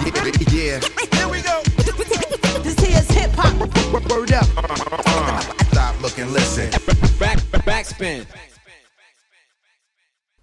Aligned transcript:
Yeah. 0.00 0.80
Here 1.12 1.28
we 1.28 1.42
go. 1.42 1.60
This 2.62 2.78
here's 2.78 3.10
hip 3.10 3.30
hop. 3.36 3.52
Word 4.10 4.32
up. 4.32 4.46
Stop, 5.70 6.00
look 6.00 6.18
and 6.18 6.32
listen. 6.32 6.70
Back, 7.18 7.38
backspin. 7.66 8.24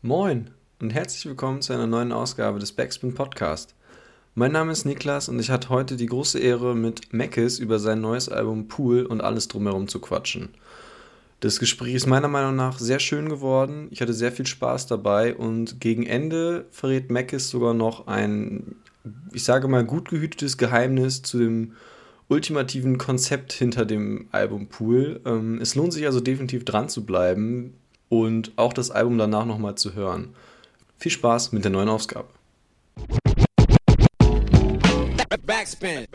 Moin 0.03 0.51
und 0.79 0.93
herzlich 0.93 1.25
willkommen 1.25 1.63
zu 1.63 1.73
einer 1.73 1.87
neuen 1.87 2.11
Ausgabe 2.11 2.59
des 2.59 2.71
Backspin 2.71 3.15
Podcast. 3.15 3.73
Mein 4.35 4.51
Name 4.51 4.71
ist 4.71 4.85
Niklas 4.85 5.27
und 5.27 5.39
ich 5.39 5.49
hatte 5.49 5.69
heute 5.69 5.95
die 5.95 6.05
große 6.05 6.37
Ehre, 6.37 6.75
mit 6.75 7.11
Mackes 7.11 7.57
über 7.57 7.79
sein 7.79 7.99
neues 7.99 8.29
Album 8.29 8.67
Pool 8.67 9.07
und 9.07 9.21
alles 9.21 9.47
drumherum 9.47 9.87
zu 9.87 9.99
quatschen. 9.99 10.49
Das 11.39 11.59
Gespräch 11.59 11.95
ist 11.95 12.05
meiner 12.05 12.27
Meinung 12.27 12.55
nach 12.55 12.77
sehr 12.77 12.99
schön 12.99 13.27
geworden. 13.27 13.87
Ich 13.89 14.01
hatte 14.01 14.13
sehr 14.13 14.31
viel 14.31 14.45
Spaß 14.45 14.85
dabei 14.85 15.35
und 15.35 15.79
gegen 15.79 16.05
Ende 16.05 16.65
verrät 16.69 17.09
Mackes 17.09 17.49
sogar 17.49 17.73
noch 17.73 18.05
ein, 18.05 18.75
ich 19.33 19.43
sage 19.43 19.67
mal, 19.67 19.83
gut 19.85 20.09
gehütetes 20.09 20.57
Geheimnis 20.57 21.21
zu 21.21 21.39
dem 21.39 21.73
ultimativen 22.27 22.97
Konzept 22.97 23.53
hinter 23.53 23.85
dem 23.85 24.27
Album 24.31 24.67
Pool. 24.67 25.21
Ähm, 25.25 25.59
es 25.61 25.75
lohnt 25.75 25.93
sich 25.93 26.05
also 26.05 26.19
definitiv 26.19 26.65
dran 26.65 26.89
zu 26.89 27.05
bleiben 27.05 27.73
und 28.09 28.51
auch 28.57 28.73
das 28.73 28.91
Album 28.91 29.17
danach 29.17 29.45
nochmal 29.45 29.75
zu 29.75 29.93
hören. 29.93 30.29
Viel 30.97 31.11
Spaß 31.11 31.51
mit 31.51 31.63
der 31.63 31.71
neuen 31.71 31.89
Ausgabe. 31.89 32.27
Backspin. 35.45 36.07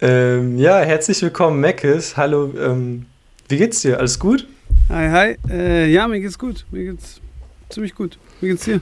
Ähm, 0.00 0.58
ja, 0.58 0.80
herzlich 0.80 1.22
willkommen, 1.22 1.60
Mackes. 1.60 2.16
Hallo, 2.16 2.52
ähm, 2.58 3.06
wie 3.48 3.56
geht's 3.56 3.82
dir? 3.82 3.98
Alles 3.98 4.18
gut? 4.18 4.46
Hi, 4.88 5.08
hi. 5.08 5.36
Äh, 5.50 5.86
ja, 5.90 6.06
mir 6.08 6.20
geht's 6.20 6.38
gut. 6.38 6.66
Mir 6.70 6.92
geht's 6.92 7.20
ziemlich 7.68 7.94
gut. 7.94 8.18
Wie 8.40 8.48
geht's 8.48 8.64
dir? 8.64 8.80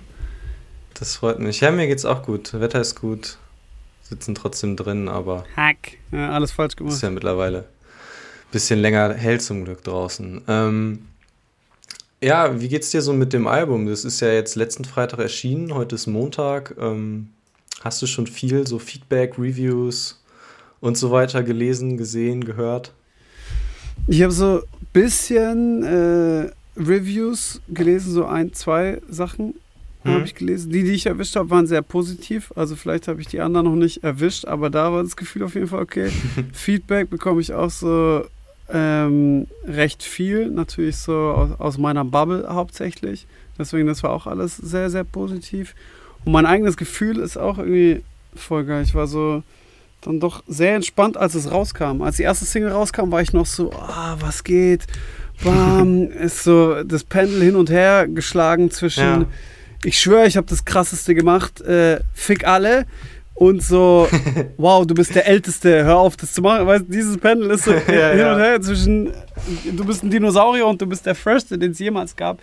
Das 0.94 1.16
freut 1.16 1.38
mich. 1.38 1.60
Ja, 1.60 1.70
mir 1.70 1.86
geht's 1.86 2.04
auch 2.04 2.22
gut. 2.22 2.52
Wetter 2.58 2.80
ist 2.80 2.94
gut. 3.00 3.38
Sitzen 4.02 4.34
trotzdem 4.34 4.76
drin, 4.76 5.08
aber. 5.08 5.44
Hack. 5.56 5.98
Ja, 6.12 6.30
alles 6.32 6.52
falsch 6.52 6.76
gemacht. 6.76 6.94
Ist 6.94 7.02
ja 7.02 7.10
mittlerweile 7.10 7.58
ein 7.58 8.52
bisschen 8.52 8.80
länger 8.80 9.14
hell 9.14 9.40
zum 9.40 9.64
Glück 9.64 9.84
draußen. 9.84 10.42
Ähm, 10.48 11.06
ja, 12.20 12.60
wie 12.60 12.68
geht's 12.68 12.90
dir 12.90 13.02
so 13.02 13.12
mit 13.12 13.32
dem 13.32 13.46
Album? 13.46 13.86
Das 13.86 14.04
ist 14.04 14.20
ja 14.20 14.32
jetzt 14.32 14.56
letzten 14.56 14.84
Freitag 14.84 15.20
erschienen. 15.20 15.74
Heute 15.74 15.94
ist 15.94 16.06
Montag. 16.06 16.74
Ähm, 16.78 17.28
hast 17.82 18.02
du 18.02 18.06
schon 18.06 18.26
viel 18.26 18.66
so 18.66 18.78
Feedback, 18.78 19.38
Reviews 19.38 20.20
und 20.80 20.98
so 20.98 21.10
weiter 21.10 21.42
gelesen, 21.42 21.96
gesehen, 21.96 22.44
gehört? 22.44 22.92
Ich 24.06 24.22
habe 24.22 24.32
so 24.32 24.62
ein 24.62 24.86
bisschen 24.92 25.82
äh, 25.84 26.50
Reviews 26.76 27.60
gelesen, 27.68 28.12
so 28.12 28.26
ein, 28.26 28.52
zwei 28.52 29.00
Sachen 29.08 29.54
hm. 30.04 30.12
habe 30.12 30.24
ich 30.24 30.34
gelesen. 30.34 30.70
Die, 30.72 30.82
die 30.82 30.92
ich 30.92 31.06
erwischt 31.06 31.36
habe, 31.36 31.50
waren 31.50 31.66
sehr 31.66 31.82
positiv. 31.82 32.52
Also 32.56 32.76
vielleicht 32.76 33.08
habe 33.08 33.20
ich 33.20 33.26
die 33.26 33.40
anderen 33.40 33.66
noch 33.66 33.76
nicht 33.76 34.02
erwischt, 34.02 34.44
aber 34.46 34.70
da 34.70 34.92
war 34.92 35.02
das 35.02 35.16
Gefühl 35.16 35.42
auf 35.42 35.54
jeden 35.54 35.68
Fall 35.68 35.82
okay. 35.82 36.10
Feedback 36.52 37.10
bekomme 37.10 37.40
ich 37.40 37.52
auch 37.52 37.70
so 37.70 38.24
ähm, 38.72 39.46
recht 39.66 40.02
viel, 40.02 40.50
natürlich 40.50 40.96
so 40.96 41.14
aus, 41.14 41.60
aus 41.60 41.78
meiner 41.78 42.04
Bubble 42.04 42.46
hauptsächlich. 42.48 43.26
Deswegen, 43.58 43.86
das 43.86 44.02
war 44.02 44.10
auch 44.10 44.26
alles 44.26 44.56
sehr, 44.56 44.90
sehr 44.90 45.04
positiv. 45.04 45.74
Und 46.24 46.32
mein 46.32 46.46
eigenes 46.46 46.76
Gefühl 46.76 47.18
ist 47.18 47.36
auch 47.36 47.58
irgendwie 47.58 48.02
voll 48.34 48.64
geil. 48.64 48.82
Ich 48.82 48.94
war 48.94 49.06
so, 49.06 49.42
dann 50.00 50.20
doch 50.20 50.42
sehr 50.46 50.74
entspannt, 50.76 51.16
als 51.16 51.34
es 51.34 51.50
rauskam. 51.50 52.02
Als 52.02 52.16
die 52.16 52.22
erste 52.22 52.44
Single 52.44 52.72
rauskam, 52.72 53.10
war 53.10 53.20
ich 53.20 53.32
noch 53.32 53.46
so, 53.46 53.72
ah, 53.72 54.16
was 54.20 54.44
geht? 54.44 54.86
Bam, 55.44 56.10
ist 56.10 56.44
so 56.44 56.82
das 56.84 57.04
Pendel 57.04 57.42
hin 57.42 57.56
und 57.56 57.70
her 57.70 58.08
geschlagen 58.08 58.70
zwischen, 58.70 59.02
ja. 59.22 59.26
Ich 59.84 59.98
schwöre, 59.98 60.26
ich 60.26 60.36
habe 60.36 60.46
das 60.46 60.64
krasseste 60.64 61.14
gemacht, 61.14 61.60
äh, 61.60 62.00
fick 62.14 62.46
alle 62.46 62.86
und 63.34 63.62
so, 63.62 64.08
wow, 64.58 64.86
du 64.86 64.94
bist 64.94 65.14
der 65.14 65.26
Älteste, 65.26 65.84
hör 65.84 65.98
auf, 65.98 66.16
das 66.16 66.32
zu 66.34 66.42
machen. 66.42 66.66
Weißt 66.66 66.84
dieses 66.88 67.16
Pendel 67.16 67.50
ist 67.50 67.64
so 67.64 67.72
ja, 67.88 68.10
hin 68.10 68.26
und 68.26 68.38
her 68.38 68.60
zwischen, 68.60 69.12
du 69.72 69.84
bist 69.84 70.02
ein 70.02 70.10
Dinosaurier 70.10 70.66
und 70.66 70.80
du 70.80 70.86
bist 70.86 71.06
der 71.06 71.14
First, 71.14 71.50
den 71.50 71.70
es 71.70 71.78
jemals 71.78 72.14
gab. 72.14 72.40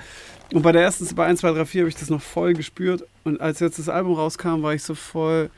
Und 0.53 0.61
bei 0.61 0.71
der 0.71 0.81
ersten, 0.81 1.05
bei 1.15 1.25
1, 1.25 1.41
2, 1.41 1.51
3, 1.51 1.65
4 1.65 1.81
habe 1.81 1.89
ich 1.89 1.95
das 1.95 2.09
noch 2.09 2.21
voll 2.21 2.53
gespürt. 2.53 3.03
Und 3.23 3.41
als 3.41 3.59
jetzt 3.59 3.79
das 3.79 3.89
Album 3.89 4.13
rauskam, 4.13 4.63
war 4.63 4.73
ich 4.73 4.81
so 4.81 4.95
voll 4.95 5.49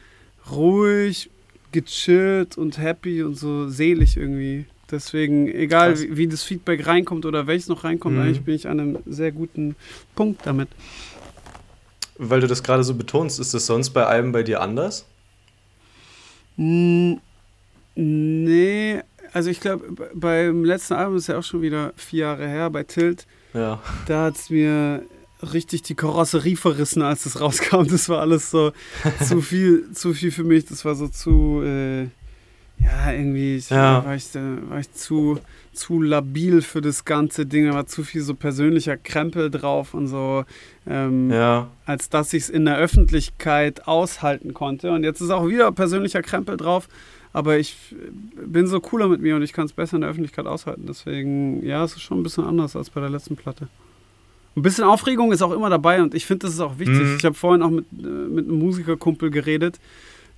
ruhig, 0.52 1.30
gechillt 1.72 2.58
und 2.58 2.80
happy 2.80 3.24
und 3.24 3.36
so 3.36 3.70
selig 3.70 4.18
irgendwie. 4.18 4.66
Deswegen, 4.92 5.48
egal 5.48 6.00
wie, 6.00 6.18
wie, 6.18 6.28
das 6.28 6.44
Feedback 6.44 6.88
reinkommt 6.88 7.26
oder 7.26 7.46
welches 7.46 7.68
noch 7.68 7.84
reinkommt, 7.84 8.16
mhm. 8.16 8.24
eigentlich 8.24 8.42
bin 8.42 8.56
ich 8.56 8.68
an 8.68 8.80
einem 8.80 8.98
sehr 9.06 9.32
guten 9.32 9.76
Punkt 10.16 10.42
damit. 10.46 10.70
Weil 12.22 12.42
du 12.42 12.48
das 12.48 12.64
gerade 12.64 12.84
so 12.84 12.96
betonst, 12.96 13.40
ist 13.40 13.54
das 13.54 13.66
sonst 13.66 13.92
bei 13.92 14.06
Alben 14.06 14.34
bei 14.34 14.44
dir 14.44 14.60
anders? 14.62 15.06
Nee, 17.96 19.02
also 19.32 19.50
ich 19.50 19.62
glaube, 19.62 20.10
beim 20.14 20.66
letzten 20.66 20.96
Album 20.96 21.16
ist 21.16 21.28
ja 21.28 21.38
auch 21.38 21.44
schon 21.44 21.62
wieder 21.62 21.94
vier 21.96 22.20
Jahre 22.20 22.46
her, 22.46 22.70
bei 22.70 22.84
Tilt. 22.84 23.26
Ja. 23.54 23.82
Da 24.06 24.26
hat 24.26 24.36
es 24.36 24.50
mir 24.50 25.04
richtig 25.54 25.84
die 25.84 25.96
Karosserie 25.96 26.58
verrissen, 26.58 27.02
als 27.02 27.24
das 27.24 27.40
rauskam. 27.40 27.88
Das 27.88 28.10
war 28.10 28.20
alles 28.20 28.52
so 28.52 28.74
zu 29.26 29.42
viel, 29.42 29.90
zu 29.94 30.14
viel 30.14 30.32
für 30.32 30.44
mich. 30.44 30.66
Das 30.66 30.84
war 30.84 30.96
so 30.96 31.08
zu, 31.08 31.62
äh, 31.64 32.08
ja, 32.80 33.12
irgendwie 33.12 33.58
ja. 33.70 34.06
War, 34.06 34.16
ich, 34.16 34.26
war 34.34 34.80
ich 34.80 34.92
zu, 34.94 35.40
zu 35.74 36.02
labil 36.02 36.62
für 36.62 36.82
das 36.82 37.06
ganze 37.06 37.46
Ding. 37.46 37.68
Da 37.68 37.74
war 37.74 37.88
zu 37.88 38.04
viel 38.04 38.22
so 38.22 38.34
persönlicher 38.34 38.98
Krempel 38.98 39.50
drauf 39.50 39.94
und 39.94 40.08
so, 40.08 40.46
ähm, 40.88 41.30
ja. 41.30 41.68
als 41.86 42.10
dass 42.10 42.34
ich 42.34 42.44
es 42.44 42.50
in 42.50 42.66
der 42.66 42.78
Öffentlichkeit 42.78 43.88
aushalten 43.88 44.54
konnte. 44.54 44.92
Und 44.92 45.04
jetzt 45.04 45.22
ist 45.22 45.30
auch 45.30 45.48
wieder 45.48 45.72
persönlicher 45.72 46.22
Krempel 46.22 46.58
drauf. 46.58 46.88
Aber 47.32 47.60
ich 47.60 47.78
bin 48.44 48.66
so 48.66 48.80
cooler 48.80 49.08
mit 49.08 49.22
mir 49.22 49.36
und 49.36 49.44
ich 49.44 49.54
kann 49.54 49.66
es 49.66 49.74
besser 49.74 49.96
in 49.96 50.02
der 50.02 50.10
Öffentlichkeit 50.10 50.48
aushalten. 50.48 50.86
Deswegen, 50.88 51.64
ja, 51.64 51.84
es 51.84 51.94
ist 51.94 52.02
schon 52.02 52.20
ein 52.20 52.24
bisschen 52.24 52.44
anders 52.44 52.76
als 52.76 52.90
bei 52.90 53.02
der 53.02 53.10
letzten 53.10 53.36
Platte. 53.36 53.68
Ein 54.56 54.64
bisschen 54.64 54.84
Aufregung 54.84 55.32
ist 55.32 55.44
auch 55.44 55.52
immer 55.52 55.70
dabei 55.70 56.02
und 56.02 56.16
ich 56.16 56.26
finde, 56.26 56.48
das 56.48 56.56
ist 56.56 56.60
auch 56.60 56.80
wichtig. 56.80 57.00
Mhm. 57.00 57.16
Ich 57.18 57.26
habe 57.26 57.36
vorhin 57.36 57.62
auch 57.62 57.70
mit, 57.70 57.86
äh, 57.94 58.08
mit 58.08 58.48
einem 58.48 58.58
Musikerkumpel 58.58 59.30
geredet, 59.30 59.80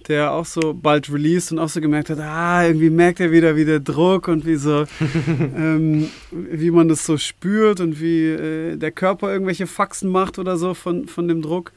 der 0.07 0.31
auch 0.31 0.45
so 0.45 0.73
bald 0.73 1.11
released 1.11 1.51
und 1.51 1.59
auch 1.59 1.69
so 1.69 1.81
gemerkt 1.81 2.09
hat, 2.09 2.19
ah, 2.19 2.65
irgendwie 2.65 2.89
merkt 2.89 3.19
er 3.19 3.31
wieder, 3.31 3.55
wie 3.55 3.65
der 3.65 3.79
Druck 3.79 4.27
und 4.27 4.45
wie 4.45 4.55
so, 4.55 4.85
ähm, 5.37 6.09
wie 6.31 6.71
man 6.71 6.87
das 6.87 7.05
so 7.05 7.17
spürt 7.17 7.79
und 7.79 7.99
wie 7.99 8.27
äh, 8.27 8.77
der 8.77 8.91
Körper 8.91 9.31
irgendwelche 9.31 9.67
Faxen 9.67 10.09
macht 10.09 10.39
oder 10.39 10.57
so 10.57 10.73
von, 10.73 11.07
von 11.07 11.27
dem 11.27 11.41
Druck. 11.41 11.71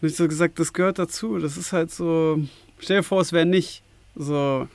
Und 0.00 0.08
ich 0.08 0.16
so 0.16 0.26
gesagt, 0.28 0.58
das 0.58 0.72
gehört 0.72 0.98
dazu. 0.98 1.38
Das 1.38 1.56
ist 1.56 1.72
halt 1.72 1.90
so, 1.90 2.40
stell 2.78 2.98
dir 2.98 3.02
vor, 3.02 3.20
es 3.20 3.32
wäre 3.32 3.46
nicht 3.46 3.82
so. 4.14 4.66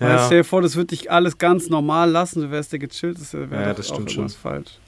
Ja. 0.00 0.26
Stell 0.26 0.38
dir 0.38 0.44
vor, 0.44 0.60
das 0.60 0.76
würde 0.76 0.88
dich 0.88 1.10
alles 1.10 1.38
ganz 1.38 1.68
normal 1.68 2.10
lassen, 2.10 2.42
du 2.42 2.50
wärst 2.50 2.72
der 2.72 2.80
gechillt, 2.80 3.18
das 3.20 3.32
wäre 3.32 3.48
ja, 3.50 3.74
das 3.74 3.88
stimmt 3.88 4.10
schon. 4.10 4.28
falsch. 4.28 4.78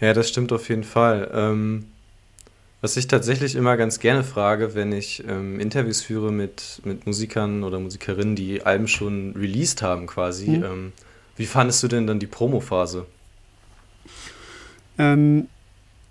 Ja, 0.00 0.12
das 0.12 0.28
stimmt 0.28 0.52
auf 0.52 0.68
jeden 0.68 0.84
Fall. 0.84 1.30
Ähm, 1.32 1.86
was 2.80 2.96
ich 2.96 3.08
tatsächlich 3.08 3.56
immer 3.56 3.76
ganz 3.76 3.98
gerne 3.98 4.22
frage, 4.22 4.74
wenn 4.74 4.92
ich 4.92 5.24
ähm, 5.28 5.58
Interviews 5.58 6.00
führe 6.02 6.32
mit, 6.32 6.80
mit 6.84 7.06
Musikern 7.06 7.64
oder 7.64 7.80
Musikerinnen, 7.80 8.36
die 8.36 8.62
Alben 8.62 8.86
schon 8.86 9.34
released 9.36 9.82
haben 9.82 10.06
quasi, 10.06 10.50
mhm. 10.50 10.64
ähm, 10.64 10.92
wie 11.36 11.46
fandest 11.46 11.82
du 11.82 11.88
denn 11.88 12.06
dann 12.06 12.18
die 12.18 12.26
Promo-Phase? 12.26 13.06
Ähm, 14.98 15.48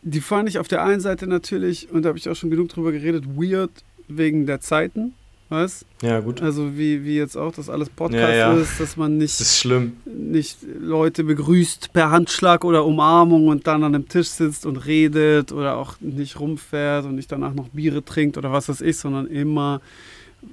die 0.02 0.22
fand 0.22 0.50
ich 0.50 0.60
auf 0.60 0.68
der 0.68 0.84
einen 0.84 1.02
Seite 1.02 1.28
natürlich, 1.28 1.90
und 1.92 2.04
da 2.04 2.10
habe 2.10 2.18
ich 2.18 2.30
auch 2.30 2.36
schon 2.36 2.50
genug 2.50 2.70
drüber 2.70 2.92
geredet, 2.92 3.26
weird 3.36 3.72
wegen 4.08 4.46
der 4.46 4.62
Zeiten. 4.62 5.14
Was? 5.50 5.86
Ja, 6.02 6.20
gut. 6.20 6.42
Also 6.42 6.78
wie, 6.78 7.06
wie 7.06 7.16
jetzt 7.16 7.38
auch, 7.38 7.54
dass 7.54 7.70
alles 7.70 7.90
Podcast 7.90 8.34
ja, 8.34 8.54
ja. 8.54 8.54
ist, 8.54 8.82
dass 8.82 8.98
man 8.98 9.18
nicht, 9.18 9.40
das 9.40 9.48
ist 9.48 9.60
schlimm. 9.60 9.96
nicht 10.06 10.58
Leute 10.80 11.24
begrüßt 11.24 11.94
per 11.94 12.12
Handschlag 12.12 12.66
oder 12.66 12.86
Umarmung 12.86 13.48
und 13.48 13.66
dann 13.66 13.84
an 13.84 13.96
einem 13.96 14.10
Tisch 14.10 14.28
sitzt 14.28 14.66
und 14.66 14.76
redet 14.86 15.54
oder 15.54 15.78
auch 15.78 15.96
nicht 16.02 16.40
rumfährt 16.40 17.06
und 17.06 17.16
nicht 17.16 17.32
danach 17.32 17.54
noch 17.54 17.70
Biere 17.70 18.04
trinkt 18.04 18.38
oder 18.38 18.52
was 18.52 18.68
weiß 18.68 18.82
ich, 18.82 18.98
sondern 18.98 19.28
immer 19.28 19.82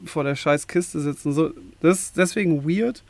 vor 0.04 0.22
der 0.22 0.36
scheiß 0.36 0.68
Kiste 0.68 1.00
sitzen. 1.00 1.32
So, 1.32 1.50
das 1.80 2.00
ist 2.00 2.16
deswegen 2.16 2.64
weird. 2.64 3.02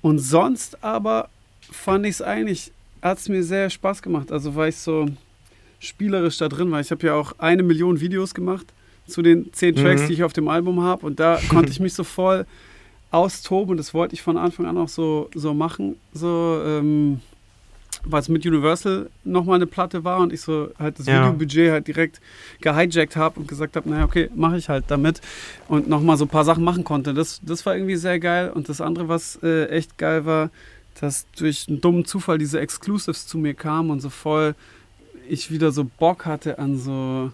Und 0.00 0.20
sonst 0.20 0.84
aber 0.84 1.30
fand 1.60 2.06
ich 2.06 2.12
es 2.12 2.22
eigentlich, 2.22 2.70
hat 3.02 3.18
es 3.18 3.28
mir 3.28 3.42
sehr 3.42 3.70
Spaß 3.70 4.02
gemacht. 4.02 4.30
Also 4.30 4.54
war 4.54 4.68
ich 4.68 4.76
so 4.76 5.06
spielerisch 5.80 6.38
da 6.38 6.48
drin, 6.48 6.70
weil 6.70 6.82
ich 6.82 6.92
habe 6.92 7.04
ja 7.04 7.14
auch 7.14 7.32
eine 7.38 7.64
Million 7.64 8.00
Videos 8.00 8.34
gemacht 8.34 8.72
zu 9.08 9.22
den 9.22 9.52
zehn 9.52 9.74
Tracks, 9.74 10.02
mhm. 10.02 10.06
die 10.08 10.12
ich 10.14 10.24
auf 10.24 10.32
dem 10.32 10.48
Album 10.48 10.82
habe. 10.82 11.04
Und 11.06 11.20
da 11.20 11.38
konnte 11.48 11.70
ich 11.70 11.80
mich 11.80 11.94
so 11.94 12.04
voll 12.04 12.46
austoben. 13.10 13.76
Das 13.76 13.94
wollte 13.94 14.14
ich 14.14 14.22
von 14.22 14.36
Anfang 14.36 14.66
an 14.66 14.76
auch 14.76 14.88
so, 14.88 15.30
so 15.34 15.54
machen. 15.54 15.96
So, 16.12 16.62
ähm, 16.64 17.20
weil 18.04 18.20
es 18.20 18.28
mit 18.28 18.46
Universal 18.46 19.10
nochmal 19.24 19.56
eine 19.56 19.66
Platte 19.66 20.04
war 20.04 20.20
und 20.20 20.32
ich 20.32 20.40
so 20.40 20.68
halt 20.78 20.98
das 20.98 21.06
ja. 21.06 21.26
Videobudget 21.26 21.70
halt 21.70 21.86
direkt 21.88 22.20
gehijackt 22.60 23.16
habe 23.16 23.40
und 23.40 23.48
gesagt 23.48 23.76
habe, 23.76 23.88
naja, 23.88 24.04
okay, 24.04 24.30
mache 24.34 24.56
ich 24.56 24.68
halt 24.68 24.84
damit 24.88 25.20
und 25.68 25.88
nochmal 25.88 26.16
so 26.16 26.24
ein 26.24 26.28
paar 26.28 26.44
Sachen 26.44 26.64
machen 26.64 26.84
konnte. 26.84 27.14
Das, 27.14 27.40
das 27.42 27.66
war 27.66 27.74
irgendwie 27.74 27.96
sehr 27.96 28.20
geil. 28.20 28.50
Und 28.54 28.68
das 28.68 28.80
andere, 28.80 29.08
was 29.08 29.38
äh, 29.42 29.66
echt 29.68 29.98
geil 29.98 30.24
war, 30.24 30.50
dass 31.00 31.26
durch 31.36 31.66
einen 31.68 31.80
dummen 31.80 32.04
Zufall 32.04 32.38
diese 32.38 32.60
Exclusives 32.60 33.26
zu 33.26 33.38
mir 33.38 33.54
kamen 33.54 33.90
und 33.90 34.00
so 34.00 34.10
voll 34.10 34.54
ich 35.28 35.50
wieder 35.50 35.72
so 35.72 35.84
Bock 35.84 36.24
hatte 36.24 36.58
an 36.58 36.78
so 36.78 37.30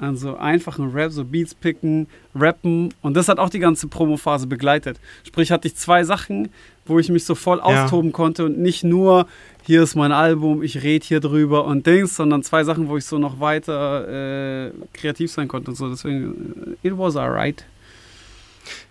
Also 0.00 0.36
einfachen 0.36 0.92
Rap, 0.92 1.12
so 1.12 1.24
Beats 1.24 1.54
picken, 1.54 2.06
rappen. 2.34 2.94
Und 3.02 3.14
das 3.14 3.28
hat 3.28 3.38
auch 3.38 3.50
die 3.50 3.58
ganze 3.58 3.86
Promophase 3.86 4.46
begleitet. 4.46 4.98
Sprich, 5.24 5.50
hatte 5.50 5.68
ich 5.68 5.76
zwei 5.76 6.04
Sachen, 6.04 6.48
wo 6.86 6.98
ich 6.98 7.10
mich 7.10 7.26
so 7.26 7.34
voll 7.34 7.58
ja. 7.58 7.84
austoben 7.84 8.10
konnte 8.10 8.46
und 8.46 8.58
nicht 8.58 8.82
nur, 8.82 9.26
hier 9.62 9.82
ist 9.82 9.96
mein 9.96 10.10
Album, 10.10 10.62
ich 10.62 10.82
rede 10.82 11.04
hier 11.06 11.20
drüber 11.20 11.66
und 11.66 11.86
Dings, 11.86 12.16
sondern 12.16 12.42
zwei 12.42 12.64
Sachen, 12.64 12.88
wo 12.88 12.96
ich 12.96 13.04
so 13.04 13.18
noch 13.18 13.40
weiter 13.40 14.68
äh, 14.68 14.72
kreativ 14.94 15.30
sein 15.30 15.48
konnte 15.48 15.70
und 15.70 15.76
so. 15.76 15.90
Deswegen, 15.90 16.76
äh, 16.82 16.88
it 16.88 16.96
was 16.96 17.16
alright. 17.16 17.64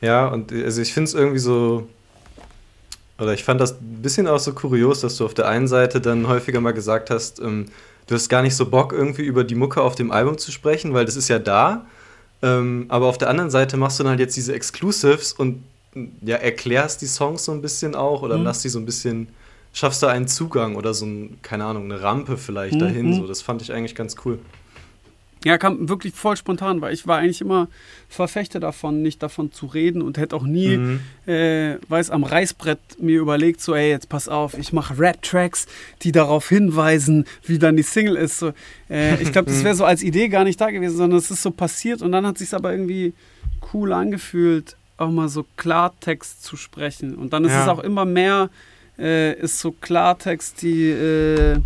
Ja, 0.01 0.27
und 0.27 0.51
also 0.51 0.81
ich 0.81 0.93
finde 0.93 1.07
es 1.07 1.15
irgendwie 1.15 1.39
so, 1.39 1.87
oder 3.17 3.33
ich 3.33 3.43
fand 3.43 3.59
das 3.59 3.81
ein 3.81 4.01
bisschen 4.03 4.27
auch 4.27 4.39
so 4.39 4.53
kurios, 4.53 5.01
dass 5.01 5.17
du 5.17 5.25
auf 5.25 5.33
der 5.33 5.47
einen 5.47 5.67
Seite 5.67 6.01
dann 6.01 6.27
häufiger 6.27 6.61
mal 6.61 6.73
gesagt 6.73 7.09
hast, 7.09 7.39
ähm, 7.39 7.65
du 8.09 8.15
hast 8.15 8.27
gar 8.27 8.41
nicht 8.41 8.55
so 8.55 8.65
Bock, 8.65 8.91
irgendwie 8.91 9.21
über 9.21 9.43
die 9.43 9.53
Mucke 9.53 9.81
auf 9.81 9.93
dem 9.93 10.11
Album 10.11 10.39
zu 10.39 10.51
sprechen, 10.51 10.93
weil 10.95 11.05
das 11.05 11.15
ist 11.15 11.27
ja 11.27 11.37
da. 11.37 11.85
Ähm, 12.41 12.85
aber 12.89 13.05
auf 13.05 13.19
der 13.19 13.29
anderen 13.29 13.51
Seite 13.51 13.77
machst 13.77 13.99
du 13.99 14.03
dann 14.03 14.11
halt 14.11 14.19
jetzt 14.19 14.35
diese 14.35 14.53
Exclusives 14.53 15.31
und 15.31 15.63
ja, 16.21 16.37
erklärst 16.37 17.03
die 17.03 17.05
Songs 17.05 17.45
so 17.45 17.51
ein 17.51 17.61
bisschen 17.61 17.93
auch 17.93 18.23
oder 18.23 18.37
mhm. 18.37 18.45
lass 18.45 18.63
die 18.63 18.69
so 18.69 18.79
ein 18.79 18.85
bisschen, 18.85 19.27
schaffst 19.73 20.01
da 20.01 20.07
einen 20.07 20.27
Zugang 20.27 20.75
oder 20.75 20.95
so 20.95 21.05
ein, 21.05 21.37
keine 21.43 21.65
Ahnung, 21.65 21.83
eine 21.85 22.01
Rampe 22.01 22.37
vielleicht 22.37 22.75
mhm. 22.75 22.79
dahin. 22.79 23.13
So, 23.13 23.27
das 23.27 23.43
fand 23.43 23.61
ich 23.61 23.71
eigentlich 23.71 23.93
ganz 23.93 24.15
cool. 24.25 24.39
Ja, 25.45 25.57
kam 25.57 25.87
wirklich 25.87 26.13
voll 26.13 26.35
spontan, 26.35 26.81
weil 26.81 26.93
ich 26.93 27.07
war 27.07 27.19
eigentlich 27.19 27.39
immer 27.39 27.69
Verfechter 28.09 28.59
davon, 28.59 29.01
nicht 29.01 29.23
davon 29.23 29.53
zu 29.53 29.67
reden 29.67 30.01
und 30.01 30.17
hätte 30.17 30.35
auch 30.35 30.43
nie, 30.43 30.77
mhm. 30.77 30.99
äh, 31.27 31.77
weiß, 31.87 32.09
am 32.09 32.25
Reißbrett 32.25 32.79
mir 32.99 33.19
überlegt, 33.19 33.61
so, 33.61 33.73
ey, 33.73 33.89
jetzt 33.89 34.09
pass 34.09 34.27
auf, 34.27 34.57
ich 34.57 34.73
mache 34.73 34.99
Rap-Tracks, 34.99 35.67
die 36.01 36.11
darauf 36.11 36.49
hinweisen, 36.49 37.25
wie 37.45 37.57
dann 37.57 37.77
die 37.77 37.83
Single 37.83 38.17
ist. 38.17 38.39
So, 38.39 38.51
äh, 38.89 39.21
ich 39.21 39.31
glaube, 39.31 39.49
das 39.49 39.63
wäre 39.63 39.75
so 39.75 39.85
als 39.85 40.03
Idee 40.03 40.27
gar 40.27 40.43
nicht 40.43 40.59
da 40.59 40.71
gewesen, 40.71 40.97
sondern 40.97 41.19
es 41.19 41.31
ist 41.31 41.41
so 41.41 41.51
passiert 41.51 42.01
und 42.01 42.11
dann 42.11 42.25
hat 42.25 42.37
sich 42.37 42.53
aber 42.53 42.73
irgendwie 42.73 43.13
cool 43.73 43.93
angefühlt, 43.93 44.75
auch 44.97 45.09
mal 45.09 45.29
so 45.29 45.45
Klartext 45.55 46.43
zu 46.43 46.57
sprechen. 46.57 47.15
Und 47.15 47.31
dann 47.31 47.45
ist 47.45 47.53
ja. 47.53 47.63
es 47.63 47.69
auch 47.69 47.79
immer 47.79 48.03
mehr, 48.03 48.49
äh, 48.97 49.39
ist 49.39 49.59
so 49.59 49.71
Klartext 49.71 50.61
die, 50.61 50.89
äh, 50.89 51.59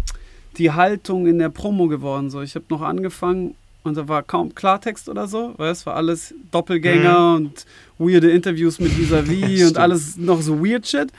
die 0.57 0.71
Haltung 0.71 1.25
in 1.25 1.39
der 1.39 1.49
Promo 1.49 1.87
geworden. 1.87 2.29
So, 2.29 2.41
ich 2.43 2.53
habe 2.53 2.65
noch 2.69 2.81
angefangen 2.81 3.55
und 3.83 3.97
da 3.97 4.07
war 4.07 4.23
kaum 4.23 4.55
Klartext 4.55 5.09
oder 5.09 5.27
so, 5.27 5.53
weil 5.57 5.71
es 5.71 5.85
war 5.85 5.95
alles 5.95 6.33
Doppelgänger 6.51 7.39
mhm. 7.39 7.45
und 7.45 7.65
weirde 7.97 8.31
Interviews 8.31 8.79
mit 8.79 8.97
Vis-a-vis 8.97 9.67
und 9.67 9.77
alles 9.77 10.17
noch 10.17 10.41
so 10.41 10.63
weird 10.63 10.87
shit. 10.87 11.11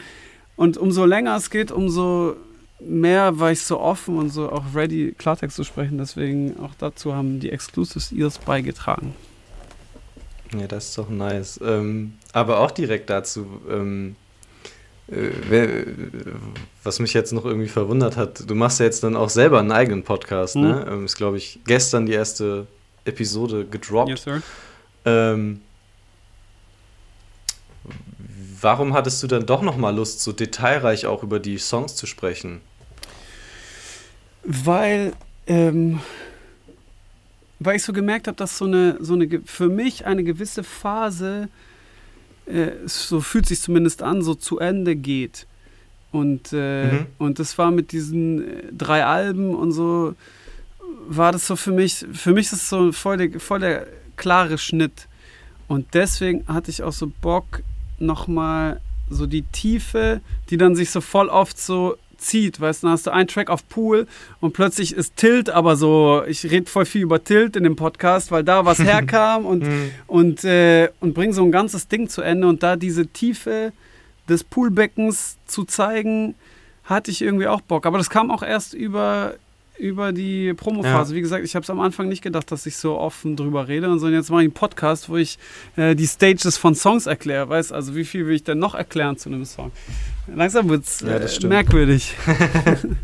Und 0.56 0.76
umso 0.76 1.04
länger 1.04 1.36
es 1.36 1.50
geht, 1.50 1.70
umso 1.70 2.36
mehr 2.80 3.38
war 3.38 3.52
ich 3.52 3.62
so 3.62 3.80
offen 3.80 4.16
und 4.16 4.30
so 4.30 4.50
auch 4.50 4.64
ready, 4.74 5.14
Klartext 5.16 5.56
zu 5.56 5.64
sprechen. 5.64 5.98
Deswegen 5.98 6.58
auch 6.60 6.74
dazu 6.78 7.14
haben 7.14 7.40
die 7.40 7.50
Exclusives 7.50 8.12
Ears 8.12 8.38
beigetragen. 8.38 9.14
Ja, 10.58 10.66
das 10.66 10.88
ist 10.88 10.98
doch 10.98 11.08
nice. 11.08 11.60
Ähm, 11.64 12.14
aber 12.32 12.60
auch 12.60 12.70
direkt 12.70 13.10
dazu, 13.10 13.46
ähm, 13.68 14.16
äh, 14.16 14.23
was 16.82 16.98
mich 16.98 17.12
jetzt 17.12 17.32
noch 17.32 17.44
irgendwie 17.44 17.68
verwundert 17.68 18.16
hat, 18.16 18.48
du 18.48 18.54
machst 18.54 18.80
ja 18.80 18.86
jetzt 18.86 19.02
dann 19.02 19.16
auch 19.16 19.28
selber 19.28 19.58
einen 19.58 19.72
eigenen 19.72 20.02
Podcast, 20.02 20.56
mhm. 20.56 20.62
ne? 20.62 21.02
Ist, 21.04 21.16
glaube 21.16 21.36
ich, 21.36 21.60
gestern 21.66 22.06
die 22.06 22.12
erste 22.12 22.66
Episode 23.04 23.66
gedroppt. 23.66 24.08
Yes, 24.08 24.22
sir. 24.22 24.42
Ähm, 25.04 25.60
warum 28.60 28.94
hattest 28.94 29.22
du 29.22 29.26
dann 29.26 29.44
doch 29.44 29.60
noch 29.60 29.76
mal 29.76 29.94
Lust, 29.94 30.22
so 30.22 30.32
detailreich 30.32 31.06
auch 31.06 31.22
über 31.22 31.38
die 31.38 31.58
Songs 31.58 31.96
zu 31.96 32.06
sprechen? 32.06 32.62
Weil, 34.42 35.12
ähm, 35.46 36.00
weil 37.58 37.76
ich 37.76 37.82
so 37.82 37.92
gemerkt 37.92 38.26
habe, 38.26 38.36
dass 38.36 38.56
so 38.56 38.64
eine, 38.64 38.96
so 39.00 39.12
eine, 39.12 39.42
für 39.44 39.68
mich 39.68 40.06
eine 40.06 40.24
gewisse 40.24 40.64
Phase 40.64 41.48
äh, 42.46 42.72
so 42.86 43.20
fühlt 43.20 43.46
sich 43.46 43.60
zumindest 43.60 44.02
an, 44.02 44.22
so 44.22 44.34
zu 44.34 44.58
Ende 44.58 44.96
geht. 44.96 45.46
Und, 46.12 46.52
äh, 46.52 46.92
mhm. 46.92 47.06
und 47.18 47.38
das 47.38 47.58
war 47.58 47.70
mit 47.70 47.92
diesen 47.92 48.42
äh, 48.42 48.62
drei 48.72 49.04
Alben 49.04 49.54
und 49.54 49.72
so, 49.72 50.14
war 51.08 51.32
das 51.32 51.46
so 51.46 51.56
für 51.56 51.72
mich, 51.72 52.06
für 52.12 52.32
mich 52.32 52.46
ist 52.46 52.52
es 52.52 52.68
so 52.68 52.92
voll 52.92 53.16
der, 53.16 53.40
voll 53.40 53.60
der 53.60 53.86
klare 54.16 54.58
Schnitt. 54.58 55.08
Und 55.66 55.94
deswegen 55.94 56.46
hatte 56.46 56.70
ich 56.70 56.82
auch 56.82 56.92
so 56.92 57.10
Bock, 57.20 57.62
nochmal 57.98 58.80
so 59.10 59.26
die 59.26 59.42
Tiefe, 59.42 60.20
die 60.50 60.56
dann 60.56 60.76
sich 60.76 60.90
so 60.90 61.00
voll 61.00 61.28
oft 61.28 61.58
so 61.58 61.96
zieht, 62.24 62.60
weißt 62.60 62.82
du, 62.82 62.86
dann 62.86 62.92
hast 62.92 63.06
du 63.06 63.12
einen 63.12 63.28
Track 63.28 63.50
auf 63.50 63.68
Pool 63.68 64.06
und 64.40 64.52
plötzlich 64.52 64.94
ist 64.94 65.16
Tilt, 65.16 65.50
aber 65.50 65.76
so, 65.76 66.22
ich 66.26 66.50
rede 66.50 66.70
voll 66.70 66.86
viel 66.86 67.02
über 67.02 67.22
Tilt 67.22 67.56
in 67.56 67.64
dem 67.64 67.76
Podcast, 67.76 68.30
weil 68.30 68.44
da 68.44 68.64
was 68.64 68.78
herkam 68.84 69.46
und, 69.46 69.62
mhm. 69.62 69.90
und, 70.06 70.44
äh, 70.44 70.88
und 71.00 71.14
bring 71.14 71.32
so 71.32 71.44
ein 71.44 71.52
ganzes 71.52 71.88
Ding 71.88 72.08
zu 72.08 72.22
Ende 72.22 72.46
und 72.48 72.62
da 72.62 72.76
diese 72.76 73.06
Tiefe 73.06 73.72
des 74.28 74.44
Poolbeckens 74.44 75.36
zu 75.46 75.64
zeigen, 75.64 76.34
hatte 76.84 77.10
ich 77.10 77.22
irgendwie 77.22 77.46
auch 77.46 77.60
Bock. 77.60 77.86
Aber 77.86 77.98
das 77.98 78.10
kam 78.10 78.30
auch 78.30 78.42
erst 78.42 78.74
über, 78.74 79.34
über 79.78 80.12
die 80.12 80.54
Promophase. 80.54 81.12
Ja. 81.12 81.16
Wie 81.16 81.20
gesagt, 81.20 81.44
ich 81.44 81.54
habe 81.54 81.62
es 81.62 81.70
am 81.70 81.80
Anfang 81.80 82.08
nicht 82.08 82.22
gedacht, 82.22 82.50
dass 82.52 82.66
ich 82.66 82.76
so 82.76 82.98
offen 82.98 83.36
drüber 83.36 83.68
rede, 83.68 83.90
und 83.90 83.98
sondern 83.98 84.20
jetzt 84.20 84.30
mache 84.30 84.42
ich 84.42 84.46
einen 84.46 84.54
Podcast, 84.54 85.08
wo 85.08 85.16
ich 85.16 85.38
äh, 85.76 85.94
die 85.94 86.06
Stages 86.06 86.56
von 86.56 86.74
Songs 86.74 87.06
erkläre. 87.06 87.48
Weißt 87.48 87.72
also, 87.72 87.94
wie 87.94 88.04
viel 88.04 88.26
will 88.26 88.34
ich 88.34 88.44
denn 88.44 88.58
noch 88.58 88.74
erklären 88.74 89.16
zu 89.16 89.28
einem 89.28 89.44
Song? 89.44 89.72
Langsam 90.26 90.68
wird 90.68 90.84
es 90.84 91.00
ja, 91.00 91.16
äh, 91.16 91.46
merkwürdig. 91.46 92.14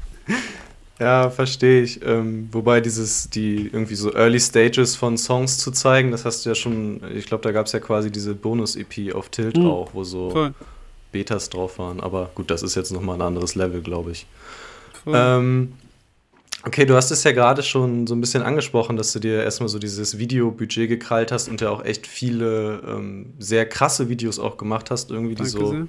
ja, 0.98 1.30
verstehe 1.30 1.82
ich. 1.82 2.00
Ähm, 2.04 2.48
wobei 2.52 2.80
dieses, 2.80 3.28
die 3.30 3.66
irgendwie 3.66 3.94
so 3.94 4.14
Early 4.14 4.40
Stages 4.40 4.96
von 4.96 5.18
Songs 5.18 5.58
zu 5.58 5.70
zeigen, 5.70 6.10
das 6.10 6.24
hast 6.24 6.44
du 6.44 6.50
ja 6.50 6.54
schon, 6.54 7.00
ich 7.14 7.26
glaube, 7.26 7.42
da 7.42 7.52
gab 7.52 7.66
es 7.66 7.72
ja 7.72 7.80
quasi 7.80 8.10
diese 8.10 8.34
Bonus-EP 8.34 9.14
auf 9.14 9.28
Tilt 9.28 9.56
mhm. 9.56 9.66
auch, 9.66 9.94
wo 9.94 10.04
so 10.04 10.30
Voll. 10.30 10.54
Betas 11.12 11.50
drauf 11.50 11.78
waren. 11.78 12.00
Aber 12.00 12.30
gut, 12.34 12.50
das 12.50 12.62
ist 12.62 12.74
jetzt 12.74 12.90
nochmal 12.92 13.16
ein 13.16 13.22
anderes 13.22 13.54
Level, 13.54 13.82
glaube 13.82 14.12
ich. 14.12 14.26
Ähm, 15.06 15.72
okay, 16.64 16.84
du 16.84 16.94
hast 16.94 17.10
es 17.10 17.24
ja 17.24 17.32
gerade 17.32 17.62
schon 17.62 18.06
so 18.06 18.14
ein 18.14 18.20
bisschen 18.20 18.42
angesprochen, 18.42 18.96
dass 18.96 19.12
du 19.12 19.18
dir 19.18 19.42
erstmal 19.42 19.68
so 19.68 19.78
dieses 19.78 20.18
Videobudget 20.18 20.88
gekrallt 20.88 21.32
hast 21.32 21.48
und 21.48 21.60
ja 21.60 21.70
auch 21.70 21.84
echt 21.84 22.06
viele 22.06 22.82
ähm, 22.86 23.32
sehr 23.38 23.66
krasse 23.66 24.08
Videos 24.08 24.38
auch 24.38 24.56
gemacht 24.56 24.90
hast, 24.90 25.10
irgendwie, 25.10 25.34
die 25.34 25.42
Danke 25.42 25.58
so 25.58 25.70
sehr 25.70 25.86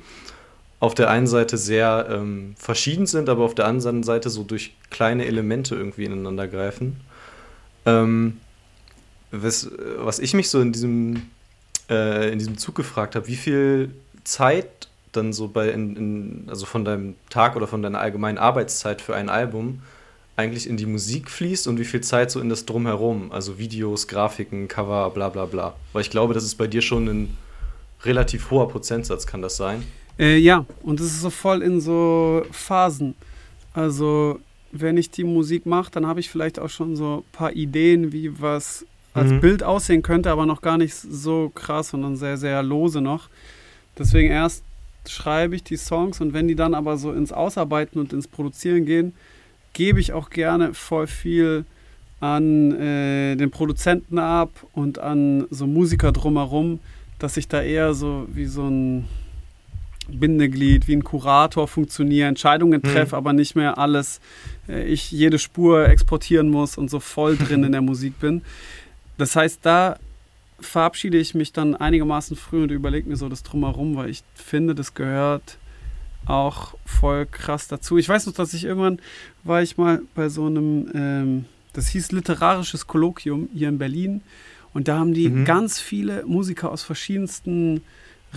auf 0.81 0.95
der 0.95 1.11
einen 1.11 1.27
Seite 1.27 1.57
sehr 1.57 2.07
ähm, 2.09 2.55
verschieden 2.57 3.05
sind, 3.05 3.29
aber 3.29 3.43
auf 3.43 3.53
der 3.53 3.67
anderen 3.67 4.01
Seite 4.01 4.31
so 4.31 4.43
durch 4.43 4.73
kleine 4.89 5.25
Elemente 5.25 5.75
irgendwie 5.75 6.05
ineinander 6.05 6.47
greifen. 6.47 6.99
Ähm, 7.85 8.41
was, 9.29 9.69
was, 9.97 10.17
ich 10.17 10.33
mich 10.33 10.49
so 10.49 10.59
in 10.59 10.73
diesem, 10.73 11.29
äh, 11.87 12.31
in 12.31 12.39
diesem 12.39 12.57
Zug 12.57 12.73
gefragt 12.73 13.15
habe, 13.15 13.27
wie 13.27 13.35
viel 13.35 13.93
Zeit 14.23 14.89
dann 15.11 15.33
so 15.33 15.47
bei, 15.47 15.69
in, 15.69 15.95
in, 15.95 16.45
also 16.49 16.65
von 16.65 16.83
deinem 16.83 17.15
Tag 17.29 17.55
oder 17.55 17.67
von 17.67 17.83
deiner 17.83 17.99
allgemeinen 17.99 18.39
Arbeitszeit 18.39 19.01
für 19.01 19.15
ein 19.15 19.29
Album 19.29 19.83
eigentlich 20.35 20.67
in 20.67 20.77
die 20.77 20.87
Musik 20.87 21.29
fließt 21.29 21.67
und 21.67 21.77
wie 21.77 21.85
viel 21.85 22.01
Zeit 22.01 22.31
so 22.31 22.39
in 22.39 22.49
das 22.49 22.65
Drumherum, 22.65 23.31
also 23.31 23.59
Videos, 23.59 24.07
Grafiken, 24.07 24.67
Cover, 24.67 25.11
bla 25.11 25.29
bla 25.29 25.45
bla. 25.45 25.75
Weil 25.93 26.01
ich 26.01 26.09
glaube, 26.09 26.33
das 26.33 26.43
ist 26.43 26.55
bei 26.55 26.65
dir 26.65 26.81
schon 26.81 27.07
ein 27.07 27.37
relativ 28.03 28.49
hoher 28.49 28.67
Prozentsatz, 28.67 29.27
kann 29.27 29.43
das 29.43 29.57
sein? 29.57 29.83
Äh, 30.19 30.37
ja, 30.37 30.65
und 30.83 30.99
es 30.99 31.07
ist 31.07 31.21
so 31.21 31.29
voll 31.29 31.61
in 31.61 31.81
so 31.81 32.43
Phasen. 32.51 33.15
Also, 33.73 34.39
wenn 34.71 34.97
ich 34.97 35.09
die 35.09 35.23
Musik 35.23 35.65
mache, 35.65 35.91
dann 35.91 36.05
habe 36.05 36.19
ich 36.19 36.29
vielleicht 36.29 36.59
auch 36.59 36.69
schon 36.69 36.95
so 36.95 37.17
ein 37.17 37.31
paar 37.31 37.53
Ideen, 37.53 38.11
wie 38.11 38.41
was 38.41 38.85
als 39.13 39.31
mhm. 39.31 39.41
Bild 39.41 39.63
aussehen 39.63 40.01
könnte, 40.01 40.31
aber 40.31 40.45
noch 40.45 40.61
gar 40.61 40.77
nicht 40.77 40.95
so 40.95 41.51
krass, 41.53 41.89
sondern 41.89 42.15
sehr, 42.15 42.37
sehr 42.37 42.63
lose 42.63 43.01
noch. 43.01 43.29
Deswegen 43.97 44.31
erst 44.31 44.63
schreibe 45.07 45.55
ich 45.55 45.63
die 45.63 45.77
Songs 45.77 46.21
und 46.21 46.33
wenn 46.33 46.47
die 46.47 46.55
dann 46.55 46.73
aber 46.73 46.97
so 46.97 47.11
ins 47.11 47.31
Ausarbeiten 47.31 47.99
und 47.99 48.13
ins 48.13 48.27
Produzieren 48.27 48.85
gehen, 48.85 49.13
gebe 49.73 49.99
ich 49.99 50.13
auch 50.13 50.29
gerne 50.29 50.73
voll 50.73 51.07
viel 51.07 51.65
an 52.19 52.71
äh, 52.79 53.35
den 53.35 53.51
Produzenten 53.51 54.19
ab 54.19 54.51
und 54.73 54.99
an 54.99 55.47
so 55.49 55.65
Musiker 55.65 56.11
drumherum, 56.11 56.79
dass 57.19 57.35
ich 57.35 57.47
da 57.47 57.61
eher 57.61 57.93
so 57.93 58.27
wie 58.31 58.45
so 58.45 58.67
ein 58.67 59.07
Bindeglied, 60.19 60.87
wie 60.87 60.95
ein 60.95 61.03
Kurator 61.03 61.67
funktioniere, 61.67 62.27
Entscheidungen 62.27 62.81
hm. 62.81 62.91
treffe, 62.91 63.15
mhm. 63.15 63.17
aber 63.17 63.33
nicht 63.33 63.55
mehr 63.55 63.77
alles, 63.77 64.19
äh, 64.67 64.85
ich 64.85 65.11
jede 65.11 65.39
Spur 65.39 65.87
exportieren 65.87 66.49
muss 66.49 66.77
und 66.77 66.89
so 66.89 66.99
voll 66.99 67.37
drin 67.37 67.63
in 67.63 67.71
der 67.71 67.81
Musik 67.81 68.19
bin. 68.19 68.41
Das 69.17 69.35
heißt, 69.35 69.59
da 69.63 69.97
verabschiede 70.59 71.17
ich 71.17 71.33
mich 71.33 71.53
dann 71.53 71.75
einigermaßen 71.75 72.37
früh 72.37 72.63
und 72.63 72.71
überlege 72.71 73.09
mir 73.09 73.15
so 73.15 73.29
das 73.29 73.43
drumherum, 73.43 73.95
weil 73.95 74.09
ich 74.09 74.23
finde, 74.35 74.75
das 74.75 74.93
gehört 74.93 75.57
auch 76.25 76.75
voll 76.85 77.25
krass 77.25 77.67
dazu. 77.67 77.97
Ich 77.97 78.07
weiß 78.07 78.27
noch, 78.27 78.33
dass 78.33 78.53
ich 78.53 78.65
irgendwann 78.65 78.99
war 79.43 79.61
ich 79.61 79.77
mal 79.77 80.01
bei 80.13 80.29
so 80.29 80.45
einem, 80.45 80.89
ähm, 80.93 81.45
das 81.73 81.87
hieß 81.89 82.11
literarisches 82.11 82.87
Kolloquium 82.87 83.49
hier 83.53 83.69
in 83.69 83.79
Berlin 83.79 84.21
und 84.73 84.87
da 84.87 84.99
haben 84.99 85.13
die 85.13 85.29
mhm. 85.29 85.45
ganz 85.45 85.79
viele 85.79 86.25
Musiker 86.25 86.71
aus 86.71 86.83
verschiedensten 86.83 87.81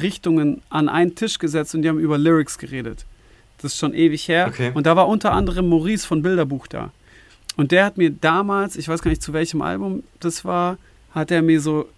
Richtungen 0.01 0.63
an 0.71 0.89
einen 0.89 1.15
Tisch 1.15 1.39
gesetzt 1.39 1.75
und 1.75 1.83
die 1.83 1.89
haben 1.89 1.99
über 1.99 2.19
Lyrics 2.19 2.59
geredet. 2.59 3.05
Das 3.59 3.73
ist 3.73 3.79
schon 3.79 3.95
ewig 3.95 4.29
her. 4.29 4.49
Okay. 4.49 4.73
Und 4.75 4.87
da 4.87 4.97
war 4.97 5.09
unter 5.09 5.33
anderem 5.33 5.69
Maurice 5.69 6.07
von 6.07 6.23
Bilderbuch 6.23 6.67
da. 6.67 6.91
und 7.57 7.73
der 7.73 7.85
hat 7.85 7.97
mir 7.97 8.11
damals, 8.11 8.77
ich 8.77 8.89
weiß 8.89 9.03
gar 9.03 9.11
nicht 9.11 9.23
zu 9.23 9.33
welchem 9.33 9.63
Album 9.63 10.03
das 10.21 10.45
war, 10.45 10.79
hat 11.13 11.31
er 11.31 11.43
mir 11.43 11.61
so 11.61 11.89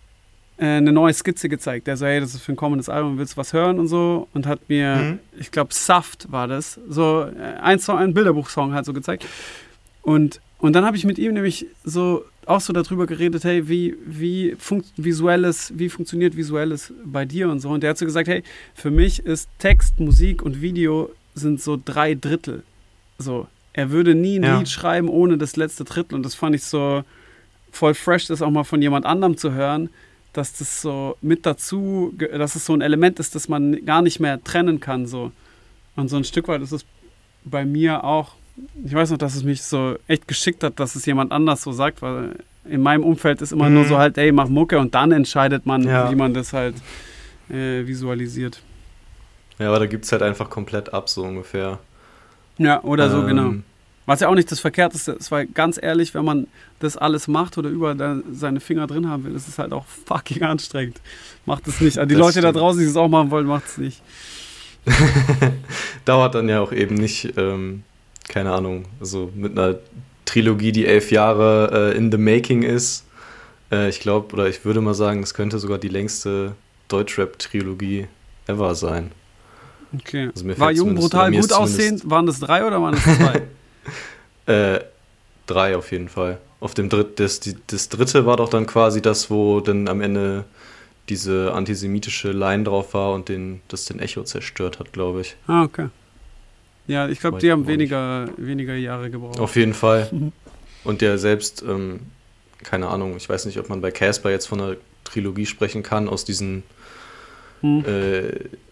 äh, 0.59 0.65
eine 0.65 0.93
neue 0.93 1.12
Skizze 1.12 1.49
gezeigt. 1.49 1.87
Der 1.87 1.97
so, 1.97 2.07
hey, 2.07 2.21
das 2.21 2.35
ist 2.35 2.43
für 2.43 2.53
ein 2.53 2.57
kommendes 2.57 2.88
Album, 2.88 3.19
willst 3.19 3.35
du 3.35 3.37
was 3.38 3.53
hören 3.53 3.79
und 3.79 3.88
so? 3.88 4.29
Und 4.33 4.47
hat 4.47 4.69
mir, 4.69 4.97
mhm. 4.97 5.19
ich 5.38 5.50
glaube, 5.50 5.73
Saft 5.75 6.31
war 6.31 6.49
das, 6.49 6.81
so 6.88 7.25
äh, 7.25 7.59
ein, 7.61 7.79
Song, 7.79 7.99
ein 7.99 8.15
Bilderbuchsong 8.15 8.73
halt 8.73 8.85
so 8.85 8.93
gezeigt. 8.93 9.26
Und, 10.03 10.41
und 10.59 10.75
dann 10.75 10.85
habe 10.85 10.97
ich 10.97 11.05
mit 11.05 11.19
ihm 11.19 11.35
nämlich 11.35 11.67
so 11.85 12.25
auch 12.47 12.61
so 12.61 12.73
darüber 12.73 13.07
geredet, 13.07 13.45
hey, 13.45 13.69
wie, 13.69 13.97
wie, 14.07 14.57
visuelles, 14.97 15.73
wie 15.76 15.88
funktioniert 15.88 16.37
Visuelles 16.37 16.93
bei 17.05 17.25
dir 17.25 17.50
und 17.50 17.61
so. 17.61 17.71
Und 17.71 17.83
der 17.83 17.91
hat 17.91 17.99
so 17.99 18.07
gesagt, 18.07 18.29
hey, 18.29 18.43
für 18.75 18.91
mich 18.91 19.25
ist 19.26 19.50
Text, 19.59 19.99
Musik 20.00 20.43
und 20.43 20.61
Video 20.62 21.11
sind 21.35 21.61
so 21.61 21.79
drei 21.83 22.15
Drittel. 22.15 22.62
So, 23.19 23.49
er 23.73 23.91
würde 23.91 24.15
nie 24.15 24.38
ein 24.38 24.45
ja. 24.45 24.59
Lied 24.59 24.69
schreiben 24.69 25.09
ohne 25.09 25.38
das 25.38 25.57
letzte 25.57 25.85
Drittel. 25.85 26.15
Und 26.15 26.23
das 26.23 26.35
fand 26.35 26.55
ich 26.55 26.62
so 26.62 27.03
voll 27.73 27.95
fresh, 27.95 28.26
das 28.26 28.43
auch 28.43 28.50
mal 28.50 28.65
von 28.65 28.81
jemand 28.81 29.07
anderem 29.07 29.37
zu 29.37 29.53
hören, 29.53 29.91
dass 30.33 30.57
das 30.57 30.81
so 30.81 31.17
mit 31.21 31.47
dazu, 31.47 32.15
dass 32.17 32.55
es 32.55 32.65
so 32.65 32.75
ein 32.75 32.81
Element 32.81 33.19
ist, 33.19 33.35
das 33.35 33.49
man 33.49 33.85
gar 33.85 34.03
nicht 34.03 34.21
mehr 34.21 34.43
trennen 34.43 34.81
kann. 34.81 35.07
So. 35.07 35.33
Und 35.97 36.09
so 36.09 36.17
ein 36.17 36.25
Stück 36.25 36.47
weit 36.49 36.62
ist 36.62 36.73
es 36.73 36.85
bei 37.45 37.65
mir 37.65 38.05
auch 38.05 38.33
ich 38.85 38.95
weiß 38.95 39.11
noch, 39.11 39.19
dass 39.19 39.35
es 39.35 39.43
mich 39.43 39.63
so 39.63 39.97
echt 40.07 40.29
geschickt 40.29 40.63
hat, 40.63 40.79
dass 40.81 40.97
es 40.97 41.07
jemand 41.07 41.33
anders 41.33 41.63
so 41.63 41.73
sagt, 41.73 42.03
weil 42.03 42.37
in 42.65 42.83
meinem 42.83 43.05
Umfeld 43.05 43.43
ist 43.43 43.53
immer 43.53 43.69
mhm. 43.69 43.75
nur 43.75 43.85
so 43.85 43.99
halt, 43.99 44.19
ey, 44.19 44.33
mach 44.33 44.49
Mucke 44.49 44.79
und 44.79 44.95
dann 44.95 45.13
entscheidet 45.13 45.67
man, 45.67 45.83
ja. 45.83 46.11
wie 46.11 46.15
man 46.15 46.35
das 46.35 46.53
halt 46.53 46.77
äh, 47.51 47.87
visualisiert. 47.87 48.61
Ja, 49.59 49.69
aber 49.69 49.79
da 49.79 49.87
gibt 49.87 50.05
es 50.05 50.13
halt 50.13 50.23
einfach 50.23 50.51
komplett 50.51 50.93
ab, 50.93 51.09
so 51.09 51.23
ungefähr. 51.23 51.79
Ja, 52.59 52.83
oder 52.83 53.11
so, 53.11 53.25
genau. 53.25 53.47
ähm. 53.47 53.65
Was 54.07 54.21
ja 54.21 54.29
auch 54.29 54.37
nicht 54.37 54.53
das 54.53 54.61
Verkehrteste 54.61 55.13
ist, 55.13 55.33
weil 55.33 55.47
ganz 55.47 55.81
ehrlich, 55.83 56.15
wenn 56.15 56.25
man 56.25 56.47
das 56.79 56.97
alles 56.97 57.27
macht 57.27 57.59
oder 57.59 57.69
überall 57.69 58.23
seine 58.31 58.61
Finger 58.61 58.87
drin 58.87 59.09
haben 59.09 59.25
will, 59.25 59.35
ist 59.35 59.49
es 59.49 59.59
halt 59.59 59.73
auch 59.73 59.85
fucking 60.07 60.43
anstrengend. 60.45 61.01
Macht 61.45 61.67
es 61.67 61.81
nicht. 61.81 61.99
Also 61.99 62.09
die 62.09 62.15
das 62.15 62.21
Leute 62.21 62.33
stimmt. 62.39 62.45
da 62.45 62.53
draußen, 62.53 62.81
die 62.81 62.87
es 62.87 62.97
auch 62.97 63.09
machen 63.09 63.33
wollen, 63.33 63.47
macht 63.47 63.67
es 63.67 63.79
nicht. 63.79 64.01
Dauert 66.05 66.37
dann 66.37 66.49
ja 66.49 66.61
auch 66.61 66.71
eben 66.71 66.95
nicht 66.95 67.37
ähm, 67.37 67.83
keine 68.28 68.52
Ahnung, 68.52 68.87
also 69.00 69.30
mit 69.35 69.59
einer 69.59 69.76
Trilogie, 70.25 70.73
die 70.73 70.87
elf 70.87 71.11
Jahre 71.11 71.92
äh, 71.92 71.97
in 71.97 72.11
the 72.11 72.18
making 72.18 72.62
ist. 72.62 73.06
Äh, 73.71 73.88
ich 73.88 74.00
glaube, 74.00 74.33
oder 74.35 74.49
ich 74.49 74.64
würde 74.64 74.80
mal 74.80 74.95
sagen, 74.95 75.23
es 75.23 75.35
könnte 75.35 75.59
sogar 75.59 75.78
die 75.78 75.88
längste 75.88 76.54
Deutschrap-Trilogie 76.88 78.09
ever 78.47 78.75
sein. 78.75 79.12
Okay. 79.95 80.30
Also 80.35 80.59
War 80.59 80.73
Jung 80.73 80.95
brutal 80.95 81.30
gut 81.33 81.52
aussehend? 81.52 82.09
Waren 82.09 82.26
das 82.26 82.40
drei 82.40 82.66
oder 82.66 82.83
waren 82.83 82.95
das 82.95 83.04
zwei? 83.04 83.42
äh, 84.52 84.80
drei 85.47 85.76
auf 85.76 85.92
jeden 85.92 86.09
Fall. 86.09 86.38
Auf 86.61 86.75
dem 86.75 86.88
Dritt, 86.88 87.21
das, 87.21 87.40
die, 87.40 87.56
das 87.66 87.88
dritte 87.88 88.26
war 88.26 88.37
doch 88.37 88.49
dann 88.49 88.66
quasi 88.66 89.00
das, 89.00 89.30
wo 89.30 89.61
dann 89.61 89.88
am 89.88 90.00
Ende 90.00 90.45
diese 91.09 91.52
antisemitische 91.52 92.33
Line 92.33 92.64
drauf 92.64 92.95
war 92.95 93.12
und 93.12 93.28
den, 93.28 93.61
das 93.68 93.85
den 93.85 94.00
Echo 94.00 94.25
zerstört 94.25 94.80
hat, 94.80 94.92
glaube 94.92 95.21
ich. 95.21 95.37
Ah, 95.47 95.62
okay. 95.62 95.88
Ja, 96.87 97.09
ich 97.09 97.21
glaube, 97.21 97.38
die 97.38 97.50
haben 97.50 97.66
weniger, 97.66 98.28
weniger 98.37 98.75
Jahre 98.75 99.11
gebraucht. 99.11 99.40
Auf 99.40 99.57
jeden 99.57 99.75
Fall. 99.75 100.11
Und 100.85 101.00
der 101.00 101.19
selbst, 101.19 101.64
ähm, 101.69 102.00
keine 102.62 102.88
Ahnung, 102.88 103.16
ich 103.16 103.28
weiß 103.28 103.47
nicht, 103.47 103.59
ob 103.59 103.69
man 103.69 103.81
bei 103.81 103.90
Casper 103.90 104.31
jetzt 104.31 104.47
von 104.47 104.61
einer 104.61 104.76
Trilogie 105.05 105.47
sprechen 105.47 105.83
kann, 105.83 106.09
aus 106.09 106.25
diesen 106.25 106.62
hm. 107.61 107.85
äh, 107.85 108.23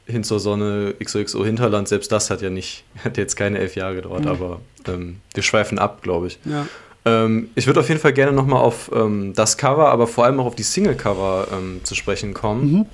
Hin 0.06 0.23
zur 0.23 0.38
Sonne, 0.38 0.94
XOXO 1.02 1.44
Hinterland, 1.44 1.88
selbst 1.88 2.12
das 2.12 2.30
hat 2.30 2.42
ja 2.42 2.50
nicht, 2.50 2.85
hat 3.04 3.16
jetzt 3.16 3.37
keine 3.37 3.59
elf 3.59 3.75
Jahre 3.75 3.97
gedauert, 3.97 4.26
hm. 4.26 4.30
aber 4.30 4.61
ähm, 4.87 5.16
wir 5.33 5.42
schweifen 5.42 5.78
ab, 5.78 6.02
glaube 6.02 6.28
ich. 6.28 6.38
Ja. 6.44 6.66
Ähm, 7.04 7.50
ich 7.54 7.66
würde 7.66 7.80
auf 7.80 7.88
jeden 7.88 8.00
Fall 8.00 8.12
gerne 8.12 8.33
nochmal 8.33 8.62
auf 8.62 8.90
ähm, 8.94 9.33
das 9.35 9.59
Cover, 9.59 9.90
aber 9.90 10.06
vor 10.06 10.25
allem 10.25 10.40
auch 10.40 10.47
auf 10.47 10.54
die 10.54 10.62
Single-Cover 10.62 11.49
ähm, 11.52 11.80
zu 11.85 11.94
sprechen 11.94 12.33
kommen. 12.33 12.73
Mhm. 12.73 12.87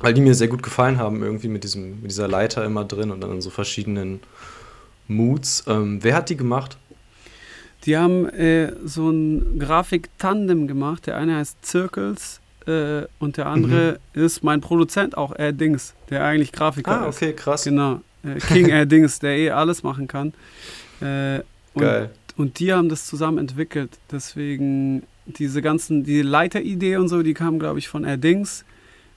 Weil 0.00 0.14
die 0.14 0.22
mir 0.22 0.34
sehr 0.34 0.48
gut 0.48 0.62
gefallen 0.62 0.98
haben, 0.98 1.22
irgendwie 1.22 1.48
mit, 1.48 1.62
diesem, 1.62 2.00
mit 2.00 2.10
dieser 2.10 2.26
Leiter 2.26 2.64
immer 2.64 2.84
drin 2.84 3.10
und 3.10 3.20
dann 3.20 3.32
in 3.32 3.40
so 3.42 3.50
verschiedenen 3.50 4.20
Moods. 5.08 5.64
Ähm, 5.66 6.02
wer 6.02 6.14
hat 6.14 6.30
die 6.30 6.36
gemacht? 6.36 6.78
Die 7.84 7.96
haben 7.96 8.28
äh, 8.28 8.72
so 8.84 9.10
ein 9.10 9.58
Grafik-Tandem 9.58 10.66
gemacht. 10.68 11.06
Der 11.06 11.16
eine 11.16 11.36
heißt 11.36 11.64
Circles 11.64 12.40
äh, 12.66 13.02
und 13.18 13.36
der 13.36 13.46
andere 13.46 14.00
mhm. 14.14 14.24
ist 14.24 14.42
mein 14.42 14.60
Produzent 14.60 15.16
auch, 15.16 15.38
Air 15.38 15.52
Dings, 15.52 15.94
der 16.08 16.24
eigentlich 16.24 16.52
Grafiker 16.52 16.90
ist. 16.90 17.02
Ah, 17.02 17.08
okay, 17.08 17.32
krass. 17.34 17.64
Genau. 17.64 18.00
Äh, 18.22 18.38
King 18.38 18.68
Air 18.68 18.86
Dings, 18.86 19.18
der 19.18 19.36
eh 19.36 19.50
alles 19.50 19.82
machen 19.82 20.08
kann. 20.08 20.32
Äh, 21.00 21.40
und, 21.74 21.82
Geil. 21.82 22.10
Und 22.36 22.58
die 22.58 22.72
haben 22.72 22.88
das 22.88 23.06
zusammen 23.06 23.38
entwickelt. 23.38 23.98
Deswegen 24.10 25.02
diese 25.26 25.62
ganzen, 25.62 26.04
die 26.04 26.22
Leiteridee 26.22 26.96
und 26.96 27.08
so, 27.08 27.22
die 27.22 27.34
kamen, 27.34 27.58
glaube 27.58 27.78
ich, 27.78 27.88
von 27.88 28.04
Air 28.04 28.16
Dings 28.16 28.64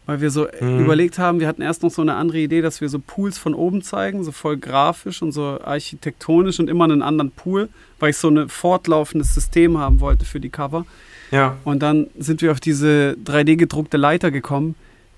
weil 0.06 0.22
wir 0.22 0.30
so 0.30 0.48
mhm. 0.60 0.80
überlegt 0.80 1.18
haben, 1.18 1.40
wir 1.40 1.48
hatten 1.48 1.62
erst 1.62 1.84
noch 1.84 1.92
so 1.92 2.02
eine 2.02 2.16
andere 2.16 2.40
Idee, 2.40 2.62
dass 2.62 2.82
wir 2.82 2.90
so 2.90 3.00
Pools 3.00 3.38
von 3.38 3.54
oben 3.54 3.82
zeigen, 3.82 4.24
so 4.24 4.32
voll 4.32 4.58
grafisch 4.58 5.22
und 5.22 5.32
so 5.32 5.60
architektonisch 5.64 6.60
und 6.60 6.70
immer 6.70 6.84
einen 6.84 7.02
anderen 7.02 7.32
Pool, 7.32 7.70
weil 8.00 8.10
ich 8.10 8.18
so 8.18 8.30
ein 8.30 8.50
fortlaufendes 8.50 9.34
System 9.34 9.78
haben 9.78 10.00
wollte 10.00 10.26
für 10.26 10.40
die 10.40 10.50
Cover. 10.50 10.86
Ja. 11.32 11.58
Und 11.64 11.80
dann 11.80 12.08
sind 12.18 12.42
wir 12.42 12.52
auf 12.52 12.60
diese 12.60 13.18
3D 13.26 13.56
gedruckte 13.56 13.98
Leiter 13.98 14.30
gekommen 14.30 14.76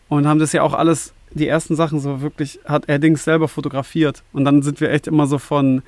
und 0.07 0.27
haben 0.27 0.39
das 0.39 0.53
ja 0.53 0.61
auch 0.61 0.73
alles, 0.73 1.13
die 1.31 1.47
ersten 1.47 1.75
Sachen 1.75 1.99
so 1.99 2.21
wirklich, 2.21 2.59
hat 2.65 2.87
er 2.87 2.99
Dings 2.99 3.23
selber 3.23 3.47
fotografiert. 3.47 4.23
Und 4.31 4.45
dann 4.45 4.61
sind 4.61 4.79
wir 4.79 4.91
echt 4.91 5.07
immer 5.07 5.27
so 5.27 5.39
von 5.39 5.81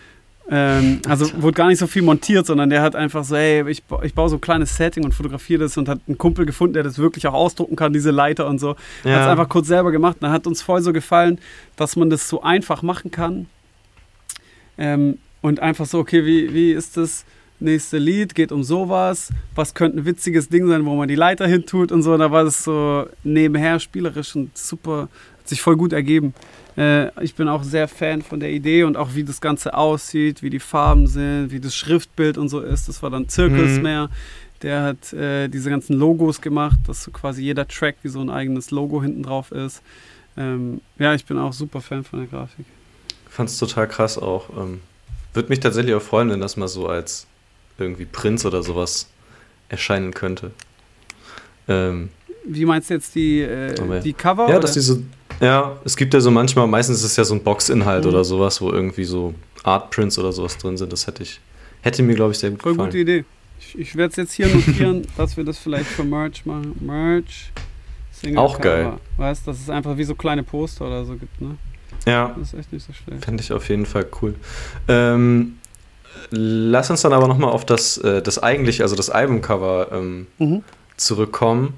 ähm, 0.50 1.02
also 1.08 1.42
wurde 1.42 1.56
gar 1.56 1.68
nicht 1.68 1.80
so 1.80 1.88
viel 1.88 2.02
montiert, 2.02 2.46
sondern 2.46 2.70
der 2.70 2.82
hat 2.82 2.96
einfach 2.96 3.24
so, 3.24 3.36
hey, 3.36 3.70
ich, 3.70 3.84
ich 4.04 4.14
baue 4.14 4.30
so 4.30 4.38
ein 4.38 4.42
kleines 4.42 4.76
Setting 4.78 5.04
und 5.04 5.14
fotografiere 5.14 5.62
das 5.62 5.78
und 5.78 5.90
hat 5.90 6.00
einen 6.08 6.18
Kumpel 6.18 6.46
gefunden, 6.46 6.74
der 6.74 6.84
das 6.84 6.98
wirklich 6.98 7.28
auch 7.28 7.34
ausdrucken 7.34 7.76
kann, 7.76 7.92
diese 7.92 8.12
Leiter 8.12 8.48
und 8.48 8.60
so. 8.60 8.76
Ja. 9.04 9.16
Hat 9.16 9.22
es 9.24 9.28
einfach 9.28 9.50
kurz 9.50 9.68
selber 9.68 9.92
gemacht. 9.92 10.18
Und 10.22 10.30
hat 10.30 10.48
uns 10.48 10.62
voll 10.62 10.82
so 10.82 10.94
gefallen, 10.94 11.40
dass 11.76 11.96
man 11.98 12.10
das 12.10 12.30
so 12.30 12.42
einfach 12.42 12.82
machen 12.82 13.12
kann. 13.12 13.48
Ähm, 14.78 15.18
und 15.42 15.60
einfach 15.60 15.86
so, 15.86 16.00
okay, 16.00 16.26
wie, 16.26 16.54
wie 16.54 16.72
ist 16.72 16.96
das 16.96 17.26
nächste 17.60 17.98
Lied? 17.98 18.34
Geht 18.34 18.52
um 18.52 18.64
sowas. 18.64 19.30
Was 19.56 19.74
könnte 19.74 19.98
ein 19.98 20.06
witziges 20.06 20.48
Ding 20.48 20.68
sein, 20.68 20.86
wo 20.86 20.96
man 20.96 21.08
die 21.08 21.16
Leiter 21.16 21.48
hin 21.48 21.66
tut 21.66 21.92
und 21.92 22.04
so. 22.04 22.18
Da 22.18 22.32
war 22.32 22.46
das 22.46 22.64
so 22.64 23.06
nebenher 23.24 23.80
spielerisch 23.80 24.36
und 24.36 24.58
super, 24.58 25.10
hat 25.48 25.50
sich 25.50 25.62
voll 25.62 25.78
gut 25.78 25.94
ergeben. 25.94 26.34
Äh, 26.78 27.24
ich 27.24 27.36
bin 27.36 27.48
auch 27.48 27.64
sehr 27.64 27.88
Fan 27.88 28.22
von 28.22 28.42
der 28.42 28.52
Idee 28.52 28.84
und 28.84 28.98
auch 28.98 29.16
wie 29.16 29.24
das 29.24 29.40
Ganze 29.40 29.74
aussieht, 29.74 30.44
wie 30.44 30.50
die 30.50 30.60
Farben 30.60 31.08
sind, 31.08 31.52
wie 31.52 31.62
das 31.62 31.74
Schriftbild 31.74 32.38
und 32.38 32.50
so 32.50 32.60
ist. 32.60 32.90
Das 32.90 33.02
war 33.02 33.10
dann 33.10 33.30
Zirkels 33.30 33.80
Mhm. 33.80 34.10
Der 34.64 34.82
hat 34.82 35.14
äh, 35.14 35.48
diese 35.48 35.70
ganzen 35.70 35.94
Logos 35.94 36.42
gemacht, 36.42 36.80
dass 36.88 37.04
so 37.04 37.12
quasi 37.12 37.44
jeder 37.44 37.68
Track 37.68 37.98
wie 38.02 38.10
so 38.10 38.20
ein 38.20 38.30
eigenes 38.32 38.72
Logo 38.72 39.02
hinten 39.04 39.24
drauf 39.24 39.52
ist. 39.52 39.84
Ähm, 40.36 40.82
ja, 40.98 41.14
ich 41.14 41.26
bin 41.26 41.38
auch 41.38 41.54
super 41.54 41.80
Fan 41.80 42.04
von 42.04 42.20
der 42.20 42.28
Grafik. 42.28 42.66
Fand 43.30 43.50
es 43.50 43.58
total 43.60 43.88
krass 43.88 44.18
auch. 44.18 44.50
Ähm, 44.58 44.82
Würde 45.34 45.50
mich 45.50 45.60
tatsächlich 45.60 45.94
auch 45.94 46.02
freuen, 46.02 46.30
wenn 46.32 46.42
das 46.42 46.58
mal 46.58 46.68
so 46.68 46.88
als 46.88 47.28
irgendwie 47.78 48.06
Prinz 48.06 48.46
oder 48.46 48.64
sowas 48.64 49.08
erscheinen 49.70 50.12
könnte. 50.14 50.52
Ähm, 51.68 52.10
Wie 52.44 52.66
meinst 52.66 52.90
du 52.90 52.96
jetzt 52.96 53.14
die, 53.14 53.42
äh, 53.42 54.02
die 54.02 54.14
Cover? 54.14 54.50
Ja, 54.50 54.56
oder? 54.56 54.62
dass 54.62 54.74
diese 54.74 55.04
ja, 55.40 55.78
es 55.84 55.96
gibt 55.98 56.14
ja 56.14 56.20
so 56.20 56.32
manchmal, 56.32 56.68
meistens 56.68 57.00
ist 57.00 57.06
es 57.06 57.16
ja 57.16 57.24
so 57.24 57.34
ein 57.34 57.44
Boxinhalt 57.44 58.04
mhm. 58.04 58.10
oder 58.10 58.24
sowas, 58.24 58.62
wo 58.62 58.72
irgendwie 58.72 59.06
so 59.06 59.34
Artprints 59.64 60.18
oder 60.18 60.32
sowas 60.32 60.58
drin 60.58 60.78
sind. 60.78 60.92
Das 60.92 61.08
hätte 61.08 61.24
ich, 61.24 61.40
hätte 61.82 62.04
mir, 62.04 62.16
glaube 62.16 62.32
ich, 62.32 62.40
sehr 62.40 62.52
gut 62.52 62.62
Voll 62.62 62.74
gefallen. 62.74 62.90
gute 62.90 63.00
Idee. 63.00 63.26
Ich, 63.60 63.78
ich 63.78 63.96
werde 63.96 64.12
es 64.12 64.16
jetzt 64.16 64.34
hier 64.34 64.48
notieren, 64.48 65.08
dass 65.18 65.38
wir 65.38 65.44
das 65.44 65.58
vielleicht 65.58 65.88
für 65.88 66.04
Merch 66.04 66.46
machen. 66.46 66.76
Merch. 66.80 67.52
Single 68.12 68.40
Auch 68.40 68.58
Cover. 68.58 68.64
geil. 68.64 68.94
Weißt 69.18 69.46
du, 69.46 69.52
dass 69.52 69.62
es 69.62 69.70
einfach 69.70 69.98
wie 69.98 70.04
so 70.04 70.16
kleine 70.16 70.44
Poster 70.44 70.88
oder 70.88 71.06
so 71.06 71.16
gibt, 71.16 71.40
ne? 71.40 71.58
Ja. 72.06 72.34
Das 72.38 72.54
ist 72.54 72.60
echt 72.60 72.74
nicht 72.74 72.86
so 72.86 72.94
schlecht. 72.94 73.24
Fände 73.26 73.44
ich 73.44 73.52
auf 73.52 73.70
jeden 73.70 73.86
Fall 73.86 74.06
cool. 74.22 74.36
Ähm, 74.88 75.58
lass 76.32 76.90
uns 76.90 77.02
dann 77.02 77.14
aber 77.14 77.28
nochmal 77.28 77.52
auf 77.52 77.66
das, 77.66 77.98
äh, 77.98 78.22
das 78.22 78.42
eigentliche, 78.42 78.84
also 78.84 78.96
das 78.96 79.10
Albumcover 79.10 79.90
ähm, 79.92 80.28
mhm. 80.40 80.64
zurückkommen. 80.96 81.74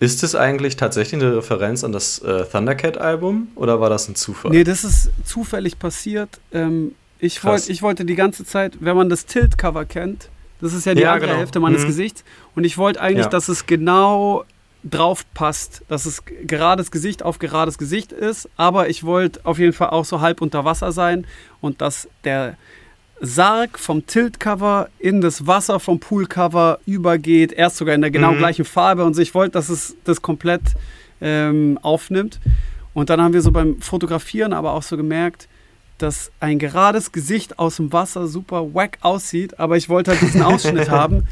Ist 0.00 0.22
es 0.22 0.34
eigentlich 0.34 0.76
tatsächlich 0.76 1.22
eine 1.22 1.36
Referenz 1.36 1.84
an 1.84 1.92
das 1.92 2.18
äh, 2.18 2.44
Thundercat-Album 2.44 3.48
oder 3.54 3.80
war 3.80 3.90
das 3.90 4.08
ein 4.08 4.14
Zufall? 4.14 4.50
Nee, 4.50 4.64
das 4.64 4.84
ist 4.84 5.10
zufällig 5.24 5.78
passiert. 5.78 6.40
Ähm, 6.52 6.92
ich, 7.20 7.42
wollt, 7.44 7.68
ich 7.68 7.80
wollte 7.82 8.04
die 8.04 8.16
ganze 8.16 8.44
Zeit, 8.44 8.78
wenn 8.80 8.96
man 8.96 9.08
das 9.08 9.26
Tilt-Cover 9.26 9.84
kennt, 9.84 10.28
das 10.60 10.72
ist 10.72 10.86
ja 10.86 10.94
die 10.94 11.02
ja, 11.02 11.12
andere 11.12 11.28
genau. 11.28 11.38
Hälfte 11.40 11.60
meines 11.60 11.82
mhm. 11.82 11.86
Gesichts, 11.88 12.24
und 12.54 12.64
ich 12.64 12.76
wollte 12.76 13.00
eigentlich, 13.00 13.26
ja. 13.26 13.30
dass 13.30 13.48
es 13.48 13.66
genau 13.66 14.44
drauf 14.82 15.24
passt, 15.32 15.82
dass 15.88 16.06
es 16.06 16.22
gerades 16.24 16.90
Gesicht 16.90 17.22
auf 17.22 17.38
gerades 17.38 17.78
Gesicht 17.78 18.12
ist, 18.12 18.48
aber 18.56 18.88
ich 18.88 19.04
wollte 19.04 19.40
auf 19.44 19.58
jeden 19.58 19.72
Fall 19.72 19.90
auch 19.90 20.04
so 20.04 20.20
halb 20.20 20.42
unter 20.42 20.64
Wasser 20.64 20.92
sein 20.92 21.26
und 21.60 21.80
dass 21.80 22.08
der 22.24 22.56
Sarg 23.24 23.78
vom 23.78 24.06
Tilt-Cover 24.06 24.88
in 24.98 25.20
das 25.20 25.46
Wasser 25.46 25.80
vom 25.80 26.00
Pool-Cover 26.00 26.78
übergeht, 26.86 27.52
erst 27.52 27.76
sogar 27.76 27.94
in 27.94 28.00
der 28.00 28.10
genau 28.10 28.32
mhm. 28.32 28.38
gleichen 28.38 28.64
Farbe 28.64 29.04
und 29.04 29.14
so. 29.14 29.22
Ich 29.22 29.34
wollte, 29.34 29.52
dass 29.52 29.68
es 29.68 29.96
das 30.04 30.22
komplett 30.22 30.62
ähm, 31.20 31.78
aufnimmt. 31.82 32.40
Und 32.92 33.10
dann 33.10 33.20
haben 33.20 33.34
wir 33.34 33.42
so 33.42 33.50
beim 33.50 33.80
Fotografieren 33.80 34.52
aber 34.52 34.72
auch 34.72 34.82
so 34.82 34.96
gemerkt, 34.96 35.48
dass 35.98 36.32
ein 36.40 36.58
gerades 36.58 37.12
Gesicht 37.12 37.58
aus 37.58 37.76
dem 37.76 37.92
Wasser 37.92 38.26
super 38.26 38.74
wack 38.74 38.98
aussieht, 39.00 39.58
aber 39.58 39.76
ich 39.76 39.88
wollte 39.88 40.10
halt 40.10 40.22
diesen 40.22 40.42
Ausschnitt 40.42 40.90
haben. 40.90 41.26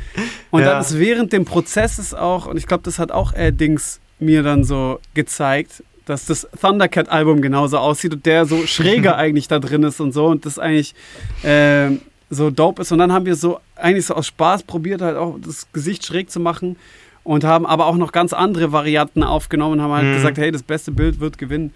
Und 0.51 0.63
ja. 0.63 0.71
dann 0.71 0.81
ist 0.81 0.99
während 0.99 1.33
dem 1.33 1.45
Prozesses 1.45 2.15
auch, 2.15 2.47
und 2.47 2.57
ich 2.57 2.67
glaube, 2.67 2.85
das 2.85 2.99
hat 2.99 3.11
auch 3.11 3.33
Dings 3.37 4.01
mir 4.19 4.43
dann 4.43 4.65
so 4.65 5.01
gezeigt, 5.15 5.83
dass 6.07 6.27
das 6.27 6.49
Thundercat-Album 6.61 7.43
genauso 7.43 7.79
aussieht 7.79 8.15
und 8.15 8.27
der 8.27 8.47
so 8.47 8.67
schräger 8.67 9.17
eigentlich 9.23 9.49
da 9.49 9.59
drin 9.59 9.83
ist 9.83 10.01
und 10.01 10.13
so 10.13 10.27
und 10.27 10.47
das 10.47 10.59
eigentlich 10.59 10.95
äh, 11.43 11.91
so 12.31 12.51
dope 12.51 12.83
ist. 12.83 12.93
Und 12.93 12.99
dann 12.99 13.13
haben 13.13 13.27
wir 13.27 13.37
so 13.37 13.61
eigentlich 13.77 14.07
so 14.07 14.15
aus 14.15 14.27
Spaß 14.27 14.65
probiert, 14.65 15.03
halt 15.03 15.17
auch 15.17 15.37
das 15.45 15.71
Gesicht 15.73 16.05
schräg 16.05 16.31
zu 16.31 16.41
machen 16.41 16.77
und 17.25 17.45
haben 17.45 17.67
aber 17.67 17.87
auch 17.87 17.97
noch 17.97 18.13
ganz 18.13 18.33
andere 18.33 18.73
Varianten 18.73 19.23
aufgenommen 19.23 19.75
und 19.75 19.83
haben 19.83 19.93
halt 19.93 20.07
mhm. 20.07 20.15
gesagt, 20.15 20.39
hey, 20.39 20.51
das 20.51 20.63
beste 20.63 20.91
Bild 20.91 21.21
wird 21.21 21.39
gewinnen. 21.39 21.73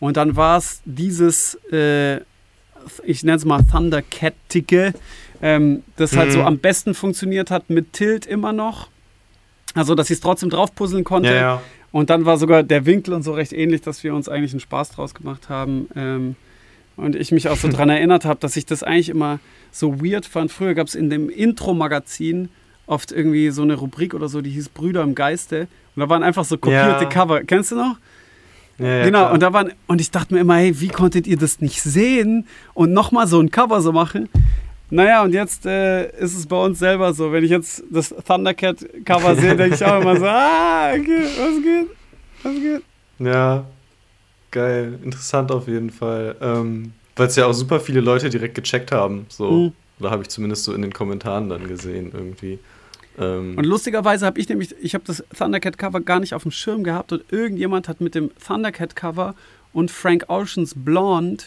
Und 0.00 0.16
dann 0.16 0.36
war 0.36 0.58
es 0.58 0.80
dieses, 0.84 1.58
äh, 1.72 2.16
ich 3.04 3.24
nenne 3.24 3.36
es 3.36 3.44
mal 3.44 3.62
Thundercat-Ticke, 3.62 4.94
ähm, 5.42 5.82
das 5.96 6.12
mhm. 6.12 6.18
halt 6.18 6.32
so 6.32 6.38
mhm. 6.40 6.46
am 6.46 6.58
besten 6.58 6.94
funktioniert 6.94 7.50
hat 7.50 7.68
mit 7.70 7.92
Tilt 7.92 8.26
immer 8.26 8.52
noch. 8.52 8.88
Also, 9.74 9.94
dass 9.94 10.08
ich 10.08 10.14
es 10.14 10.20
trotzdem 10.20 10.48
drauf 10.48 10.74
puzzeln 10.74 11.04
konnte. 11.04 11.28
Ja, 11.28 11.34
ja. 11.34 11.62
Und 11.96 12.10
dann 12.10 12.26
war 12.26 12.36
sogar 12.36 12.62
der 12.62 12.84
Winkel 12.84 13.14
und 13.14 13.22
so 13.22 13.32
recht 13.32 13.54
ähnlich, 13.54 13.80
dass 13.80 14.04
wir 14.04 14.14
uns 14.14 14.28
eigentlich 14.28 14.52
einen 14.52 14.60
Spaß 14.60 14.90
draus 14.90 15.14
gemacht 15.14 15.48
haben. 15.48 15.88
Ähm, 15.96 16.36
und 16.98 17.16
ich 17.16 17.32
mich 17.32 17.48
auch 17.48 17.56
so 17.56 17.68
daran 17.68 17.88
erinnert 17.96 18.26
habe, 18.26 18.38
dass 18.38 18.54
ich 18.58 18.66
das 18.66 18.82
eigentlich 18.82 19.08
immer 19.08 19.38
so 19.72 19.98
weird 20.04 20.26
fand. 20.26 20.52
Früher 20.52 20.74
gab 20.74 20.88
es 20.88 20.94
in 20.94 21.08
dem 21.08 21.30
Intro-Magazin 21.30 22.50
oft 22.86 23.12
irgendwie 23.12 23.48
so 23.48 23.62
eine 23.62 23.76
Rubrik 23.76 24.12
oder 24.12 24.28
so, 24.28 24.42
die 24.42 24.50
hieß 24.50 24.68
Brüder 24.68 25.02
im 25.02 25.14
Geiste. 25.14 25.68
Und 25.94 26.00
da 26.02 26.10
waren 26.10 26.22
einfach 26.22 26.44
so 26.44 26.58
kopierte 26.58 27.04
ja. 27.04 27.08
Cover. 27.08 27.44
Kennst 27.44 27.72
du 27.72 27.76
noch? 27.76 27.96
Ja, 28.78 28.86
ja, 28.86 29.04
genau, 29.06 29.20
klar. 29.20 29.32
und 29.32 29.42
da 29.42 29.54
waren, 29.54 29.72
und 29.86 30.02
ich 30.02 30.10
dachte 30.10 30.34
mir 30.34 30.40
immer, 30.40 30.56
hey, 30.56 30.78
wie 30.78 30.88
konntet 30.88 31.26
ihr 31.26 31.38
das 31.38 31.62
nicht 31.62 31.80
sehen 31.80 32.46
und 32.74 32.92
nochmal 32.92 33.26
so 33.26 33.40
ein 33.40 33.50
Cover 33.50 33.80
so 33.80 33.92
machen? 33.92 34.28
Naja, 34.90 35.24
und 35.24 35.32
jetzt 35.32 35.66
äh, 35.66 36.08
ist 36.18 36.36
es 36.36 36.46
bei 36.46 36.56
uns 36.56 36.78
selber 36.78 37.12
so. 37.12 37.32
Wenn 37.32 37.44
ich 37.44 37.50
jetzt 37.50 37.82
das 37.90 38.14
Thundercat-Cover 38.26 39.34
sehe, 39.34 39.56
denke 39.56 39.74
ich 39.74 39.84
auch 39.84 40.00
immer 40.00 40.16
so, 40.16 40.24
ah, 40.26 40.92
okay, 40.92 41.24
was 41.38 41.62
geht? 41.62 41.88
Was 42.42 42.54
geht? 42.54 42.82
Ja, 43.18 43.64
geil. 44.50 44.98
Interessant 45.02 45.50
auf 45.50 45.66
jeden 45.66 45.90
Fall. 45.90 46.36
Ähm, 46.40 46.92
Weil 47.16 47.26
es 47.26 47.36
ja 47.36 47.46
auch 47.46 47.52
super 47.52 47.80
viele 47.80 48.00
Leute 48.00 48.30
direkt 48.30 48.54
gecheckt 48.54 48.92
haben. 48.92 49.26
So. 49.28 49.50
Mhm. 49.50 49.72
Oder 49.98 50.10
habe 50.10 50.22
ich 50.22 50.28
zumindest 50.28 50.64
so 50.64 50.72
in 50.72 50.82
den 50.82 50.92
Kommentaren 50.92 51.48
dann 51.48 51.66
gesehen 51.66 52.12
irgendwie. 52.12 52.58
Ähm, 53.18 53.56
und 53.56 53.64
lustigerweise 53.64 54.26
habe 54.26 54.38
ich 54.38 54.48
nämlich, 54.48 54.74
ich 54.80 54.94
habe 54.94 55.04
das 55.04 55.24
Thundercat-Cover 55.36 56.00
gar 56.00 56.20
nicht 56.20 56.34
auf 56.34 56.42
dem 56.42 56.50
Schirm 56.50 56.84
gehabt 56.84 57.12
und 57.12 57.24
irgendjemand 57.32 57.88
hat 57.88 58.00
mit 58.00 58.14
dem 58.14 58.30
Thundercat-Cover 58.46 59.34
und 59.72 59.90
Frank 59.90 60.24
Oceans 60.28 60.74
Blonde 60.76 61.44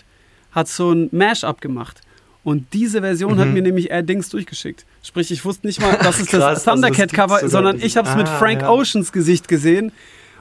hat 0.51 0.67
so 0.67 0.91
ein 0.91 1.09
Mash-up 1.11 1.61
gemacht. 1.61 2.01
Und 2.49 2.73
diese 2.73 3.01
Version 3.01 3.35
mhm. 3.35 3.39
hat 3.39 3.47
mir 3.49 3.61
nämlich 3.61 3.91
Air 3.91 4.01
Dings 4.01 4.27
durchgeschickt. 4.29 4.83
Sprich, 5.03 5.29
ich 5.29 5.45
wusste 5.45 5.67
nicht 5.67 5.79
mal, 5.79 5.95
dass 6.01 6.19
es 6.19 6.29
das 6.31 6.63
Thundercat-Cover 6.63 7.35
also 7.35 7.45
ist, 7.45 7.51
sondern 7.51 7.79
ich 7.79 7.95
habe 7.95 8.07
es 8.07 8.15
ah, 8.15 8.17
mit 8.17 8.27
Frank 8.27 8.63
ja. 8.63 8.71
Oceans 8.71 9.11
Gesicht 9.11 9.47
gesehen 9.47 9.91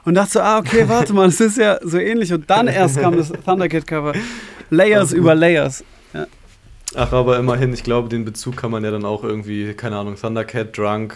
und 0.06 0.14
dachte 0.14 0.30
so, 0.30 0.40
ah, 0.40 0.58
okay, 0.58 0.84
warte 0.88 1.12
mal, 1.12 1.26
das 1.26 1.38
ist 1.38 1.58
ja 1.58 1.78
so 1.82 1.98
ähnlich. 1.98 2.32
Und 2.32 2.48
dann 2.48 2.66
erst 2.66 2.98
kam 2.98 3.14
das 3.14 3.30
Thundercat-Cover. 3.30 4.14
Layers 4.70 5.12
über 5.12 5.34
Layers. 5.34 5.84
Ja. 6.14 6.26
Ach, 6.94 7.12
aber 7.12 7.38
immerhin, 7.38 7.74
ich 7.74 7.82
glaube, 7.82 8.08
den 8.08 8.24
Bezug 8.24 8.56
kann 8.56 8.70
man 8.70 8.82
ja 8.84 8.90
dann 8.90 9.04
auch 9.04 9.22
irgendwie, 9.22 9.74
keine 9.74 9.98
Ahnung, 9.98 10.16
Thundercat, 10.16 10.78
Drunk, 10.78 11.14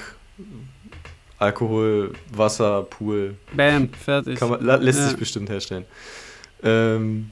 Alkohol, 1.39 2.13
Wasser, 2.37 2.83
Pool. 2.83 3.37
Bam, 3.57 3.89
fertig. 3.95 4.39
Man, 4.43 4.63
lässt 4.83 4.99
ja. 4.99 5.09
sich 5.09 5.17
bestimmt 5.17 5.49
herstellen. 5.49 5.87
Ähm, 6.63 7.31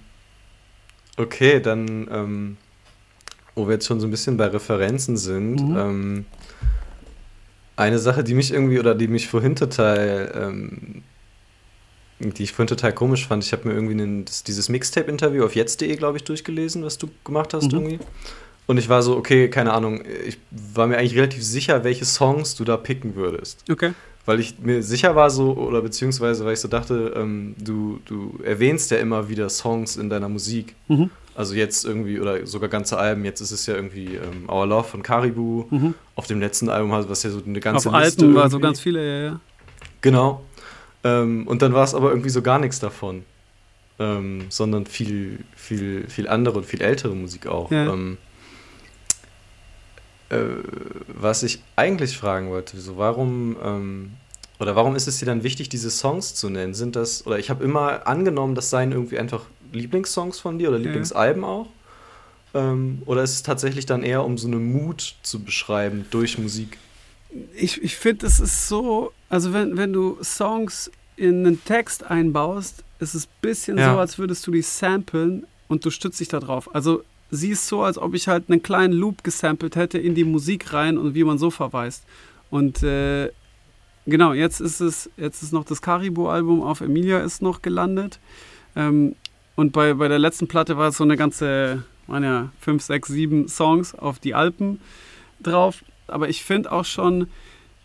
okay, 1.18 1.60
dann, 1.60 2.08
ähm, 2.10 2.56
wo 3.54 3.66
wir 3.66 3.74
jetzt 3.74 3.86
schon 3.86 4.00
so 4.00 4.06
ein 4.06 4.10
bisschen 4.10 4.36
bei 4.36 4.46
Referenzen 4.46 5.16
sind, 5.16 5.68
mhm. 5.68 5.76
ähm, 5.76 6.24
eine 7.76 7.98
Sache, 7.98 8.22
die 8.22 8.34
mich 8.34 8.52
irgendwie 8.52 8.78
oder 8.78 8.94
die 8.94 9.08
mich 9.08 9.28
vorhin 9.28 9.56
total 9.56 10.32
ähm, 10.34 11.02
die 12.20 12.42
ich 12.42 12.52
vorhin 12.52 12.68
total 12.68 12.92
komisch 12.92 13.26
fand. 13.26 13.44
Ich 13.44 13.52
habe 13.52 13.68
mir 13.68 13.74
irgendwie 13.74 13.94
einen, 13.94 14.24
das, 14.24 14.44
dieses 14.44 14.68
Mixtape-Interview 14.68 15.44
auf 15.44 15.54
jetzt.de, 15.54 15.94
glaube 15.96 16.18
ich, 16.18 16.24
durchgelesen, 16.24 16.84
was 16.84 16.98
du 16.98 17.08
gemacht 17.24 17.54
hast 17.54 17.72
mhm. 17.72 17.78
irgendwie. 17.78 17.98
Und 18.66 18.76
ich 18.76 18.88
war 18.88 19.02
so, 19.02 19.16
okay, 19.16 19.48
keine 19.48 19.72
Ahnung, 19.72 20.02
ich 20.26 20.38
war 20.50 20.86
mir 20.86 20.98
eigentlich 20.98 21.16
relativ 21.16 21.42
sicher, 21.42 21.82
welche 21.82 22.04
Songs 22.04 22.54
du 22.54 22.64
da 22.64 22.76
picken 22.76 23.16
würdest. 23.16 23.64
Okay. 23.70 23.92
Weil 24.26 24.38
ich 24.38 24.58
mir 24.60 24.82
sicher 24.82 25.16
war 25.16 25.30
so, 25.30 25.54
oder 25.54 25.80
beziehungsweise 25.80 26.44
weil 26.44 26.52
ich 26.52 26.60
so 26.60 26.68
dachte, 26.68 27.14
ähm, 27.16 27.56
du, 27.58 28.00
du 28.04 28.38
erwähnst 28.44 28.90
ja 28.90 28.98
immer 28.98 29.28
wieder 29.28 29.48
Songs 29.48 29.96
in 29.96 30.10
deiner 30.10 30.28
Musik. 30.28 30.76
Mhm. 30.88 31.10
Also 31.34 31.54
jetzt 31.54 31.84
irgendwie, 31.84 32.20
oder 32.20 32.46
sogar 32.46 32.68
ganze 32.68 32.98
Alben, 32.98 33.24
jetzt 33.24 33.40
ist 33.40 33.50
es 33.52 33.66
ja 33.66 33.74
irgendwie 33.74 34.16
ähm, 34.16 34.48
Our 34.48 34.66
Love 34.66 34.88
von 34.88 35.02
Caribou. 35.02 35.66
Mhm. 35.70 35.94
Auf 36.16 36.26
dem 36.26 36.40
letzten 36.40 36.68
Album, 36.68 36.90
was 36.90 37.22
ja 37.22 37.30
so 37.30 37.40
eine 37.44 37.60
ganze 37.60 37.88
Auf 37.88 37.94
Liste 37.94 38.24
Alten 38.24 38.34
war 38.34 38.50
so 38.50 38.58
ganz 38.58 38.80
viele, 38.80 39.06
ja, 39.06 39.30
ja. 39.30 39.40
Genau. 40.00 40.44
Ähm, 41.04 41.46
und 41.46 41.62
dann 41.62 41.72
war 41.72 41.84
es 41.84 41.94
aber 41.94 42.10
irgendwie 42.10 42.30
so 42.30 42.42
gar 42.42 42.58
nichts 42.58 42.78
davon. 42.78 43.24
Ähm, 43.98 44.46
sondern 44.48 44.86
viel, 44.86 45.44
viel, 45.54 46.08
viel 46.08 46.26
andere 46.26 46.58
und 46.58 46.66
viel 46.66 46.80
ältere 46.80 47.14
Musik 47.14 47.46
auch. 47.46 47.70
Ja. 47.70 47.92
Ähm, 47.92 48.16
äh, 50.30 50.38
was 51.08 51.42
ich 51.42 51.62
eigentlich 51.76 52.16
fragen 52.16 52.48
wollte, 52.50 52.80
so 52.80 52.96
warum 52.96 53.56
ähm, 53.62 54.12
oder 54.60 54.76
warum 54.76 54.94
ist 54.94 55.08
es 55.08 55.18
dir 55.18 55.24
dann 55.24 55.42
wichtig, 55.42 55.70
diese 55.70 55.90
Songs 55.90 56.34
zu 56.34 56.50
nennen? 56.50 56.74
Sind 56.74 56.94
das, 56.94 57.26
oder 57.26 57.38
ich 57.38 57.48
habe 57.48 57.64
immer 57.64 58.06
angenommen, 58.06 58.54
das 58.54 58.68
seien 58.68 58.92
irgendwie 58.92 59.18
einfach 59.18 59.44
Lieblingssongs 59.72 60.38
von 60.38 60.58
dir 60.58 60.68
oder 60.68 60.78
Lieblingsalben 60.78 61.42
ja. 61.42 61.48
auch? 61.48 61.68
Ähm, 62.52 63.02
oder 63.06 63.22
ist 63.22 63.32
es 63.32 63.42
tatsächlich 63.42 63.86
dann 63.86 64.02
eher, 64.02 64.24
um 64.24 64.38
so 64.38 64.48
eine 64.48 64.56
Mut 64.56 65.16
zu 65.22 65.42
beschreiben 65.42 66.06
durch 66.10 66.38
Musik? 66.38 66.78
ich, 67.54 67.82
ich 67.82 67.96
finde, 67.96 68.26
es 68.26 68.40
ist 68.40 68.68
so, 68.68 69.12
also 69.28 69.52
wenn, 69.52 69.76
wenn 69.76 69.92
du 69.92 70.18
Songs 70.22 70.90
in 71.16 71.46
einen 71.46 71.64
Text 71.64 72.04
einbaust, 72.04 72.84
ist 72.98 73.14
es 73.14 73.26
ein 73.26 73.40
bisschen 73.40 73.78
ja. 73.78 73.92
so, 73.92 73.98
als 73.98 74.18
würdest 74.18 74.46
du 74.46 74.50
die 74.50 74.62
samplen 74.62 75.46
und 75.68 75.84
du 75.84 75.90
stützt 75.90 76.20
dich 76.20 76.28
da 76.28 76.40
drauf. 76.40 76.74
Also 76.74 77.02
siehst 77.30 77.68
so, 77.68 77.82
als 77.82 77.98
ob 77.98 78.14
ich 78.14 78.28
halt 78.28 78.44
einen 78.48 78.62
kleinen 78.62 78.92
Loop 78.92 79.22
gesampelt 79.22 79.76
hätte 79.76 79.98
in 79.98 80.14
die 80.14 80.24
Musik 80.24 80.72
rein 80.72 80.98
und 80.98 81.14
wie 81.14 81.24
man 81.24 81.38
so 81.38 81.50
verweist. 81.50 82.04
Und 82.50 82.82
äh, 82.82 83.30
genau, 84.06 84.32
jetzt 84.32 84.60
ist 84.60 84.80
es, 84.80 85.08
jetzt 85.16 85.42
ist 85.42 85.52
noch 85.52 85.64
das 85.64 85.82
Caribou-Album 85.82 86.62
auf 86.62 86.80
Emilia 86.80 87.20
ist 87.20 87.42
noch 87.42 87.62
gelandet. 87.62 88.18
Ähm, 88.74 89.14
und 89.60 89.72
bei, 89.72 89.94
bei 89.94 90.08
der 90.08 90.18
letzten 90.18 90.48
Platte 90.48 90.76
war 90.76 90.88
es 90.88 90.96
so 90.96 91.04
eine 91.04 91.16
ganze, 91.16 91.84
waren 92.06 92.24
ja 92.24 92.50
fünf, 92.58 92.82
sechs, 92.82 93.08
sieben 93.08 93.48
Songs 93.48 93.94
auf 93.94 94.18
die 94.18 94.34
Alpen 94.34 94.80
drauf 95.42 95.82
aber 96.10 96.28
ich 96.28 96.44
finde 96.44 96.72
auch 96.72 96.84
schon, 96.84 97.28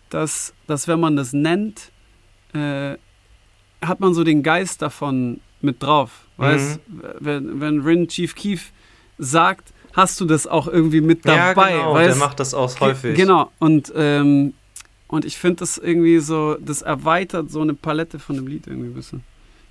dass, 0.09 0.53
dass 0.67 0.87
wenn 0.87 0.99
man 0.99 1.15
das 1.15 1.33
nennt, 1.33 1.91
äh, 2.53 2.95
hat 3.81 3.99
man 3.99 4.13
so 4.13 4.23
den 4.23 4.43
Geist 4.43 4.81
davon 4.81 5.39
mit 5.61 5.81
drauf. 5.81 6.27
Mhm. 6.37 6.43
Weißt, 6.43 6.79
wenn, 7.19 7.61
wenn 7.61 7.81
Rin 7.81 8.07
Chief 8.07 8.35
Keef 8.35 8.71
sagt, 9.17 9.73
hast 9.93 10.19
du 10.19 10.25
das 10.25 10.47
auch 10.47 10.67
irgendwie 10.67 11.01
mit 11.01 11.25
dabei. 11.25 11.71
Ja, 11.71 11.77
genau, 11.77 11.93
weißt? 11.93 12.09
der 12.09 12.15
macht 12.27 12.39
das 12.39 12.53
auch 12.53 12.79
häufig. 12.79 13.15
Genau, 13.15 13.51
und, 13.59 13.93
ähm, 13.95 14.53
und 15.07 15.23
ich 15.25 15.37
finde 15.37 15.57
das 15.57 15.77
irgendwie 15.77 16.19
so, 16.19 16.55
das 16.55 16.81
erweitert 16.81 17.51
so 17.51 17.61
eine 17.61 17.73
Palette 17.73 18.19
von 18.19 18.35
dem 18.35 18.47
Lied 18.47 18.67
irgendwie 18.67 18.89
ein 18.89 18.93
bisschen. 18.93 19.23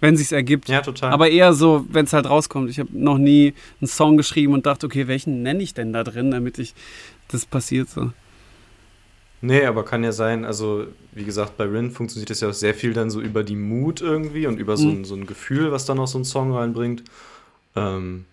Wenn 0.05 0.17
sich's 0.17 0.33
ergibt. 0.33 0.69
Ja, 0.69 0.81
total. 0.81 1.13
Aber 1.13 1.29
eher 1.29 1.53
so, 1.53 1.85
wenn 1.89 2.05
es 2.05 2.13
halt 2.13 2.29
rauskommt. 2.29 2.71
Ich 2.71 2.79
habe 2.79 2.91
noch 2.93 3.19
nie 3.19 3.55
einen 3.81 3.89
Song 3.89 4.17
geschrieben 4.17 4.53
und 4.53 4.67
dachte, 4.67 4.87
okay, 4.87 5.09
welchen 5.09 5.43
nenne 5.43 5.63
ich 5.63 5.75
denn 5.75 5.93
da 5.93 6.05
drin, 6.05 6.31
damit 6.31 6.59
ich 6.59 6.75
das 7.29 7.47
passiert 7.47 7.89
so. 7.89 8.11
Nee, 9.41 9.67
aber 9.67 9.85
kann 9.85 10.03
ja 10.03 10.13
sein, 10.13 10.47
also 10.47 10.87
wie 11.13 11.25
gesagt, 11.25 11.59
bei 11.59 11.65
Rin 11.65 11.91
funktioniert 11.91 12.31
das 12.31 12.41
ja 12.41 12.49
auch 12.49 12.55
sehr 12.55 12.73
viel 12.73 12.95
dann 12.95 13.11
so 13.11 13.21
über 13.21 13.45
die 13.45 13.57
Mut 13.57 14.01
irgendwie 14.01 14.47
und 14.47 14.59
über 14.59 14.79
so, 14.79 14.89
ein, 14.89 14.99
mhm. 14.99 15.05
so 15.05 15.15
ein 15.15 15.27
Gefühl, 15.27 15.71
was 15.71 15.85
dann 15.85 15.99
auch 15.99 16.07
so 16.07 16.19
ein 16.19 16.25
Song 16.25 16.55
reinbringt. 16.55 17.05
Ähm, 17.77 18.25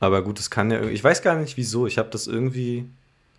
aber 0.00 0.22
gut, 0.22 0.40
es 0.40 0.50
kann 0.50 0.72
ja 0.72 0.78
irgendwie, 0.78 0.94
ich 0.94 1.04
weiß 1.04 1.22
gar 1.22 1.36
nicht 1.36 1.56
wieso, 1.56 1.86
ich 1.86 1.98
habe 1.98 2.10
das 2.10 2.26
irgendwie 2.26 2.86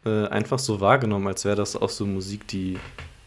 äh, 0.06 0.28
einfach 0.28 0.60
so 0.60 0.80
wahrgenommen, 0.80 1.28
als 1.28 1.44
wäre 1.44 1.58
das 1.58 1.76
auch 1.76 1.90
so 1.90 2.06
Musik, 2.06 2.48
die, 2.48 2.78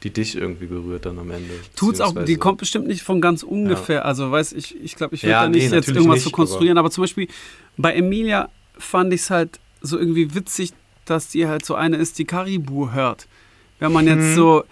die 0.02 0.10
dich 0.10 0.36
irgendwie 0.36 0.66
berührt 0.66 1.06
dann 1.06 1.18
am 1.18 1.30
Ende. 1.30 1.54
Tut's 1.74 2.00
auch, 2.00 2.14
die 2.24 2.36
kommt 2.36 2.58
bestimmt 2.58 2.86
nicht 2.86 3.02
von 3.02 3.20
ganz 3.20 3.42
ungefähr. 3.42 3.96
Ja. 3.96 4.02
Also, 4.02 4.30
weiß 4.30 4.52
ich, 4.52 4.80
ich 4.80 4.94
glaube, 4.94 5.14
ich 5.14 5.22
würde 5.22 5.32
ja, 5.32 5.42
da 5.42 5.48
nicht 5.48 5.70
nee, 5.70 5.76
jetzt 5.76 5.88
irgendwas 5.88 6.16
nicht, 6.16 6.24
so 6.24 6.30
konstruieren, 6.30 6.78
aber, 6.78 6.86
aber, 6.86 6.90
zum 6.92 7.02
Beispiel 7.02 7.28
bei 7.76 7.94
Emilia 7.94 8.48
fand 8.78 9.12
ich 9.12 9.22
es 9.22 9.30
halt 9.30 9.58
so 9.80 9.98
irgendwie 9.98 10.34
witzig, 10.34 10.72
dass 11.04 11.28
die 11.28 11.46
halt 11.46 11.64
so 11.64 11.74
eine 11.74 11.96
ist, 11.96 12.18
die 12.18 12.24
Karibu 12.24 12.92
hört. 12.92 13.26
Wenn 13.78 13.92
man 13.92 14.06
jetzt 14.06 14.18
mhm. 14.18 14.34
so 14.34 14.64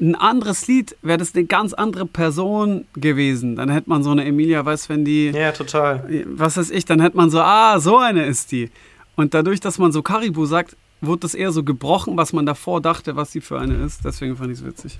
ein 0.00 0.14
anderes 0.14 0.66
Lied, 0.68 0.96
wäre 1.02 1.18
das 1.18 1.34
eine 1.34 1.44
ganz 1.44 1.72
andere 1.72 2.06
Person 2.06 2.86
gewesen. 2.94 3.56
Dann 3.56 3.70
hätte 3.70 3.90
man 3.90 4.02
so 4.02 4.10
eine 4.10 4.24
Emilia, 4.24 4.64
weiß, 4.64 4.88
wenn 4.88 5.04
die. 5.04 5.30
Ja, 5.30 5.52
total. 5.52 6.24
Was 6.26 6.56
weiß 6.56 6.70
ich, 6.70 6.84
dann 6.84 7.00
hätte 7.00 7.16
man 7.16 7.30
so, 7.30 7.40
ah, 7.40 7.80
so 7.80 7.98
eine 7.98 8.26
ist 8.26 8.52
die. 8.52 8.70
Und 9.16 9.34
dadurch, 9.34 9.60
dass 9.60 9.78
man 9.78 9.90
so 9.90 10.02
Karibu 10.02 10.46
sagt, 10.46 10.76
wurde 11.00 11.20
das 11.20 11.34
eher 11.34 11.52
so 11.52 11.62
gebrochen, 11.62 12.16
was 12.16 12.32
man 12.32 12.46
davor 12.46 12.80
dachte, 12.80 13.16
was 13.16 13.32
sie 13.32 13.40
für 13.40 13.58
eine 13.58 13.74
ist. 13.84 14.04
Deswegen 14.04 14.36
fand 14.36 14.52
ich 14.52 14.58
es 14.58 14.64
witzig. 14.64 14.98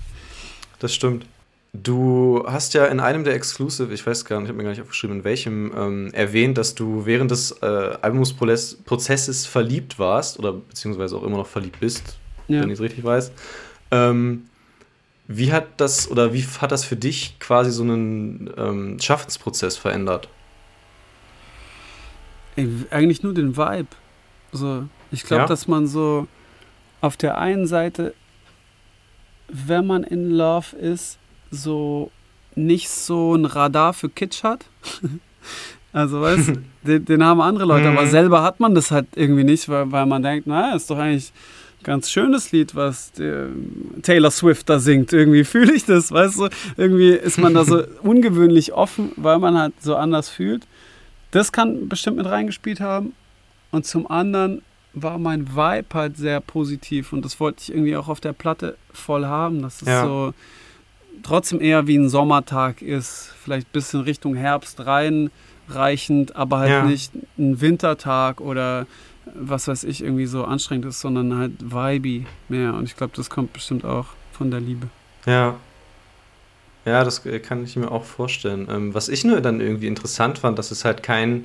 Das 0.79 0.93
stimmt. 0.93 1.25
Du 1.73 2.43
hast 2.47 2.73
ja 2.73 2.85
in 2.85 2.99
einem 2.99 3.23
der 3.23 3.35
Exclusive, 3.35 3.93
ich 3.93 4.05
weiß 4.05 4.25
gar 4.25 4.39
nicht, 4.39 4.45
ich 4.45 4.49
habe 4.49 4.57
mir 4.57 4.63
gar 4.63 4.71
nicht 4.71 4.81
aufgeschrieben, 4.81 5.17
in 5.17 5.23
welchem, 5.23 5.71
ähm, 5.77 6.13
erwähnt, 6.13 6.57
dass 6.57 6.73
du 6.73 7.05
während 7.05 7.29
des 7.29 7.51
äh, 7.61 7.65
Albumsprozesses 8.01 9.45
verliebt 9.45 9.99
warst 9.99 10.39
oder 10.39 10.53
beziehungsweise 10.53 11.15
auch 11.15 11.23
immer 11.23 11.37
noch 11.37 11.47
verliebt 11.47 11.79
bist, 11.79 12.17
ja. 12.47 12.61
wenn 12.61 12.69
ich 12.69 12.75
es 12.75 12.81
richtig 12.81 13.03
weiß. 13.03 13.31
Ähm, 13.91 14.45
wie 15.27 15.51
hat 15.51 15.67
das 15.77 16.09
oder 16.09 16.33
wie 16.33 16.43
hat 16.43 16.71
das 16.71 16.83
für 16.85 16.95
dich 16.95 17.37
quasi 17.37 17.69
so 17.69 17.83
einen 17.83 18.49
ähm, 18.57 18.99
Schaffensprozess 18.99 19.77
verändert? 19.77 20.27
Ey, 22.55 22.67
eigentlich 22.89 23.21
nur 23.21 23.35
den 23.35 23.55
Vibe. 23.55 23.89
So, 24.51 24.85
ich 25.11 25.23
glaube, 25.23 25.43
ja? 25.43 25.47
dass 25.47 25.67
man 25.67 25.87
so 25.87 26.27
auf 27.01 27.17
der 27.17 27.37
einen 27.37 27.67
Seite, 27.67 28.13
wenn 29.47 29.87
man 29.87 30.03
in 30.03 30.29
Love 30.31 30.75
ist, 30.75 31.17
so 31.51 32.11
nicht 32.55 32.89
so 32.89 33.35
ein 33.35 33.45
Radar 33.45 33.93
für 33.93 34.09
Kitsch 34.09 34.43
hat. 34.43 34.65
also, 35.93 36.21
weißt 36.21 36.49
du, 36.49 36.53
den, 36.83 37.05
den, 37.05 37.23
haben 37.23 37.41
andere 37.41 37.65
Leute, 37.65 37.89
aber 37.89 38.03
mhm. 38.03 38.09
selber 38.09 38.43
hat 38.43 38.59
man 38.59 38.75
das 38.75 38.91
halt 38.91 39.07
irgendwie 39.15 39.43
nicht, 39.43 39.69
weil, 39.69 39.91
weil 39.91 40.05
man 40.05 40.21
denkt, 40.21 40.47
naja, 40.47 40.75
ist 40.75 40.89
doch 40.89 40.97
eigentlich 40.97 41.31
ein 41.79 41.83
ganz 41.83 42.11
schönes 42.11 42.51
Lied, 42.51 42.75
was 42.75 43.13
Taylor 44.01 44.31
Swift 44.31 44.69
da 44.69 44.79
singt. 44.79 45.13
Irgendwie 45.13 45.43
fühle 45.45 45.73
ich 45.73 45.85
das, 45.85 46.11
weißt 46.11 46.39
du? 46.39 46.49
Irgendwie 46.77 47.11
ist 47.11 47.37
man 47.37 47.53
da 47.53 47.63
so 47.63 47.83
ungewöhnlich 48.01 48.73
offen, 48.73 49.11
weil 49.15 49.39
man 49.39 49.57
halt 49.57 49.73
so 49.81 49.95
anders 49.95 50.29
fühlt. 50.29 50.67
Das 51.31 51.51
kann 51.51 51.87
bestimmt 51.87 52.17
mit 52.17 52.25
reingespielt 52.25 52.81
haben. 52.81 53.13
Und 53.71 53.85
zum 53.85 54.09
anderen 54.09 54.63
war 54.93 55.17
mein 55.17 55.55
Vibe 55.55 55.87
halt 55.93 56.17
sehr 56.17 56.41
positiv 56.41 57.13
und 57.13 57.23
das 57.23 57.39
wollte 57.39 57.61
ich 57.61 57.71
irgendwie 57.71 57.95
auch 57.95 58.07
auf 58.07 58.19
der 58.19 58.33
Platte 58.33 58.77
voll 58.91 59.25
haben. 59.25 59.61
Das 59.61 59.81
ist 59.81 59.87
ja. 59.87 60.03
so 60.05 60.33
trotzdem 61.23 61.61
eher 61.61 61.87
wie 61.87 61.97
ein 61.97 62.09
Sommertag 62.09 62.81
ist, 62.81 63.33
vielleicht 63.43 63.67
ein 63.67 63.73
bisschen 63.73 64.01
Richtung 64.01 64.35
Herbst 64.35 64.85
reinreichend, 64.85 66.35
aber 66.35 66.59
halt 66.59 66.69
ja. 66.69 66.83
nicht 66.83 67.11
ein 67.37 67.61
Wintertag 67.61 68.41
oder 68.41 68.87
was 69.33 69.67
weiß 69.67 69.83
ich, 69.83 70.03
irgendwie 70.03 70.25
so 70.25 70.43
anstrengend 70.43 70.85
ist, 70.85 71.01
sondern 71.01 71.37
halt 71.37 71.53
vibey 71.59 72.25
mehr. 72.47 72.73
Und 72.73 72.85
ich 72.85 72.95
glaube, 72.95 73.13
das 73.15 73.29
kommt 73.29 73.53
bestimmt 73.53 73.85
auch 73.85 74.07
von 74.31 74.49
der 74.49 74.59
Liebe. 74.59 74.87
Ja. 75.25 75.55
Ja, 76.85 77.03
das 77.03 77.21
kann 77.43 77.63
ich 77.63 77.75
mir 77.75 77.91
auch 77.91 78.05
vorstellen. 78.05 78.67
Ähm, 78.71 78.93
was 78.93 79.09
ich 79.09 79.23
nur 79.23 79.41
dann 79.41 79.61
irgendwie 79.61 79.87
interessant 79.87 80.39
fand, 80.39 80.57
dass 80.57 80.71
es 80.71 80.85
halt 80.85 81.03
keinen 81.03 81.43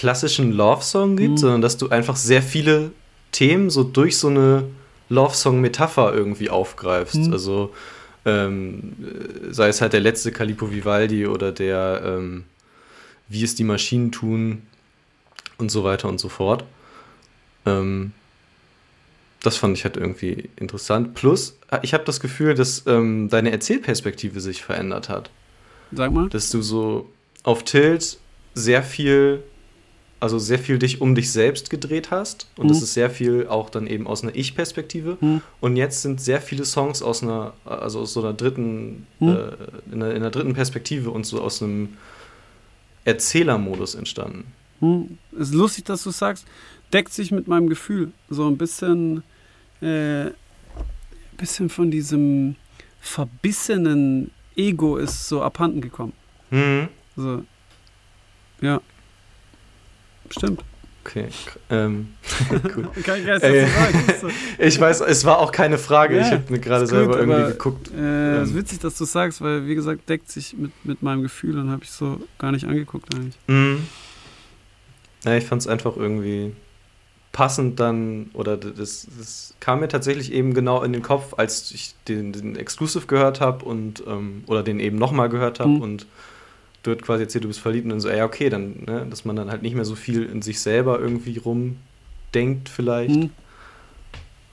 klassischen 0.00 0.50
Love-Song 0.52 1.14
gibt, 1.18 1.32
mhm. 1.32 1.36
sondern 1.36 1.60
dass 1.60 1.76
du 1.76 1.90
einfach 1.90 2.16
sehr 2.16 2.42
viele 2.42 2.90
Themen 3.32 3.68
so 3.68 3.84
durch 3.84 4.16
so 4.16 4.28
eine 4.28 4.64
Love-Song-Metapher 5.10 6.14
irgendwie 6.14 6.48
aufgreifst. 6.48 7.16
Mhm. 7.16 7.32
Also 7.34 7.74
ähm, 8.24 8.96
sei 9.50 9.68
es 9.68 9.82
halt 9.82 9.92
der 9.92 10.00
letzte 10.00 10.32
Calipo 10.32 10.70
Vivaldi 10.70 11.26
oder 11.26 11.52
der 11.52 12.00
ähm, 12.02 12.44
Wie 13.28 13.44
es 13.44 13.54
die 13.56 13.64
Maschinen 13.64 14.10
tun 14.10 14.62
und 15.58 15.70
so 15.70 15.84
weiter 15.84 16.08
und 16.08 16.18
so 16.18 16.30
fort. 16.30 16.64
Ähm, 17.66 18.12
das 19.42 19.58
fand 19.58 19.76
ich 19.76 19.84
halt 19.84 19.98
irgendwie 19.98 20.48
interessant. 20.56 21.12
Plus, 21.14 21.58
ich 21.82 21.92
habe 21.92 22.04
das 22.04 22.20
Gefühl, 22.20 22.54
dass 22.54 22.86
ähm, 22.86 23.28
deine 23.28 23.52
Erzählperspektive 23.52 24.40
sich 24.40 24.62
verändert 24.62 25.10
hat. 25.10 25.28
Sag 25.92 26.10
mal. 26.10 26.30
Dass 26.30 26.48
du 26.48 26.62
so 26.62 27.10
auf 27.42 27.64
Tilt 27.64 28.18
sehr 28.54 28.82
viel 28.82 29.42
also 30.20 30.38
sehr 30.38 30.58
viel 30.58 30.78
dich 30.78 31.00
um 31.00 31.14
dich 31.14 31.32
selbst 31.32 31.70
gedreht 31.70 32.10
hast. 32.10 32.46
Und 32.56 32.66
mhm. 32.66 32.68
das 32.68 32.82
ist 32.82 32.94
sehr 32.94 33.10
viel 33.10 33.48
auch 33.48 33.70
dann 33.70 33.86
eben 33.86 34.06
aus 34.06 34.22
einer 34.22 34.36
Ich-Perspektive. 34.36 35.16
Mhm. 35.20 35.40
Und 35.60 35.76
jetzt 35.76 36.02
sind 36.02 36.20
sehr 36.20 36.42
viele 36.42 36.66
Songs 36.66 37.02
aus 37.02 37.22
einer, 37.22 37.54
also 37.64 38.00
aus 38.00 38.12
so 38.12 38.20
einer 38.20 38.34
dritten, 38.34 39.06
mhm. 39.18 39.28
äh, 39.28 39.32
in, 39.90 40.02
einer, 40.02 40.10
in, 40.10 40.16
einer, 40.16 40.30
dritten 40.30 40.52
Perspektive 40.52 41.10
und 41.10 41.24
so 41.24 41.40
aus 41.40 41.62
einem 41.62 41.96
Erzählermodus 43.04 43.94
entstanden. 43.94 44.44
Mhm. 44.80 45.18
Ist 45.32 45.54
lustig, 45.54 45.84
dass 45.84 46.04
du 46.04 46.10
sagst, 46.10 46.46
deckt 46.92 47.12
sich 47.12 47.32
mit 47.32 47.48
meinem 47.48 47.68
Gefühl. 47.70 48.12
So 48.28 48.46
ein 48.46 48.58
bisschen, 48.58 49.22
äh, 49.80 50.26
bisschen 51.38 51.70
von 51.70 51.90
diesem 51.90 52.56
verbissenen 53.00 54.30
Ego 54.54 54.98
ist 54.98 55.28
so 55.28 55.42
abhanden 55.42 55.80
gekommen. 55.80 56.12
Mhm. 56.50 56.88
So, 57.16 57.42
ja. 58.60 58.82
Stimmt. 60.30 60.62
Okay, 61.04 61.28
ähm, 61.70 62.08
cool. 62.76 62.88
Kein 63.02 63.24
Geist, 63.24 63.42
äh, 63.42 63.66
ich 64.58 64.78
weiß, 64.78 65.00
es 65.00 65.24
war 65.24 65.38
auch 65.38 65.50
keine 65.50 65.78
Frage. 65.78 66.16
Ja, 66.16 66.26
ich 66.26 66.30
habe 66.30 66.44
mir 66.50 66.58
gerade 66.58 66.86
selber 66.86 67.12
gut, 67.12 67.16
irgendwie 67.16 67.40
aber, 67.40 67.50
geguckt. 67.52 67.90
Äh, 67.90 68.36
ähm. 68.36 68.42
ist 68.42 68.54
witzig, 68.54 68.80
dass 68.80 68.98
du 68.98 69.06
sagst, 69.06 69.40
weil, 69.40 69.66
wie 69.66 69.74
gesagt, 69.74 70.08
deckt 70.10 70.30
sich 70.30 70.54
mit, 70.56 70.72
mit 70.84 71.02
meinem 71.02 71.22
Gefühl 71.22 71.58
und 71.58 71.70
habe 71.70 71.84
ich 71.84 71.90
so 71.90 72.20
gar 72.38 72.52
nicht 72.52 72.66
angeguckt 72.66 73.14
eigentlich. 73.14 73.38
Mhm. 73.46 73.86
Ja, 75.24 75.36
ich 75.36 75.44
fand 75.44 75.62
es 75.62 75.68
einfach 75.68 75.96
irgendwie 75.96 76.52
passend 77.32 77.80
dann, 77.80 78.30
oder 78.34 78.56
das, 78.56 79.06
das 79.18 79.54
kam 79.60 79.80
mir 79.80 79.88
tatsächlich 79.88 80.32
eben 80.32 80.52
genau 80.52 80.82
in 80.82 80.92
den 80.92 81.02
Kopf, 81.02 81.34
als 81.36 81.70
ich 81.70 81.94
den, 82.08 82.32
den 82.32 82.56
Exclusive 82.56 83.06
gehört 83.06 83.40
habe 83.40 83.64
und, 83.64 84.02
ähm, 84.06 84.44
oder 84.46 84.62
den 84.62 84.80
eben 84.80 84.98
nochmal 84.98 85.28
gehört 85.28 85.60
habe 85.60 85.70
mhm. 85.70 85.80
und 85.82 86.06
du 86.82 86.92
hast 86.92 87.02
quasi 87.02 87.24
erzählt, 87.24 87.44
du 87.44 87.48
bist 87.48 87.60
verliebt 87.60 87.84
und 87.84 87.90
dann 87.90 88.00
so, 88.00 88.08
ja, 88.08 88.24
okay, 88.24 88.48
dann, 88.48 88.84
ne, 88.86 89.06
dass 89.08 89.24
man 89.24 89.36
dann 89.36 89.50
halt 89.50 89.62
nicht 89.62 89.74
mehr 89.74 89.84
so 89.84 89.94
viel 89.94 90.24
in 90.24 90.42
sich 90.42 90.60
selber 90.60 90.98
irgendwie 90.98 91.38
rumdenkt, 91.38 92.68
vielleicht, 92.68 93.14
mhm. 93.14 93.30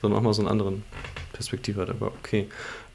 sondern 0.02 0.20
auch 0.20 0.24
mal 0.24 0.34
so 0.34 0.42
einen 0.42 0.52
anderen 0.52 0.84
Perspektive 1.34 1.82
hat, 1.82 1.90
aber 1.90 2.08
okay. 2.08 2.48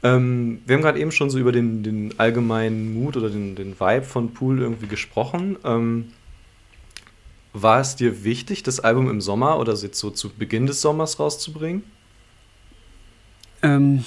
Ähm, 0.03 0.61
wir 0.65 0.75
haben 0.75 0.81
gerade 0.81 0.99
eben 0.99 1.11
schon 1.11 1.29
so 1.29 1.39
über 1.39 1.53
den, 1.53 1.81
den 1.81 2.19
allgemeinen 2.19 2.93
Mut 2.93 3.15
oder 3.15 3.29
den, 3.29 3.55
den 3.55 3.79
Vibe 3.79 4.03
von 4.03 4.33
Pool 4.33 4.59
irgendwie 4.59 4.87
gesprochen. 4.87 5.55
Ähm, 5.63 6.11
war 7.53 7.79
es 7.79 7.95
dir 7.95 8.23
wichtig, 8.23 8.63
das 8.63 8.81
Album 8.81 9.09
im 9.09 9.21
Sommer 9.21 9.59
oder 9.59 9.73
jetzt 9.73 9.99
so 9.99 10.09
zu 10.09 10.29
Beginn 10.29 10.65
des 10.65 10.81
Sommers 10.81 11.19
rauszubringen? 11.19 11.83
Ähm, 13.61 14.03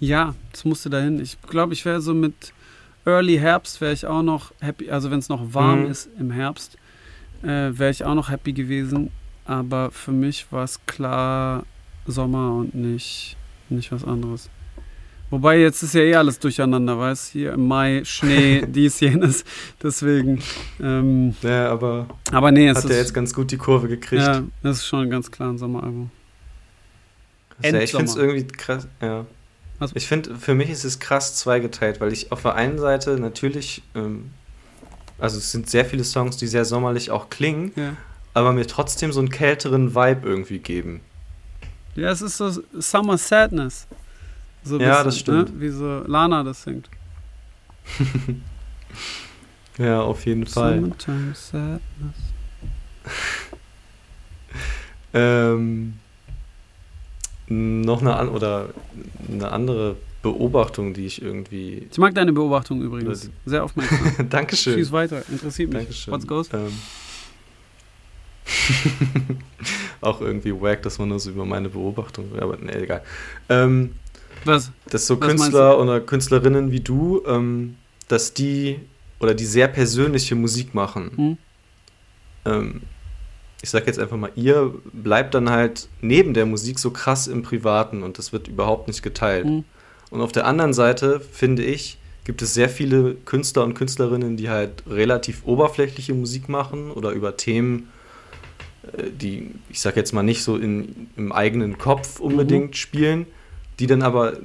ja, 0.00 0.34
das 0.50 0.64
musste 0.64 0.90
dahin. 0.90 1.20
Ich 1.20 1.40
glaube, 1.42 1.74
ich 1.74 1.84
wäre 1.84 2.00
so 2.00 2.12
mit 2.12 2.52
Early 3.10 3.38
Herbst 3.38 3.80
wäre 3.80 3.92
ich 3.92 4.06
auch 4.06 4.22
noch 4.22 4.52
happy, 4.60 4.90
also 4.90 5.10
wenn 5.10 5.18
es 5.18 5.28
noch 5.28 5.54
warm 5.54 5.84
mhm. 5.84 5.90
ist 5.90 6.08
im 6.18 6.30
Herbst, 6.30 6.76
äh, 7.42 7.46
wäre 7.46 7.90
ich 7.90 8.04
auch 8.04 8.14
noch 8.14 8.30
happy 8.30 8.52
gewesen. 8.52 9.10
Aber 9.44 9.90
für 9.90 10.12
mich 10.12 10.46
war 10.50 10.64
es 10.64 10.84
klar 10.86 11.64
Sommer 12.06 12.54
und 12.54 12.74
nicht, 12.74 13.36
nicht 13.68 13.92
was 13.92 14.04
anderes. 14.04 14.48
Wobei 15.30 15.60
jetzt 15.60 15.82
ist 15.82 15.94
ja 15.94 16.00
eh 16.00 16.14
alles 16.16 16.40
durcheinander, 16.40 16.98
weißt 16.98 17.34
du? 17.34 17.38
Hier 17.38 17.52
im 17.52 17.68
Mai 17.68 18.02
Schnee, 18.04 18.64
dies, 18.68 18.98
jenes. 18.98 19.44
Deswegen. 19.80 20.42
Ähm, 20.82 21.34
ja, 21.42 21.70
aber, 21.70 22.08
aber 22.32 22.50
nee, 22.50 22.68
es 22.68 22.82
hat 22.82 22.90
er 22.90 22.96
jetzt 22.96 23.14
ganz 23.14 23.32
gut 23.32 23.52
die 23.52 23.56
Kurve 23.56 23.86
gekriegt. 23.86 24.22
Ja, 24.22 24.42
das 24.62 24.78
ist 24.78 24.86
schon 24.86 25.08
ganz 25.08 25.30
klar 25.30 25.50
ein 25.50 25.58
Sommeralbum. 25.58 26.10
Ja, 27.62 27.78
ich 27.78 27.90
finde 27.90 28.06
es 28.06 28.16
irgendwie 28.16 28.46
krass, 28.46 28.88
ja. 29.00 29.24
Also 29.80 29.96
ich 29.96 30.06
finde, 30.06 30.36
für 30.36 30.54
mich 30.54 30.68
ist 30.68 30.84
es 30.84 31.00
krass 31.00 31.34
zweigeteilt, 31.36 32.00
weil 32.00 32.12
ich 32.12 32.30
auf 32.30 32.42
der 32.42 32.54
einen 32.54 32.78
Seite 32.78 33.18
natürlich, 33.18 33.82
ähm, 33.94 34.30
also 35.18 35.38
es 35.38 35.50
sind 35.50 35.70
sehr 35.70 35.86
viele 35.86 36.04
Songs, 36.04 36.36
die 36.36 36.46
sehr 36.46 36.66
sommerlich 36.66 37.10
auch 37.10 37.30
klingen, 37.30 37.72
ja. 37.76 37.96
aber 38.34 38.52
mir 38.52 38.66
trotzdem 38.66 39.10
so 39.10 39.20
einen 39.20 39.30
kälteren 39.30 39.94
Vibe 39.94 40.28
irgendwie 40.28 40.58
geben. 40.58 41.00
Ja, 41.96 42.10
es 42.10 42.20
ist 42.20 42.36
so 42.36 42.62
Summer 42.78 43.16
Sadness. 43.16 43.86
So 44.62 44.78
ja, 44.78 44.88
bisschen, 44.88 45.04
das 45.04 45.18
stimmt. 45.18 45.54
Ne? 45.54 45.60
Wie 45.60 45.70
so 45.70 46.02
Lana 46.06 46.42
das 46.42 46.62
singt. 46.62 46.90
ja, 49.78 50.02
auf 50.02 50.26
jeden 50.26 50.46
Fall. 50.46 50.74
Summertime 50.74 51.34
Sadness. 51.34 51.80
ähm, 55.14 55.94
noch 57.50 58.00
eine, 58.00 58.30
oder 58.30 58.70
eine 59.28 59.50
andere 59.52 59.96
Beobachtung, 60.22 60.94
die 60.94 61.06
ich 61.06 61.20
irgendwie. 61.20 61.88
Ich 61.90 61.98
mag 61.98 62.14
deine 62.14 62.32
Beobachtung 62.32 62.80
übrigens. 62.80 63.30
Sehr 63.44 63.64
aufmerksam. 63.64 63.98
Dankeschön. 64.30 64.74
Schieß 64.74 64.92
weiter, 64.92 65.22
interessiert 65.28 65.70
mich. 65.70 65.78
Dankeschön. 65.78 66.14
What's 66.14 66.26
goes? 66.26 66.48
Ähm. 66.52 66.72
auch 70.00 70.20
irgendwie 70.20 70.52
wack, 70.52 70.82
dass 70.82 70.98
man 70.98 71.08
nur 71.08 71.18
so 71.18 71.30
über 71.30 71.44
meine 71.44 71.68
Beobachtung. 71.68 72.38
Aber 72.38 72.56
ne, 72.56 72.74
egal. 72.74 73.02
Ähm, 73.48 73.92
Was? 74.44 74.70
Dass 74.88 75.06
so 75.06 75.20
Was 75.20 75.28
Künstler 75.28 75.78
oder 75.78 76.00
Künstlerinnen 76.00 76.70
wie 76.70 76.80
du, 76.80 77.22
ähm, 77.26 77.76
dass 78.08 78.32
die 78.34 78.80
oder 79.20 79.34
die 79.34 79.44
sehr 79.44 79.68
persönliche 79.68 80.34
Musik 80.34 80.74
machen. 80.74 81.10
Hm? 81.16 81.38
Ähm, 82.46 82.82
ich 83.62 83.70
sag 83.70 83.86
jetzt 83.86 83.98
einfach 83.98 84.16
mal, 84.16 84.30
ihr 84.36 84.74
bleibt 84.92 85.34
dann 85.34 85.50
halt 85.50 85.88
neben 86.00 86.34
der 86.34 86.46
Musik 86.46 86.78
so 86.78 86.90
krass 86.90 87.26
im 87.26 87.42
Privaten 87.42 88.02
und 88.02 88.18
das 88.18 88.32
wird 88.32 88.48
überhaupt 88.48 88.88
nicht 88.88 89.02
geteilt. 89.02 89.46
Mhm. 89.46 89.64
Und 90.10 90.20
auf 90.22 90.32
der 90.32 90.46
anderen 90.46 90.72
Seite, 90.72 91.20
finde 91.20 91.62
ich, 91.62 91.98
gibt 92.24 92.42
es 92.42 92.54
sehr 92.54 92.68
viele 92.68 93.14
Künstler 93.14 93.64
und 93.64 93.74
Künstlerinnen, 93.74 94.36
die 94.36 94.50
halt 94.50 94.84
relativ 94.88 95.42
oberflächliche 95.44 96.14
Musik 96.14 96.48
machen 96.48 96.90
oder 96.90 97.10
über 97.10 97.36
Themen, 97.36 97.88
äh, 98.96 99.10
die, 99.10 99.50
ich 99.68 99.80
sag 99.80 99.96
jetzt 99.96 100.12
mal, 100.12 100.22
nicht 100.22 100.42
so 100.42 100.56
in, 100.56 101.08
im 101.16 101.32
eigenen 101.32 101.78
Kopf 101.78 102.20
unbedingt 102.20 102.70
mhm. 102.70 102.74
spielen, 102.74 103.26
die 103.78 103.86
dann 103.86 104.02
aber 104.02 104.38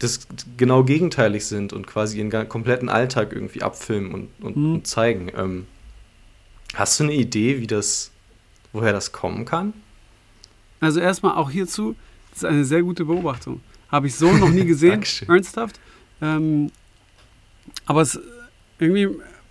das 0.00 0.26
genau 0.56 0.82
gegenteilig 0.82 1.46
sind 1.46 1.72
und 1.72 1.86
quasi 1.86 2.18
ihren 2.18 2.48
kompletten 2.48 2.88
Alltag 2.88 3.32
irgendwie 3.32 3.62
abfilmen 3.62 4.12
und, 4.12 4.28
und, 4.40 4.56
mhm. 4.56 4.74
und 4.74 4.86
zeigen. 4.86 5.30
Ähm, 5.36 5.66
hast 6.74 6.98
du 6.98 7.04
eine 7.04 7.14
Idee, 7.14 7.60
wie 7.60 7.66
das, 7.66 8.10
woher 8.74 8.92
das 8.92 9.12
kommen 9.12 9.46
kann? 9.46 9.72
Also 10.80 11.00
erstmal 11.00 11.36
auch 11.36 11.50
hierzu, 11.50 11.96
das 12.30 12.42
ist 12.42 12.44
eine 12.44 12.66
sehr 12.66 12.82
gute 12.82 13.06
Beobachtung. 13.06 13.60
Habe 13.88 14.08
ich 14.08 14.16
so 14.16 14.30
noch 14.32 14.50
nie 14.50 14.64
gesehen, 14.66 15.02
ernsthaft. 15.26 15.80
Ähm, 16.20 16.70
aber 17.86 18.02
es 18.02 18.20
irgendwie, 18.78 19.08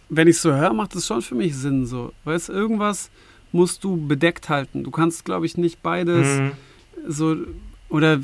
wenn 0.10 0.28
ich 0.28 0.36
es 0.36 0.44
so 0.44 0.54
höre, 0.54 0.74
macht 0.74 0.94
es 0.96 1.08
schon 1.08 1.24
für 1.24 1.34
mich 1.34 1.56
Sinn. 1.56 1.88
So, 1.88 2.14
weißt 2.26 2.50
irgendwas 2.50 3.10
musst 3.52 3.84
du 3.84 3.96
bedeckt 4.08 4.50
halten. 4.50 4.84
Du 4.84 4.92
kannst, 4.92 5.26
glaube 5.26 5.46
ich, 5.46 5.58
nicht 5.58 5.82
beides 5.82 6.28
mhm. 6.40 6.52
so 7.08 7.38
oder 7.88 8.20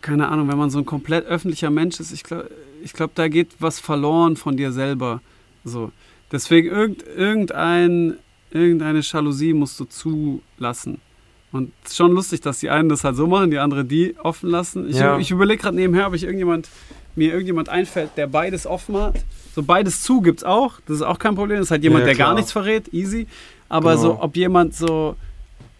keine 0.00 0.28
Ahnung, 0.28 0.48
wenn 0.48 0.56
man 0.56 0.70
so 0.70 0.78
ein 0.78 0.86
komplett 0.86 1.26
öffentlicher 1.26 1.70
Mensch 1.70 1.98
ist, 1.98 2.12
ich 2.12 2.22
glaube, 2.22 2.50
ich 2.82 2.92
glaub, 2.92 3.14
da 3.16 3.26
geht 3.26 3.56
was 3.58 3.80
verloren 3.80 4.36
von 4.36 4.56
dir 4.56 4.70
selber. 4.70 5.20
So. 5.64 5.90
Deswegen 6.30 6.68
irgend, 6.68 7.02
irgendein, 7.02 8.16
irgendeine 8.56 9.00
Jalousie 9.00 9.52
musst 9.52 9.78
du 9.78 9.84
zulassen. 9.84 11.00
Und 11.52 11.72
es 11.84 11.92
ist 11.92 11.96
schon 11.96 12.12
lustig, 12.12 12.40
dass 12.40 12.58
die 12.58 12.70
einen 12.70 12.88
das 12.88 13.04
halt 13.04 13.16
so 13.16 13.26
machen, 13.26 13.50
die 13.50 13.58
andere 13.58 13.84
die 13.84 14.16
offen 14.22 14.50
lassen. 14.50 14.88
Ich, 14.90 14.96
ja. 14.96 15.18
ich 15.18 15.30
überlege 15.30 15.62
gerade 15.62 15.76
nebenher, 15.76 16.06
ob 16.06 16.14
ich 16.14 16.24
irgendjemand, 16.24 16.68
mir 17.14 17.30
irgendjemand 17.30 17.68
einfällt, 17.68 18.10
der 18.16 18.26
beides 18.26 18.66
offen 18.66 18.96
hat. 18.96 19.24
So 19.54 19.62
beides 19.62 20.02
zu 20.02 20.20
gibt 20.20 20.40
es 20.40 20.44
auch. 20.44 20.80
Das 20.86 20.96
ist 20.96 21.02
auch 21.02 21.18
kein 21.18 21.34
Problem. 21.34 21.58
Das 21.58 21.68
ist 21.68 21.70
halt 21.70 21.82
jemand, 21.82 22.00
ja, 22.00 22.06
der 22.06 22.16
gar 22.16 22.34
nichts 22.34 22.52
verrät. 22.52 22.92
Easy. 22.92 23.26
Aber 23.68 23.92
genau. 23.92 24.02
so, 24.02 24.22
ob 24.22 24.36
jemand 24.36 24.74
so, 24.74 25.16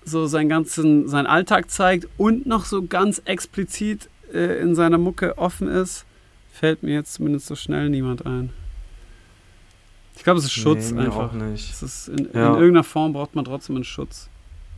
so 0.05 0.27
seinen 0.27 0.49
ganzen, 0.49 1.09
seinen 1.09 1.27
Alltag 1.27 1.71
zeigt 1.71 2.09
und 2.17 2.47
noch 2.47 2.65
so 2.65 2.87
ganz 2.87 3.21
explizit 3.25 4.09
äh, 4.33 4.61
in 4.61 4.75
seiner 4.75 4.99
Mucke 4.99 5.37
offen 5.37 5.69
ist, 5.69 6.07
fällt 6.53 6.83
mir 6.83 6.95
jetzt 6.95 7.15
zumindest 7.15 7.47
so 7.47 7.55
schnell 7.55 7.91
niemand 7.91 8.25
ein. 8.25 8.51
Ich 10.17 10.25
glaube, 10.25 10.39
es 10.39 10.47
ist 10.47 10.53
Schutz 10.53 10.91
nee, 10.91 11.03
einfach. 11.03 11.31
Auch 11.31 11.33
nicht. 11.33 11.71
Es 11.71 11.83
ist 11.83 12.09
in, 12.09 12.29
ja. 12.33 12.49
in, 12.49 12.55
irgendeiner 12.55 12.85
Form 12.85 13.13
braucht 13.13 13.35
man 13.35 13.45
trotzdem 13.45 13.77
einen 13.77 13.85
Schutz. 13.85 14.29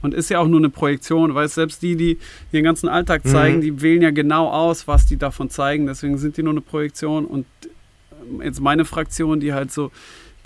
Und 0.00 0.14
ist 0.14 0.30
ja 0.30 0.38
auch 0.38 0.46
nur 0.46 0.60
eine 0.60 0.68
Projektion, 0.68 1.34
weil 1.34 1.48
selbst 1.48 1.82
die, 1.82 1.96
die 1.96 2.18
den 2.52 2.62
ganzen 2.62 2.88
Alltag 2.88 3.24
mhm. 3.24 3.30
zeigen, 3.30 3.56
mhm. 3.56 3.62
die 3.62 3.82
wählen 3.82 4.02
ja 4.02 4.10
genau 4.10 4.48
aus, 4.48 4.86
was 4.86 5.06
die 5.06 5.16
davon 5.16 5.50
zeigen. 5.50 5.86
Deswegen 5.86 6.18
sind 6.18 6.36
die 6.36 6.42
nur 6.42 6.52
eine 6.52 6.60
Projektion. 6.60 7.24
Und 7.24 7.46
ähm, 8.12 8.42
jetzt 8.42 8.60
meine 8.60 8.84
Fraktion, 8.84 9.40
die 9.40 9.52
halt 9.52 9.72
so 9.72 9.90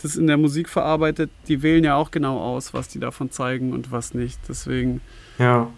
das 0.03 0.17
in 0.17 0.27
der 0.27 0.37
Musik 0.37 0.69
verarbeitet, 0.69 1.31
die 1.49 1.63
wählen 1.63 1.85
ja 1.85 1.97
auch 1.97 2.11
genau 2.11 2.41
aus, 2.41 2.75
was 2.75 2.89
die 2.89 2.99
davon 2.99 3.31
zeigen 3.31 3.73
und 3.73 3.93
was 3.93 4.15
nicht. 4.15 4.39
Deswegen. 4.49 5.01
Ja. 5.39 5.71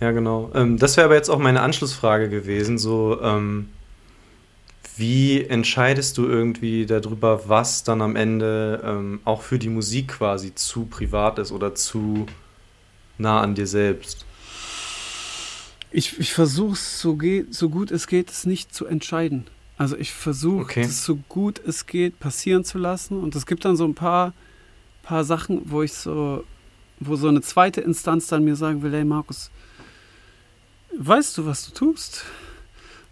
Ja, 0.00 0.12
genau. 0.12 0.50
Ähm, 0.54 0.78
das 0.78 0.96
wäre 0.96 1.06
aber 1.06 1.16
jetzt 1.16 1.28
auch 1.28 1.38
meine 1.38 1.60
Anschlussfrage 1.60 2.28
gewesen. 2.28 2.78
So, 2.78 3.20
ähm, 3.20 3.68
wie 4.98 5.44
entscheidest 5.44 6.18
du 6.18 6.26
irgendwie 6.26 6.84
darüber, 6.84 7.48
was 7.48 7.84
dann 7.84 8.02
am 8.02 8.16
Ende 8.16 8.82
ähm, 8.84 9.20
auch 9.24 9.42
für 9.42 9.58
die 9.58 9.68
Musik 9.68 10.08
quasi 10.08 10.54
zu 10.54 10.86
privat 10.86 11.38
ist 11.38 11.52
oder 11.52 11.74
zu 11.74 12.26
nah 13.16 13.40
an 13.40 13.54
dir 13.54 13.66
selbst? 13.66 14.26
Ich, 15.90 16.18
ich 16.18 16.32
versuche 16.32 16.72
es 16.72 17.00
so, 17.00 17.16
so 17.50 17.68
gut 17.70 17.90
es 17.90 18.06
geht, 18.08 18.30
es 18.30 18.44
nicht 18.44 18.74
zu 18.74 18.86
entscheiden. 18.86 19.46
Also 19.76 19.96
ich 19.96 20.12
versuche 20.12 20.62
okay. 20.62 20.82
es 20.82 21.04
so 21.04 21.16
gut 21.28 21.60
es 21.64 21.86
geht 21.86 22.18
passieren 22.18 22.64
zu 22.64 22.78
lassen. 22.78 23.20
Und 23.20 23.36
es 23.36 23.46
gibt 23.46 23.64
dann 23.64 23.76
so 23.76 23.84
ein 23.84 23.94
paar, 23.94 24.34
paar 25.04 25.24
Sachen, 25.24 25.62
wo 25.70 25.82
ich 25.82 25.92
so, 25.92 26.44
wo 26.98 27.14
so 27.14 27.28
eine 27.28 27.40
zweite 27.40 27.80
Instanz 27.80 28.26
dann 28.26 28.44
mir 28.44 28.56
sagen 28.56 28.82
will, 28.82 28.92
hey 28.92 29.04
Markus, 29.04 29.50
weißt 30.98 31.38
du, 31.38 31.46
was 31.46 31.66
du 31.66 31.72
tust? 31.72 32.24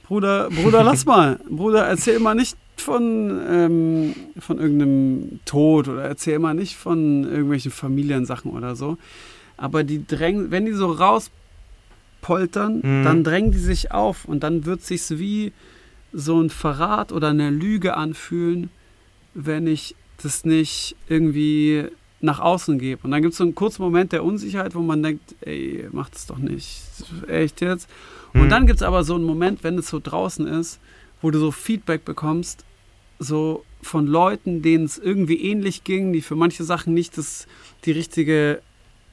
Bruder, 0.09 0.49
Bruder, 0.51 0.85
lass 0.85 1.05
mal. 1.05 1.39
Bruder, 1.49 1.87
erzähl 1.87 2.19
mal 2.21 2.35
nicht 2.35 2.57
von, 2.77 3.41
ähm, 3.49 4.15
von 4.39 4.59
irgendeinem 4.59 5.41
Tod 5.45 5.89
oder 5.89 6.03
erzähl 6.05 6.39
mal 6.39 6.55
nicht 6.55 6.77
von 6.77 7.25
irgendwelchen 7.25 7.73
Familiensachen 7.73 8.53
oder 8.53 8.77
so. 8.77 8.99
Aber 9.57 9.83
die 9.85 10.07
drängen, 10.07 10.51
wenn 10.51 10.67
die 10.67 10.73
so 10.73 10.93
rauspoltern, 10.93 12.77
mhm. 12.83 13.05
dann 13.05 13.25
drängen 13.25 13.51
die 13.51 13.59
sich 13.59 13.93
auf 13.93 14.27
und 14.27 14.43
dann 14.43 14.65
wird 14.65 14.83
sich's 14.83 15.19
wie 15.19 15.53
so 16.13 16.41
ein 16.41 16.51
Verrat 16.51 17.13
oder 17.13 17.29
eine 17.29 17.51
Lüge 17.51 17.97
anfühlen, 17.97 18.71
wenn 19.35 19.67
ich 19.67 19.97
das 20.23 20.45
nicht 20.45 20.97
irgendwie 21.09 21.89
nach 22.21 22.41
außen 22.41 22.79
gebe. 22.79 23.03
Und 23.05 23.11
dann 23.11 23.23
gibt 23.23 23.33
es 23.33 23.39
so 23.39 23.45
einen 23.45 23.55
kurzen 23.55 23.83
Moment 23.83 24.13
der 24.13 24.25
Unsicherheit, 24.25 24.75
wo 24.75 24.81
man 24.81 25.03
denkt, 25.03 25.35
ey, 25.43 25.87
mach 25.93 26.09
das 26.09 26.27
doch 26.27 26.39
nicht. 26.39 26.83
Echt 27.29 27.61
jetzt? 27.61 27.89
Mhm. 28.33 28.43
Und 28.43 28.49
dann 28.51 28.67
gibt 28.67 28.81
es 28.81 28.83
aber 28.83 29.05
so 29.05 29.15
einen 29.15 29.25
Moment, 29.25 29.65
wenn 29.65 29.79
es 29.79 29.89
so 29.89 30.01
draußen 30.03 30.47
ist, 30.47 30.81
wo 31.21 31.31
du 31.31 31.39
so 31.39 31.51
Feedback 31.51 32.05
bekommst, 32.05 32.65
so 33.19 33.65
von 33.83 34.07
Leuten, 34.07 34.63
denen 34.63 34.85
es 34.85 34.99
irgendwie 34.99 35.43
ähnlich 35.43 35.85
ging, 35.85 36.13
die 36.13 36.21
für 36.21 36.37
manche 36.37 36.65
Sachen 36.65 36.95
nicht 36.95 37.17
das, 37.17 37.47
die 37.85 37.93
richtige 37.93 38.61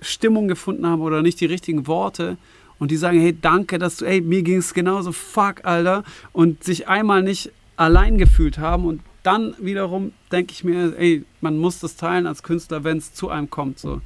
Stimmung 0.01 0.47
gefunden 0.47 0.85
haben 0.85 1.01
oder 1.01 1.21
nicht 1.21 1.39
die 1.39 1.45
richtigen 1.45 1.87
Worte 1.87 2.37
und 2.79 2.91
die 2.91 2.97
sagen, 2.97 3.19
hey, 3.19 3.37
danke, 3.39 3.79
dass 3.79 3.97
du, 3.97 4.05
ey, 4.05 4.21
mir 4.21 4.41
ging 4.41 4.57
es 4.57 4.73
genauso, 4.73 5.11
fuck, 5.11 5.63
Alter, 5.63 6.03
und 6.33 6.63
sich 6.63 6.87
einmal 6.87 7.23
nicht 7.23 7.51
allein 7.77 8.17
gefühlt 8.17 8.57
haben 8.57 8.85
und 8.85 9.01
dann 9.23 9.55
wiederum 9.57 10.13
denke 10.31 10.51
ich 10.51 10.63
mir, 10.63 10.97
ey, 10.97 11.23
man 11.41 11.57
muss 11.57 11.79
das 11.79 11.95
teilen 11.95 12.27
als 12.27 12.43
Künstler, 12.43 12.83
wenn 12.83 12.97
es 12.97 13.13
zu 13.13 13.29
einem 13.29 13.49
kommt, 13.49 13.79
so. 13.79 14.01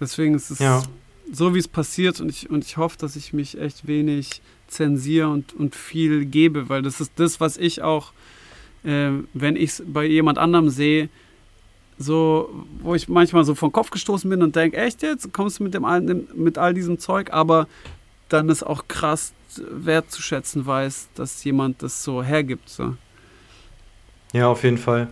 Deswegen 0.00 0.34
ist 0.34 0.50
es 0.50 0.58
ja 0.58 0.82
so 1.32 1.54
wie 1.54 1.58
es 1.58 1.68
passiert 1.68 2.20
und 2.20 2.28
ich, 2.28 2.50
und 2.50 2.64
ich 2.64 2.76
hoffe, 2.76 2.98
dass 2.98 3.16
ich 3.16 3.32
mich 3.32 3.58
echt 3.58 3.86
wenig 3.86 4.42
zensiere 4.68 5.28
und, 5.28 5.54
und 5.54 5.74
viel 5.74 6.26
gebe, 6.26 6.68
weil 6.68 6.82
das 6.82 7.00
ist 7.00 7.12
das, 7.16 7.40
was 7.40 7.56
ich 7.56 7.82
auch, 7.82 8.12
äh, 8.84 9.10
wenn 9.32 9.56
ich 9.56 9.70
es 9.70 9.82
bei 9.86 10.04
jemand 10.04 10.38
anderem 10.38 10.68
sehe, 10.68 11.08
so, 11.98 12.50
wo 12.80 12.94
ich 12.94 13.08
manchmal 13.08 13.44
so 13.44 13.54
vom 13.54 13.72
Kopf 13.72 13.90
gestoßen 13.90 14.28
bin 14.28 14.42
und 14.42 14.56
denke, 14.56 14.76
echt 14.76 15.02
jetzt, 15.02 15.32
kommst 15.32 15.58
du 15.58 15.64
mit, 15.64 15.74
dem, 15.74 16.26
mit 16.34 16.58
all 16.58 16.74
diesem 16.74 16.98
Zeug, 16.98 17.32
aber 17.32 17.66
dann 18.28 18.48
ist 18.48 18.62
auch 18.62 18.88
krass 18.88 19.32
wertzuschätzen 19.56 20.66
weiß, 20.66 21.10
dass 21.14 21.44
jemand 21.44 21.82
das 21.82 22.02
so 22.02 22.22
hergibt. 22.22 22.68
So. 22.68 22.96
Ja, 24.32 24.48
auf 24.48 24.64
jeden 24.64 24.78
Fall. 24.78 25.08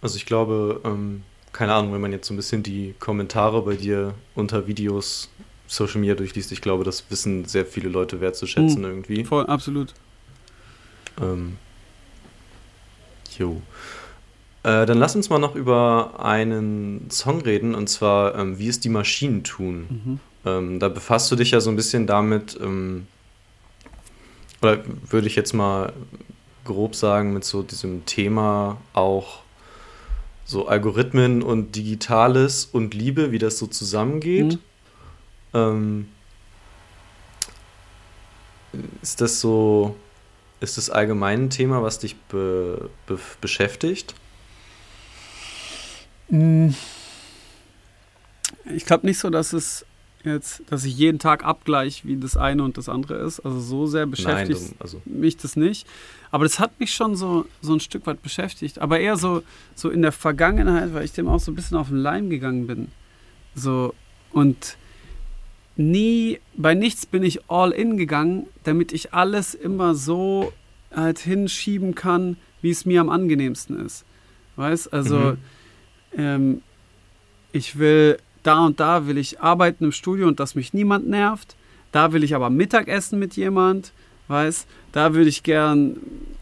Also 0.00 0.16
ich 0.16 0.26
glaube, 0.26 0.80
ähm, 0.84 1.22
keine 1.52 1.74
Ahnung, 1.74 1.92
wenn 1.92 2.00
man 2.00 2.12
jetzt 2.12 2.26
so 2.26 2.34
ein 2.34 2.36
bisschen 2.36 2.62
die 2.62 2.94
Kommentare 2.98 3.62
bei 3.62 3.76
dir 3.76 4.14
unter 4.34 4.66
Videos 4.66 5.28
Social 5.66 6.00
Media 6.00 6.14
durchliest, 6.14 6.52
ich 6.52 6.60
glaube, 6.60 6.84
das 6.84 7.04
wissen 7.10 7.44
sehr 7.44 7.66
viele 7.66 7.88
Leute 7.88 8.20
wertzuschätzen 8.20 8.82
mhm. 8.82 8.88
irgendwie. 8.88 9.24
Voll, 9.24 9.46
absolut. 9.46 9.94
Ähm, 11.20 11.56
jo. 13.36 13.60
Äh, 14.62 14.86
dann 14.86 14.98
lass 14.98 15.14
uns 15.14 15.30
mal 15.30 15.38
noch 15.38 15.54
über 15.54 16.24
einen 16.24 17.10
Song 17.10 17.40
reden, 17.42 17.74
und 17.74 17.88
zwar 17.88 18.34
ähm, 18.34 18.58
Wie 18.58 18.68
es 18.68 18.80
die 18.80 18.88
Maschinen 18.88 19.44
tun. 19.44 19.86
Mhm. 19.88 20.20
Ähm, 20.46 20.80
da 20.80 20.88
befasst 20.88 21.30
du 21.30 21.36
dich 21.36 21.50
ja 21.52 21.60
so 21.60 21.70
ein 21.70 21.76
bisschen 21.76 22.06
damit, 22.06 22.58
ähm, 22.60 23.06
oder 24.60 24.78
würde 25.08 25.26
ich 25.26 25.36
jetzt 25.36 25.54
mal 25.54 25.92
grob 26.68 26.94
sagen, 26.94 27.32
mit 27.32 27.44
so 27.44 27.62
diesem 27.62 28.06
Thema 28.06 28.76
auch 28.92 29.40
so 30.44 30.68
Algorithmen 30.68 31.42
und 31.42 31.74
Digitales 31.74 32.66
und 32.66 32.94
Liebe, 32.94 33.32
wie 33.32 33.38
das 33.38 33.58
so 33.58 33.66
zusammengeht. 33.66 34.52
Mhm. 34.52 34.58
Ähm, 35.54 36.08
ist 39.02 39.20
das 39.20 39.40
so, 39.40 39.96
ist 40.60 40.76
das 40.78 40.90
allgemein 40.90 41.44
ein 41.44 41.50
Thema, 41.50 41.82
was 41.82 41.98
dich 41.98 42.16
be, 42.16 42.90
be, 43.06 43.18
beschäftigt? 43.40 44.14
Mm. 46.28 46.68
Ich 48.74 48.84
glaube 48.84 49.06
nicht 49.06 49.18
so, 49.18 49.30
dass 49.30 49.54
es 49.54 49.86
jetzt, 50.24 50.62
dass 50.68 50.84
ich 50.84 50.96
jeden 50.96 51.18
Tag 51.18 51.44
abgleiche, 51.44 52.06
wie 52.06 52.16
das 52.16 52.36
eine 52.36 52.62
und 52.62 52.76
das 52.76 52.88
andere 52.88 53.14
ist. 53.18 53.40
Also 53.40 53.60
so 53.60 53.86
sehr 53.86 54.06
beschäftigt 54.06 54.60
Nein, 54.60 54.74
also. 54.78 55.00
mich 55.04 55.36
das 55.36 55.56
nicht. 55.56 55.86
Aber 56.30 56.44
das 56.44 56.58
hat 56.58 56.78
mich 56.80 56.92
schon 56.92 57.16
so, 57.16 57.46
so 57.60 57.72
ein 57.72 57.80
Stück 57.80 58.06
weit 58.06 58.22
beschäftigt. 58.22 58.80
Aber 58.80 58.98
eher 59.00 59.16
so, 59.16 59.42
so 59.74 59.90
in 59.90 60.02
der 60.02 60.12
Vergangenheit, 60.12 60.92
weil 60.92 61.04
ich 61.04 61.12
dem 61.12 61.28
auch 61.28 61.40
so 61.40 61.52
ein 61.52 61.54
bisschen 61.54 61.76
auf 61.76 61.88
den 61.88 61.98
Leim 61.98 62.30
gegangen 62.30 62.66
bin. 62.66 62.88
So 63.54 63.94
und 64.32 64.76
nie, 65.76 66.40
bei 66.56 66.74
nichts 66.74 67.06
bin 67.06 67.22
ich 67.22 67.48
all 67.48 67.70
in 67.70 67.96
gegangen, 67.96 68.46
damit 68.64 68.92
ich 68.92 69.14
alles 69.14 69.54
immer 69.54 69.94
so 69.94 70.52
halt 70.94 71.18
hinschieben 71.18 71.94
kann, 71.94 72.36
wie 72.60 72.70
es 72.70 72.84
mir 72.84 73.00
am 73.00 73.08
angenehmsten 73.08 73.84
ist. 73.84 74.04
Weißt, 74.56 74.92
also 74.92 75.16
mhm. 75.18 75.38
ähm, 76.16 76.62
ich 77.52 77.78
will 77.78 78.18
da 78.48 78.64
und 78.64 78.80
da 78.80 79.06
will 79.06 79.18
ich 79.18 79.40
arbeiten 79.40 79.84
im 79.84 79.92
Studio 79.92 80.26
und 80.26 80.40
dass 80.40 80.54
mich 80.54 80.72
niemand 80.72 81.06
nervt. 81.08 81.54
Da 81.92 82.12
will 82.12 82.24
ich 82.24 82.34
aber 82.34 82.50
Mittagessen 82.50 83.18
mit 83.18 83.36
jemand, 83.36 83.92
weiß. 84.28 84.66
Da 84.92 85.14
würde 85.14 85.28
ich 85.28 85.42
gern, 85.42 85.98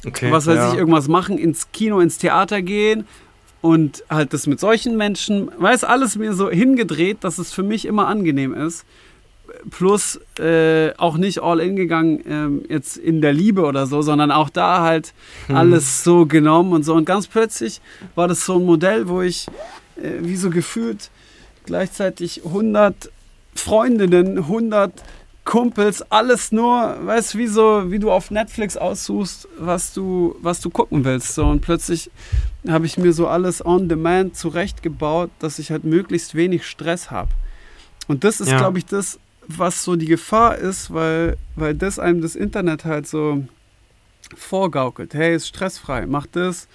okay, 0.07 0.31
was 0.31 0.47
weiß 0.47 0.57
ja. 0.57 0.73
ich, 0.73 0.79
irgendwas 0.79 1.09
machen, 1.09 1.37
ins 1.37 1.73
Kino, 1.73 2.01
ins 2.01 2.19
Theater 2.19 2.63
gehen 2.63 3.07
und 3.61 4.05
halt 4.09 4.33
das 4.33 4.47
mit 4.47 4.61
solchen 4.61 4.97
Menschen, 4.97 5.51
weiß 5.59 5.83
alles 5.85 6.17
mir 6.17 6.33
so 6.33 6.49
hingedreht, 6.49 7.19
dass 7.23 7.39
es 7.39 7.53
für 7.53 7.65
mich 7.65 7.85
immer 7.85 8.07
angenehm 8.07 8.55
ist 8.55 8.87
plus 9.71 10.21
äh, 10.39 10.93
auch 10.97 11.17
nicht 11.17 11.41
all 11.41 11.61
in 11.61 11.77
gegangen 11.77 12.23
ähm, 12.29 12.63
jetzt 12.69 12.97
in 12.97 13.21
der 13.21 13.33
Liebe 13.33 13.65
oder 13.65 13.87
so, 13.87 14.03
sondern 14.03 14.31
auch 14.31 14.51
da 14.51 14.83
halt 14.83 15.15
hm. 15.47 15.57
alles 15.57 16.05
so 16.05 16.27
genommen 16.27 16.73
und 16.73 16.85
so. 16.85 16.95
Und 16.95 17.05
ganz 17.05 17.27
plötzlich 17.27 17.81
war 18.15 18.29
das 18.29 18.45
so 18.45 18.57
ein 18.59 18.65
Modell, 18.65 19.09
wo 19.09 19.23
ich 19.23 19.47
äh, 19.97 20.21
wie 20.21 20.37
so 20.37 20.51
gefühlt 20.51 21.11
gleichzeitig 21.67 22.45
100 22.45 23.11
Freundinnen, 23.55 24.39
100 24.39 24.93
Kumpels, 25.45 26.03
alles 26.11 26.51
nur, 26.51 26.97
weißt 27.07 27.35
du, 27.35 27.39
wie 27.39 27.47
so, 27.47 27.91
wie 27.91 28.01
du 28.01 28.11
auf 28.11 28.31
Netflix 28.31 28.77
aussuchst, 28.77 29.49
was 29.59 29.95
du, 29.95 30.37
was 30.43 30.61
du 30.61 30.71
gucken 30.71 31.05
willst. 31.05 31.35
So, 31.35 31.47
und 31.47 31.61
plötzlich 31.61 32.11
habe 32.69 32.85
ich 32.85 32.99
mir 32.99 33.13
so 33.13 33.29
alles 33.29 33.65
on 33.65 33.89
demand 33.89 34.37
zurechtgebaut, 34.37 35.31
dass 35.39 35.61
ich 35.61 35.71
halt 35.71 35.85
möglichst 35.85 36.35
wenig 36.35 36.67
Stress 36.67 37.13
habe. 37.13 37.31
Und 38.09 38.25
das 38.25 38.41
ist, 38.41 38.51
ja. 38.51 38.59
glaube 38.59 38.79
ich, 38.79 38.87
das, 38.87 39.21
was 39.47 39.85
so 39.85 39.95
die 39.95 40.07
Gefahr 40.07 40.57
ist, 40.57 40.93
weil, 40.93 41.37
weil 41.55 41.75
das 41.75 42.01
einem 42.01 42.23
das 42.23 42.35
Internet 42.35 42.85
halt 42.85 43.07
so 43.07 43.45
vorgaukelt. 44.35 45.15
Hey, 45.15 45.37
ist 45.37 45.47
stressfrei, 45.47 46.07
mach 46.07 46.27
das. 46.27 46.67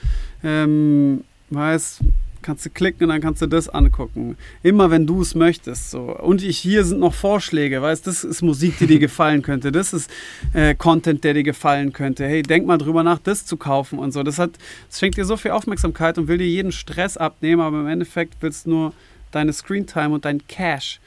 Ähm, 0.43 1.25
weißt, 1.49 1.99
kannst 2.41 2.65
du 2.65 2.69
klicken 2.69 3.03
und 3.03 3.09
dann 3.09 3.21
kannst 3.21 3.41
du 3.41 3.47
das 3.47 3.69
angucken. 3.69 4.37
Immer 4.63 4.91
wenn 4.91 5.05
du 5.07 5.21
es 5.21 5.35
möchtest. 5.35 5.91
So. 5.91 6.17
Und 6.17 6.43
ich, 6.43 6.57
hier 6.57 6.83
sind 6.83 6.99
noch 6.99 7.13
Vorschläge, 7.13 7.81
weißt 7.81 8.05
das 8.07 8.23
ist 8.23 8.41
Musik, 8.41 8.77
die 8.79 8.87
dir 8.87 8.99
gefallen 8.99 9.41
könnte. 9.41 9.71
Das 9.71 9.93
ist 9.93 10.09
äh, 10.53 10.75
Content, 10.75 11.23
der 11.23 11.33
dir 11.33 11.43
gefallen 11.43 11.93
könnte. 11.93 12.25
Hey, 12.25 12.41
denk 12.43 12.65
mal 12.65 12.77
drüber 12.77 13.03
nach, 13.03 13.19
das 13.19 13.45
zu 13.45 13.57
kaufen 13.57 13.99
und 13.99 14.11
so. 14.11 14.23
Das, 14.23 14.39
hat, 14.39 14.51
das 14.89 14.99
schenkt 14.99 15.17
dir 15.17 15.25
so 15.25 15.37
viel 15.37 15.51
Aufmerksamkeit 15.51 16.17
und 16.17 16.27
will 16.27 16.37
dir 16.37 16.47
jeden 16.47 16.71
Stress 16.71 17.17
abnehmen, 17.17 17.61
aber 17.61 17.79
im 17.81 17.87
Endeffekt 17.87 18.35
willst 18.41 18.65
du 18.65 18.71
nur 18.71 18.93
deine 19.31 19.53
Screentime 19.53 20.09
und 20.09 20.25
dein 20.25 20.45
Cash. 20.47 20.99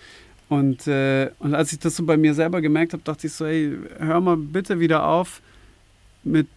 Und, 0.49 0.87
äh, 0.87 1.31
und 1.38 1.55
als 1.55 1.73
ich 1.73 1.79
das 1.79 1.97
so 1.97 2.05
bei 2.05 2.16
mir 2.16 2.35
selber 2.35 2.61
gemerkt 2.61 2.92
habe, 2.92 3.03
dachte 3.03 3.27
ich 3.27 3.33
so, 3.33 3.47
hey, 3.47 3.77
hör 3.99 4.20
mal 4.20 4.37
bitte 4.37 4.79
wieder 4.79 5.07
auf, 5.07 5.40
mit 6.23 6.49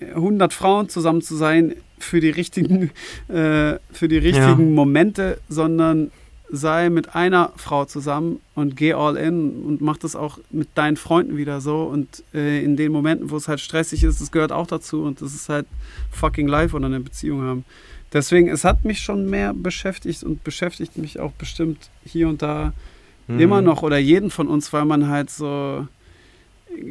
100 0.00 0.52
Frauen 0.52 0.88
zusammen 0.88 1.22
zu 1.22 1.36
sein 1.36 1.74
für 1.98 2.20
die 2.20 2.30
richtigen, 2.30 2.90
äh, 3.28 3.78
für 3.92 4.08
die 4.08 4.18
richtigen 4.18 4.68
ja. 4.68 4.74
Momente, 4.74 5.38
sondern 5.48 6.10
sei 6.50 6.88
mit 6.88 7.14
einer 7.14 7.52
Frau 7.56 7.84
zusammen 7.84 8.40
und 8.54 8.76
geh 8.76 8.94
all 8.94 9.16
in 9.16 9.62
und 9.62 9.80
mach 9.80 9.98
das 9.98 10.16
auch 10.16 10.38
mit 10.50 10.68
deinen 10.74 10.96
Freunden 10.96 11.36
wieder 11.36 11.60
so. 11.60 11.82
Und 11.82 12.24
äh, 12.32 12.64
in 12.64 12.76
den 12.76 12.90
Momenten, 12.92 13.30
wo 13.30 13.36
es 13.36 13.48
halt 13.48 13.60
stressig 13.60 14.04
ist, 14.04 14.20
das 14.20 14.32
gehört 14.32 14.52
auch 14.52 14.66
dazu 14.66 15.02
und 15.02 15.20
das 15.20 15.34
ist 15.34 15.48
halt 15.48 15.66
fucking 16.10 16.48
live 16.48 16.74
oder 16.74 16.86
eine 16.86 17.00
Beziehung 17.00 17.42
haben. 17.42 17.64
Deswegen, 18.12 18.48
es 18.48 18.64
hat 18.64 18.84
mich 18.84 19.00
schon 19.00 19.28
mehr 19.28 19.52
beschäftigt 19.52 20.24
und 20.24 20.42
beschäftigt 20.42 20.96
mich 20.96 21.20
auch 21.20 21.32
bestimmt 21.32 21.90
hier 22.04 22.28
und 22.28 22.40
da 22.40 22.72
mhm. 23.26 23.40
immer 23.40 23.60
noch 23.60 23.82
oder 23.82 23.98
jeden 23.98 24.30
von 24.30 24.48
uns, 24.48 24.72
weil 24.72 24.86
man 24.86 25.08
halt 25.08 25.30
so 25.30 25.86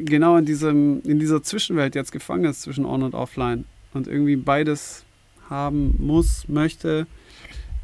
genau 0.04 0.36
in, 0.36 0.44
diesem, 0.44 1.02
in 1.02 1.18
dieser 1.18 1.42
Zwischenwelt 1.42 1.94
jetzt 1.94 2.12
gefangen 2.12 2.44
ist 2.44 2.62
zwischen 2.62 2.84
On 2.84 3.02
und 3.02 3.14
Offline 3.14 3.64
und 3.94 4.06
irgendwie 4.06 4.36
beides 4.36 5.04
haben 5.48 5.94
muss, 5.98 6.46
möchte 6.48 7.06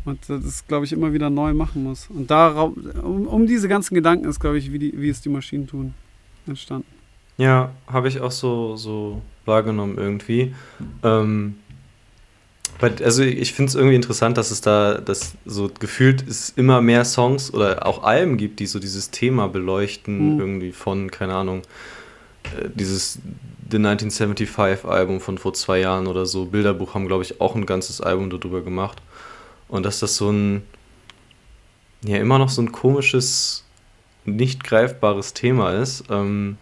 und 0.05 0.19
das, 0.29 0.67
glaube 0.67 0.85
ich, 0.85 0.93
immer 0.93 1.12
wieder 1.12 1.31
neu 1.31 1.55
machen 1.55 1.83
muss. 1.83 2.09
Und 2.11 2.31
da, 2.31 2.61
um, 2.61 3.27
um 3.27 3.47
diese 3.47 3.69
ganzen 3.69 3.95
Gedanken 3.95 4.27
ist, 4.27 4.38
glaube 4.38 4.59
ich, 4.59 4.71
wie, 4.73 4.79
die, 4.79 4.93
wie 5.01 5.09
es 5.09 5.23
die 5.23 5.31
Maschinen 5.31 5.67
tun, 5.67 5.95
entstanden. 6.47 6.87
Ja, 7.38 7.73
habe 7.87 8.09
ich 8.09 8.21
auch 8.21 8.31
so, 8.31 8.77
so 8.77 9.23
wahrgenommen 9.45 9.97
irgendwie. 9.99 10.55
Ähm, 11.03 11.57
also 12.80 13.22
ich 13.22 13.52
finde 13.52 13.70
es 13.70 13.74
irgendwie 13.74 13.94
interessant, 13.94 14.37
dass 14.37 14.50
es 14.50 14.60
da 14.60 14.98
dass 14.98 15.34
so 15.44 15.70
gefühlt 15.78 16.26
es 16.28 16.50
immer 16.50 16.80
mehr 16.80 17.04
Songs 17.04 17.52
oder 17.52 17.87
auch 17.87 18.02
Alben 18.02 18.37
gibt, 18.37 18.60
die 18.60 18.66
so 18.66 18.78
dieses 18.78 19.10
Thema 19.10 19.48
beleuchten, 19.48 20.34
mhm. 20.34 20.40
irgendwie 20.40 20.72
von, 20.72 21.10
keine 21.10 21.34
Ahnung, 21.34 21.62
äh, 22.56 22.68
dieses 22.74 23.18
The 23.70 23.78
1975 23.78 24.84
Album 24.84 25.20
von 25.20 25.38
vor 25.38 25.54
zwei 25.54 25.80
Jahren 25.80 26.06
oder 26.06 26.26
so. 26.26 26.46
Bilderbuch 26.46 26.94
haben, 26.94 27.06
glaube 27.06 27.22
ich, 27.22 27.40
auch 27.40 27.54
ein 27.54 27.66
ganzes 27.66 28.00
Album 28.00 28.28
darüber 28.28 28.62
gemacht. 28.62 29.00
Und 29.68 29.87
dass 29.87 30.00
das 30.00 30.16
so 30.16 30.30
ein, 30.30 30.62
ja, 32.04 32.18
immer 32.18 32.38
noch 32.38 32.50
so 32.50 32.60
ein 32.60 32.72
komisches, 32.72 33.64
nicht 34.26 34.64
greifbares 34.64 35.32
Thema 35.32 35.72
ist. 35.72 36.04
Ähm, 36.10 36.58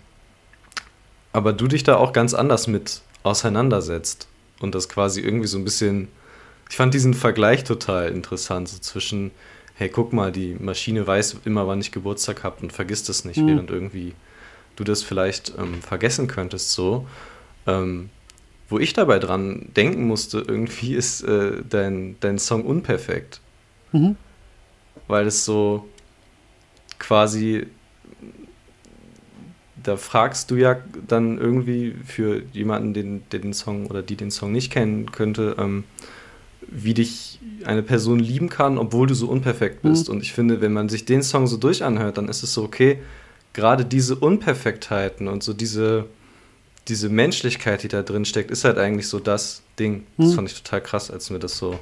aber 1.33 1.53
du 1.53 1.67
dich 1.67 1.83
da 1.83 1.97
auch 1.97 2.13
ganz 2.13 2.35
anders 2.35 2.67
mit 2.67 3.01
auseinandersetzt 3.25 4.29
und 4.63 4.75
das 4.75 4.89
quasi 4.89 5.21
irgendwie 5.21 5.47
so 5.47 5.59
ein 5.59 5.65
bisschen. 5.65 6.09
Ich 6.71 6.77
fand 6.77 6.95
diesen 6.95 7.13
Vergleich 7.13 7.65
total 7.65 8.09
interessant, 8.09 8.69
so 8.69 8.79
zwischen, 8.79 9.31
hey, 9.75 9.89
guck 9.91 10.13
mal, 10.13 10.33
die 10.33 10.55
Maschine 10.55 11.07
weiß 11.07 11.37
immer, 11.45 11.67
wann 11.67 11.81
ich 11.81 11.93
Geburtstag 11.93 12.45
habe 12.45 12.63
und 12.63 12.73
vergisst 12.73 13.11
es 13.11 13.25
nicht, 13.25 13.39
mhm. 13.39 13.49
während 13.49 13.71
irgendwie 13.71 14.15
du 14.77 14.85
das 14.85 15.03
vielleicht 15.03 15.53
ähm, 15.59 15.83
vergessen 15.83 16.29
könntest, 16.29 16.73
so. 16.73 17.07
Ähm, 17.67 18.09
wo 18.69 18.79
ich 18.79 18.95
dabei 18.95 19.19
dran 19.19 19.69
denken 19.77 20.07
musste, 20.07 20.39
irgendwie 20.39 20.95
ist 20.97 21.23
äh, 21.23 21.63
dein, 21.69 22.17
dein 22.21 22.39
Song 22.39 22.65
unperfekt. 22.65 23.41
Mhm. 23.93 24.17
Weil 25.09 25.27
es 25.27 25.45
so 25.45 25.89
quasi 26.99 27.67
da 29.83 29.97
fragst 29.97 30.51
du 30.51 30.57
ja 30.57 30.77
dann 31.07 31.39
irgendwie 31.39 31.95
für 32.07 32.43
jemanden, 32.53 32.95
den, 32.95 33.23
der 33.31 33.41
den 33.41 33.53
Song 33.53 33.87
oder 33.87 34.03
die 34.03 34.17
den 34.17 34.31
Song 34.31 34.53
nicht 34.53 34.73
kennen 34.73 35.11
könnte, 35.13 35.57
ähm, 35.59 35.85
wie 36.69 36.95
dich 36.95 37.41
eine 37.65 37.83
Person 37.83 38.19
lieben 38.19 38.49
kann, 38.49 38.79
obwohl 38.79 39.07
du 39.07 39.15
so 39.15 39.29
unperfekt 39.29 39.83
bist. 39.83 40.09
Mhm. 40.09 40.15
Und 40.15 40.23
ich 40.23 40.33
finde, 40.33 40.61
wenn 40.61 40.73
man 40.73 40.89
sich 40.89 41.05
den 41.05 41.23
Song 41.23 41.47
so 41.47 41.57
durchanhört, 41.57 42.19
dann 42.19 42.29
ist 42.29 42.43
es 42.43 42.55
so, 42.55 42.63
okay, 42.63 42.99
gerade 43.53 43.85
diese 43.85 44.17
Unperfektheiten 44.17 45.29
und 45.29 45.43
so 45.43 45.53
diese, 45.53 46.07
diese 46.89 47.09
Menschlichkeit, 47.09 47.83
die 47.83 47.89
da 47.89 48.03
drin 48.03 48.25
steckt, 48.25 48.51
ist 48.51 48.65
halt 48.65 48.79
eigentlich 48.79 49.09
so 49.09 49.19
das 49.19 49.63
Ding. 49.79 50.05
Das 50.17 50.29
mhm. 50.29 50.35
fand 50.35 50.51
ich 50.51 50.63
total 50.63 50.81
krass, 50.81 51.11
als 51.11 51.31
mir 51.31 51.39
das 51.39 51.59
so. 51.59 51.79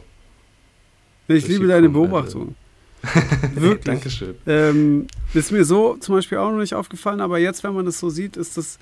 Ich 1.28 1.46
liebe 1.46 1.68
deine 1.68 1.88
Beobachtung. 1.88 2.56
Wirklich. 3.54 3.84
Dankeschön. 3.84 4.34
Ähm, 4.46 5.06
ist 5.32 5.52
mir 5.52 5.64
so 5.64 5.96
zum 5.96 6.16
Beispiel 6.16 6.38
auch 6.38 6.50
noch 6.50 6.58
nicht 6.58 6.74
aufgefallen, 6.74 7.20
aber 7.20 7.38
jetzt, 7.38 7.64
wenn 7.64 7.74
man 7.74 7.86
das 7.86 7.98
so 7.98 8.10
sieht, 8.10 8.36
ist 8.36 8.56
das 8.56 8.78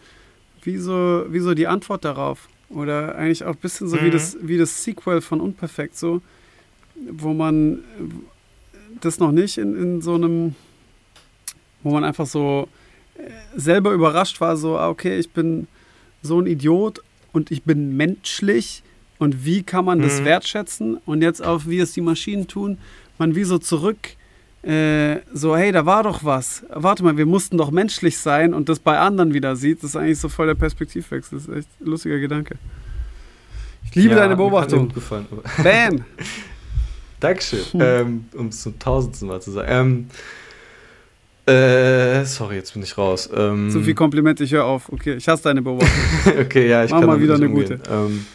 wie 0.62 0.76
so, 0.76 1.24
wie 1.28 1.40
so 1.40 1.54
die 1.54 1.66
Antwort 1.66 2.04
darauf. 2.04 2.48
Oder 2.68 3.14
eigentlich 3.14 3.44
auch 3.44 3.54
ein 3.54 3.60
bisschen 3.60 3.88
so 3.88 3.96
mhm. 3.96 4.04
wie, 4.04 4.10
das, 4.10 4.36
wie 4.42 4.58
das 4.58 4.84
Sequel 4.84 5.20
von 5.20 5.40
Unperfekt, 5.40 5.96
so, 5.96 6.20
wo 7.10 7.32
man 7.32 7.84
das 9.00 9.18
noch 9.18 9.32
nicht 9.32 9.58
in, 9.58 9.76
in 9.76 10.02
so 10.02 10.14
einem, 10.14 10.54
wo 11.82 11.92
man 11.92 12.04
einfach 12.04 12.26
so 12.26 12.68
äh, 13.16 13.30
selber 13.56 13.92
überrascht 13.92 14.40
war, 14.40 14.56
so, 14.56 14.76
ah, 14.76 14.88
okay, 14.88 15.18
ich 15.18 15.30
bin 15.30 15.66
so 16.22 16.40
ein 16.40 16.46
Idiot 16.46 17.02
und 17.32 17.50
ich 17.50 17.62
bin 17.62 17.96
menschlich 17.96 18.82
und 19.18 19.44
wie 19.44 19.62
kann 19.62 19.84
man 19.84 20.00
das 20.00 20.20
mhm. 20.20 20.24
wertschätzen 20.26 20.98
und 21.06 21.22
jetzt 21.22 21.42
auf, 21.42 21.68
wie 21.68 21.78
es 21.78 21.92
die 21.92 22.00
Maschinen 22.00 22.48
tun, 22.48 22.78
man 23.18 23.34
wie 23.34 23.44
so 23.44 23.58
zurück, 23.58 23.98
äh, 24.62 25.20
so, 25.32 25.56
hey, 25.56 25.70
da 25.72 25.86
war 25.86 26.02
doch 26.02 26.24
was. 26.24 26.64
Warte 26.68 27.04
mal, 27.04 27.16
wir 27.16 27.26
mussten 27.26 27.56
doch 27.56 27.70
menschlich 27.70 28.18
sein 28.18 28.54
und 28.54 28.68
das 28.68 28.80
bei 28.80 28.98
anderen 28.98 29.32
wieder 29.32 29.54
sieht. 29.56 29.82
Das 29.82 29.90
ist 29.90 29.96
eigentlich 29.96 30.18
so 30.18 30.28
voll 30.28 30.46
der 30.46 30.54
Perspektivwechsel. 30.54 31.38
Das 31.38 31.48
ist 31.48 31.56
echt 31.56 31.68
ein 31.80 31.86
lustiger 31.86 32.18
Gedanke. 32.18 32.56
Ich 33.84 33.94
liebe 33.94 34.14
ja, 34.14 34.20
deine 34.20 34.36
Beobachtung. 34.36 34.92
Gefallen. 34.92 35.26
Bam! 35.62 36.04
Dankeschön. 37.20 37.64
Hm. 37.72 37.80
Ähm, 37.80 38.24
um 38.34 38.48
es 38.48 38.62
zum 38.62 38.78
tausendsten 38.78 39.28
Mal 39.28 39.40
zu 39.40 39.52
sagen. 39.52 40.08
Ähm, 41.46 41.54
äh, 41.54 42.24
sorry, 42.26 42.56
jetzt 42.56 42.74
bin 42.74 42.82
ich 42.82 42.98
raus. 42.98 43.30
Ähm, 43.34 43.70
Zu 43.70 43.80
viel 43.80 43.94
Komplimente, 43.94 44.44
ich 44.44 44.52
höre 44.52 44.66
auf. 44.66 44.92
Okay, 44.92 45.14
ich 45.14 45.26
hasse 45.28 45.44
deine 45.44 45.62
Beobachtung. 45.62 45.98
okay, 46.40 46.68
ja, 46.68 46.84
ich 46.84 46.90
Mach 46.90 47.00
kann 47.00 47.08
mal 47.08 47.20
wieder 47.20 47.36
eine 47.36 47.46
umgehen. 47.46 47.78
gute. 47.78 47.90
Ähm, 47.90 48.26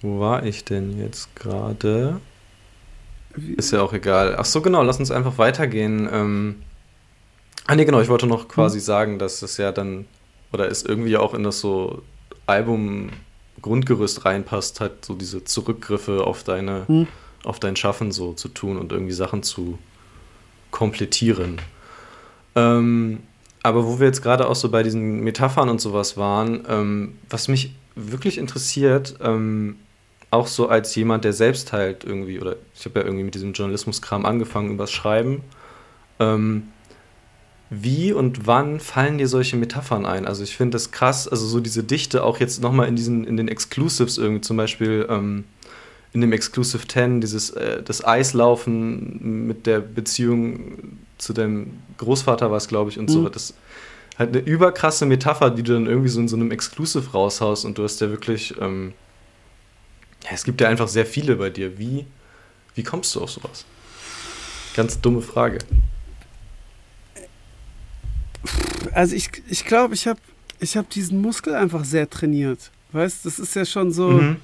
wo 0.00 0.18
war 0.18 0.44
ich 0.44 0.64
denn 0.64 0.98
jetzt 0.98 1.34
gerade? 1.36 2.20
Ist 3.56 3.72
ja 3.72 3.82
auch 3.82 3.92
egal. 3.92 4.36
Ach 4.38 4.44
so, 4.44 4.60
genau, 4.60 4.82
lass 4.82 4.98
uns 4.98 5.10
einfach 5.10 5.38
weitergehen. 5.38 6.08
Ähm, 6.12 6.62
ah, 7.66 7.74
nee, 7.74 7.84
genau, 7.84 8.00
ich 8.00 8.08
wollte 8.08 8.26
noch 8.26 8.48
quasi 8.48 8.78
hm. 8.78 8.84
sagen, 8.84 9.18
dass 9.18 9.42
es 9.42 9.56
ja 9.56 9.72
dann, 9.72 10.06
oder 10.52 10.68
es 10.70 10.82
irgendwie 10.82 11.16
auch 11.16 11.34
in 11.34 11.42
das 11.42 11.60
so 11.60 12.02
Album-Grundgerüst 12.46 14.24
reinpasst, 14.24 14.80
halt 14.80 15.04
so 15.04 15.14
diese 15.14 15.44
Zurückgriffe 15.44 16.24
auf 16.26 16.44
deine, 16.44 16.86
hm. 16.86 17.06
auf 17.44 17.58
dein 17.58 17.76
Schaffen 17.76 18.12
so 18.12 18.34
zu 18.34 18.48
tun 18.48 18.78
und 18.78 18.92
irgendwie 18.92 19.14
Sachen 19.14 19.42
zu 19.42 19.78
komplettieren. 20.70 21.60
Ähm, 22.54 23.20
aber 23.62 23.86
wo 23.86 24.00
wir 24.00 24.06
jetzt 24.06 24.22
gerade 24.22 24.48
auch 24.48 24.56
so 24.56 24.70
bei 24.70 24.82
diesen 24.82 25.20
Metaphern 25.20 25.68
und 25.68 25.80
sowas 25.80 26.16
waren, 26.16 26.64
ähm, 26.68 27.18
was 27.30 27.48
mich 27.48 27.74
wirklich 27.94 28.38
interessiert, 28.38 29.16
ähm, 29.22 29.76
auch 30.32 30.46
so 30.46 30.68
als 30.68 30.94
jemand, 30.94 31.24
der 31.24 31.32
selbst 31.32 31.72
halt 31.72 32.04
irgendwie, 32.04 32.40
oder 32.40 32.56
ich 32.74 32.84
habe 32.86 33.00
ja 33.00 33.04
irgendwie 33.04 33.24
mit 33.24 33.34
diesem 33.34 33.52
Journalismuskram 33.52 34.24
angefangen, 34.24 34.70
übers 34.70 34.90
Schreiben. 34.90 35.42
Ähm, 36.18 36.68
wie 37.68 38.12
und 38.12 38.46
wann 38.46 38.80
fallen 38.80 39.18
dir 39.18 39.28
solche 39.28 39.56
Metaphern 39.56 40.06
ein? 40.06 40.26
Also 40.26 40.42
ich 40.42 40.56
finde 40.56 40.76
das 40.76 40.90
krass, 40.90 41.28
also 41.28 41.46
so 41.46 41.60
diese 41.60 41.84
Dichte 41.84 42.24
auch 42.24 42.40
jetzt 42.40 42.62
nochmal 42.62 42.88
in 42.88 42.96
diesen, 42.96 43.24
in 43.24 43.36
den 43.36 43.48
Exclusives 43.48 44.18
irgendwie 44.18 44.40
zum 44.40 44.56
Beispiel 44.56 45.06
ähm, 45.08 45.44
in 46.14 46.20
dem 46.20 46.32
Exclusive 46.32 46.86
10, 46.86 47.20
dieses 47.20 47.50
äh, 47.50 47.82
das 47.82 48.04
Eislaufen 48.04 49.46
mit 49.46 49.66
der 49.66 49.80
Beziehung 49.80 50.98
zu 51.18 51.32
deinem 51.32 51.78
Großvater 51.98 52.50
war 52.50 52.56
es, 52.56 52.68
glaube 52.68 52.90
ich, 52.90 52.98
und 52.98 53.08
mhm. 53.08 53.12
so. 53.12 53.28
Das 53.28 53.54
halt 54.18 54.30
eine 54.30 54.46
überkrasse 54.46 55.06
Metapher, 55.06 55.50
die 55.50 55.62
du 55.62 55.72
dann 55.72 55.86
irgendwie 55.86 56.08
so 56.08 56.20
in 56.20 56.28
so 56.28 56.36
einem 56.36 56.50
Exclusive 56.50 57.12
raushaust 57.12 57.64
und 57.64 57.78
du 57.78 57.84
hast 57.84 58.00
ja 58.00 58.10
wirklich, 58.10 58.54
ähm, 58.60 58.92
ja, 60.24 60.30
es 60.32 60.44
gibt 60.44 60.60
ja 60.60 60.68
einfach 60.68 60.88
sehr 60.88 61.06
viele 61.06 61.36
bei 61.36 61.50
dir. 61.50 61.78
Wie, 61.78 62.06
wie 62.74 62.82
kommst 62.82 63.14
du 63.14 63.22
auf 63.22 63.30
sowas? 63.30 63.64
Ganz 64.74 65.00
dumme 65.00 65.22
Frage. 65.22 65.58
Also 68.92 69.14
ich 69.14 69.30
glaube, 69.30 69.48
ich, 69.50 69.64
glaub, 69.64 69.92
ich 69.92 70.06
habe 70.06 70.20
ich 70.60 70.76
hab 70.76 70.88
diesen 70.90 71.20
Muskel 71.20 71.54
einfach 71.54 71.84
sehr 71.84 72.08
trainiert. 72.08 72.70
Weißt, 72.92 73.24
das 73.24 73.38
ist 73.38 73.54
ja 73.54 73.64
schon 73.64 73.90
so, 73.90 74.10
mhm. 74.10 74.36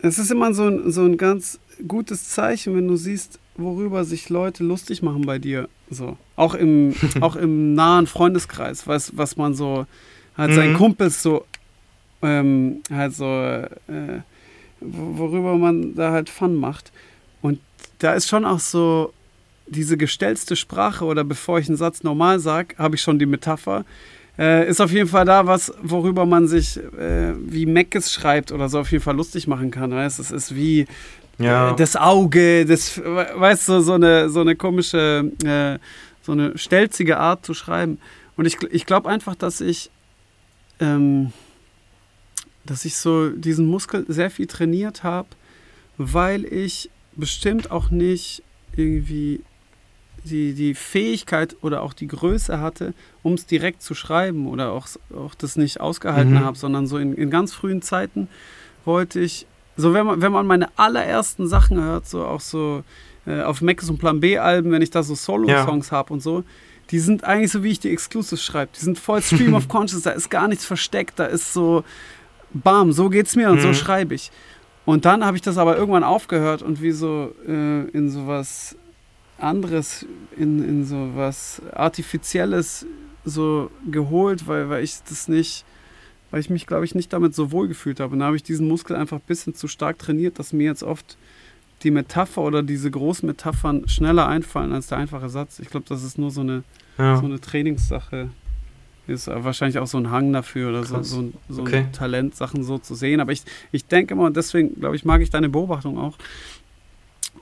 es 0.00 0.18
ist 0.18 0.30
immer 0.30 0.52
so 0.54 0.68
ein, 0.68 0.90
so 0.90 1.04
ein 1.04 1.16
ganz 1.16 1.58
gutes 1.86 2.28
Zeichen, 2.28 2.76
wenn 2.76 2.88
du 2.88 2.96
siehst, 2.96 3.38
worüber 3.56 4.04
sich 4.04 4.28
Leute 4.28 4.64
lustig 4.64 5.02
machen 5.02 5.22
bei 5.22 5.38
dir. 5.38 5.68
So. 5.90 6.16
Auch 6.36 6.54
im, 6.54 6.94
auch 7.20 7.36
im 7.36 7.74
nahen 7.74 8.06
Freundeskreis, 8.06 8.86
was, 8.86 9.16
was 9.16 9.36
man 9.36 9.54
so, 9.54 9.86
halt 10.36 10.50
mhm. 10.50 10.54
seinen 10.54 10.76
Kumpels 10.76 11.22
so, 11.22 11.46
ähm, 12.22 12.82
halt 12.90 13.14
so, 13.14 13.24
äh, 13.26 14.20
worüber 14.84 15.56
man 15.56 15.94
da 15.94 16.12
halt 16.12 16.28
Fun 16.28 16.56
macht. 16.56 16.92
Und 17.42 17.60
da 17.98 18.14
ist 18.14 18.28
schon 18.28 18.44
auch 18.44 18.60
so 18.60 19.12
diese 19.66 19.96
gestellte 19.96 20.56
Sprache 20.56 21.04
oder 21.04 21.24
bevor 21.24 21.58
ich 21.58 21.68
einen 21.68 21.76
Satz 21.76 22.02
normal 22.02 22.38
sage, 22.38 22.76
habe 22.78 22.96
ich 22.96 23.02
schon 23.02 23.18
die 23.18 23.26
Metapher. 23.26 23.84
Äh, 24.36 24.68
ist 24.68 24.80
auf 24.80 24.90
jeden 24.90 25.08
Fall 25.08 25.24
da 25.24 25.46
was, 25.46 25.72
worüber 25.82 26.26
man 26.26 26.48
sich, 26.48 26.76
äh, 26.76 27.34
wie 27.38 27.66
Meckes 27.66 28.12
schreibt 28.12 28.50
oder 28.50 28.68
so, 28.68 28.80
auf 28.80 28.90
jeden 28.90 29.02
Fall 29.02 29.16
lustig 29.16 29.46
machen 29.46 29.70
kann. 29.70 29.92
Weißt? 29.92 30.18
Es 30.18 30.30
ist 30.30 30.54
wie 30.54 30.86
ja. 31.38 31.70
äh, 31.70 31.76
das 31.76 31.96
Auge, 31.96 32.64
das, 32.66 32.98
weißt 32.98 33.68
du, 33.68 33.80
so 33.80 33.92
eine, 33.94 34.28
so 34.28 34.40
eine 34.40 34.56
komische, 34.56 35.30
äh, 35.44 35.78
so 36.22 36.32
eine 36.32 36.58
stelzige 36.58 37.18
Art 37.18 37.46
zu 37.46 37.54
schreiben. 37.54 37.98
Und 38.36 38.46
ich, 38.46 38.60
ich 38.70 38.86
glaube 38.86 39.08
einfach, 39.08 39.36
dass 39.36 39.60
ich, 39.60 39.90
ähm, 40.80 41.32
dass 42.64 42.84
ich 42.84 42.96
so 42.96 43.30
diesen 43.30 43.66
Muskel 43.66 44.04
sehr 44.08 44.30
viel 44.30 44.46
trainiert 44.46 45.02
habe, 45.02 45.28
weil 45.98 46.44
ich 46.44 46.90
bestimmt 47.16 47.70
auch 47.70 47.90
nicht 47.90 48.42
irgendwie 48.76 49.42
die, 50.24 50.54
die 50.54 50.74
Fähigkeit 50.74 51.56
oder 51.60 51.82
auch 51.82 51.92
die 51.92 52.06
Größe 52.06 52.60
hatte, 52.60 52.94
um 53.22 53.34
es 53.34 53.46
direkt 53.46 53.82
zu 53.82 53.94
schreiben 53.94 54.46
oder 54.46 54.72
auch, 54.72 54.88
auch 55.14 55.34
das 55.34 55.56
nicht 55.56 55.80
ausgehalten 55.80 56.34
mhm. 56.34 56.40
habe, 56.40 56.56
sondern 56.56 56.86
so 56.86 56.98
in, 56.98 57.14
in 57.14 57.30
ganz 57.30 57.52
frühen 57.52 57.82
Zeiten 57.82 58.28
wollte 58.84 59.20
ich, 59.20 59.46
so 59.76 59.92
wenn 59.92 60.06
man, 60.06 60.22
wenn 60.22 60.32
man 60.32 60.46
meine 60.46 60.68
allerersten 60.78 61.46
Sachen 61.46 61.80
hört, 61.80 62.08
so 62.08 62.24
auch 62.24 62.40
so 62.40 62.84
äh, 63.26 63.42
auf 63.42 63.60
Max 63.60 63.88
und 63.90 63.98
Plan 63.98 64.20
B-Alben, 64.20 64.70
wenn 64.70 64.82
ich 64.82 64.90
da 64.90 65.02
so 65.02 65.14
Solo-Songs 65.14 65.90
ja. 65.90 65.96
habe 65.98 66.12
und 66.12 66.22
so, 66.22 66.44
die 66.90 66.98
sind 66.98 67.24
eigentlich 67.24 67.52
so, 67.52 67.62
wie 67.62 67.70
ich 67.70 67.80
die 67.80 67.90
Exclusives 67.90 68.42
schreibe. 68.42 68.72
Die 68.76 68.84
sind 68.84 68.98
voll 68.98 69.22
Stream 69.22 69.54
of 69.54 69.68
Conscious, 69.68 70.02
da 70.02 70.10
ist 70.10 70.30
gar 70.30 70.48
nichts 70.48 70.64
versteckt, 70.64 71.18
da 71.18 71.26
ist 71.26 71.52
so, 71.52 71.84
bam, 72.54 72.92
so 72.92 73.08
geht's 73.08 73.36
mir 73.36 73.50
und 73.50 73.58
mhm. 73.58 73.62
so 73.62 73.74
schreibe 73.74 74.14
ich. 74.14 74.30
Und 74.84 75.04
dann 75.04 75.24
habe 75.24 75.36
ich 75.36 75.42
das 75.42 75.58
aber 75.58 75.76
irgendwann 75.76 76.04
aufgehört 76.04 76.62
und 76.62 76.82
wie 76.82 76.92
so 76.92 77.34
äh, 77.46 77.88
in 77.88 78.10
sowas 78.10 78.76
anderes, 79.38 80.06
in, 80.36 80.66
in 80.66 80.84
so 80.84 81.10
was 81.14 81.60
Artifizielles 81.72 82.86
so 83.24 83.70
geholt, 83.90 84.46
weil, 84.46 84.68
weil 84.68 84.84
ich 84.84 85.02
das 85.08 85.28
nicht, 85.28 85.64
weil 86.30 86.40
ich 86.40 86.50
mich, 86.50 86.66
glaube 86.66 86.84
ich, 86.84 86.94
nicht 86.94 87.12
damit 87.12 87.34
so 87.34 87.50
wohl 87.50 87.68
gefühlt 87.68 88.00
habe. 88.00 88.12
Und 88.12 88.20
da 88.20 88.26
habe 88.26 88.36
ich 88.36 88.42
diesen 88.42 88.68
Muskel 88.68 88.96
einfach 88.96 89.16
ein 89.18 89.26
bisschen 89.26 89.54
zu 89.54 89.68
stark 89.68 89.98
trainiert, 89.98 90.38
dass 90.38 90.52
mir 90.52 90.64
jetzt 90.64 90.82
oft 90.82 91.16
die 91.82 91.90
Metapher 91.90 92.42
oder 92.42 92.62
diese 92.62 92.90
großen 92.90 93.26
Metaphern 93.26 93.88
schneller 93.88 94.28
einfallen 94.28 94.72
als 94.72 94.88
der 94.88 94.98
einfache 94.98 95.28
Satz. 95.28 95.58
Ich 95.58 95.68
glaube, 95.68 95.86
das 95.88 96.02
ist 96.02 96.18
nur 96.18 96.30
so 96.30 96.42
eine, 96.42 96.62
ja. 96.98 97.16
so 97.16 97.24
eine 97.24 97.40
Trainingssache. 97.40 98.30
Ist 99.06 99.26
wahrscheinlich 99.26 99.78
auch 99.78 99.86
so 99.86 99.98
ein 99.98 100.10
Hang 100.10 100.32
dafür 100.32 100.70
oder 100.70 100.84
so, 100.84 101.02
so, 101.02 101.20
ein, 101.20 101.34
so 101.48 101.62
okay. 101.62 101.78
ein 101.78 101.92
Talent, 101.92 102.34
Sachen 102.36 102.64
so 102.64 102.78
zu 102.78 102.94
sehen. 102.94 103.20
Aber 103.20 103.32
ich, 103.32 103.42
ich 103.70 103.86
denke 103.86 104.14
immer, 104.14 104.24
und 104.24 104.36
deswegen, 104.36 104.74
glaube 104.80 104.96
ich, 104.96 105.04
mag 105.04 105.20
ich 105.20 105.30
deine 105.30 105.48
Beobachtung 105.48 105.98
auch, 105.98 106.16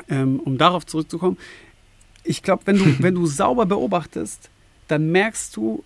ähm, 0.08 0.40
um 0.40 0.58
darauf 0.58 0.86
zurückzukommen 0.86 1.36
ich 2.24 2.42
glaube, 2.42 2.62
wenn 2.66 2.78
du, 2.78 2.96
wenn 3.02 3.14
du 3.14 3.26
sauber 3.26 3.66
beobachtest, 3.66 4.50
dann 4.88 5.10
merkst 5.10 5.56
du, 5.56 5.82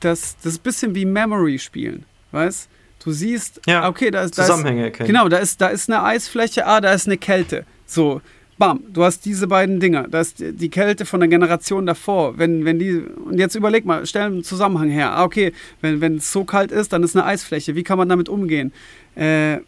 dass 0.00 0.36
das 0.42 0.54
ist 0.54 0.60
ein 0.60 0.62
bisschen 0.62 0.94
wie 0.94 1.04
Memory 1.04 1.58
spielen, 1.58 2.04
weißt? 2.32 2.68
Du 3.04 3.12
siehst, 3.12 3.60
ja, 3.66 3.88
okay, 3.88 4.10
da 4.10 4.22
ist 4.22 4.36
da 4.36 4.42
Zusammenhänge 4.42 4.84
erkennen. 4.84 5.06
Genau, 5.06 5.28
da 5.28 5.36
ist 5.38 5.60
da 5.60 5.68
ist 5.68 5.88
eine 5.88 6.02
Eisfläche, 6.02 6.66
ah, 6.66 6.80
da 6.80 6.92
ist 6.92 7.06
eine 7.06 7.18
Kälte. 7.18 7.64
So, 7.86 8.20
bam, 8.58 8.82
du 8.92 9.04
hast 9.04 9.24
diese 9.24 9.46
beiden 9.46 9.80
Dinger. 9.80 10.08
Da 10.08 10.20
ist 10.20 10.36
die 10.38 10.70
Kälte 10.70 11.04
von 11.04 11.20
der 11.20 11.28
Generation 11.28 11.86
davor. 11.86 12.38
Wenn, 12.38 12.64
wenn 12.64 12.78
die, 12.78 12.98
und 12.98 13.38
jetzt 13.38 13.54
überleg 13.54 13.84
mal, 13.84 14.06
stell 14.06 14.22
einen 14.22 14.44
Zusammenhang 14.44 14.88
her. 14.88 15.12
Ah, 15.12 15.24
okay, 15.24 15.52
wenn, 15.80 16.00
wenn 16.00 16.16
es 16.16 16.32
so 16.32 16.44
kalt 16.44 16.72
ist, 16.72 16.92
dann 16.92 17.02
ist 17.02 17.16
eine 17.16 17.24
Eisfläche. 17.26 17.74
Wie 17.74 17.82
kann 17.82 17.98
man 17.98 18.08
damit 18.08 18.28
umgehen? 18.28 18.72
Äh, 19.14 19.58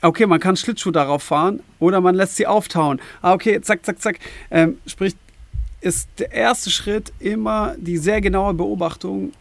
okay, 0.00 0.26
man 0.26 0.40
kann 0.40 0.56
Schlittschuh 0.56 0.90
darauf 0.90 1.22
fahren 1.22 1.60
oder 1.78 2.00
man 2.00 2.14
lässt 2.14 2.36
sie 2.36 2.46
auftauen. 2.46 3.00
Ah, 3.20 3.32
okay, 3.32 3.60
zack, 3.60 3.84
zack, 3.84 4.00
zack. 4.00 4.18
Ähm, 4.50 4.78
sprich, 4.86 5.14
ist 5.80 6.08
der 6.18 6.32
erste 6.32 6.70
Schritt 6.70 7.12
immer 7.18 7.74
die 7.76 7.98
sehr 7.98 8.20
genaue 8.20 8.54
Beobachtung, 8.54 9.32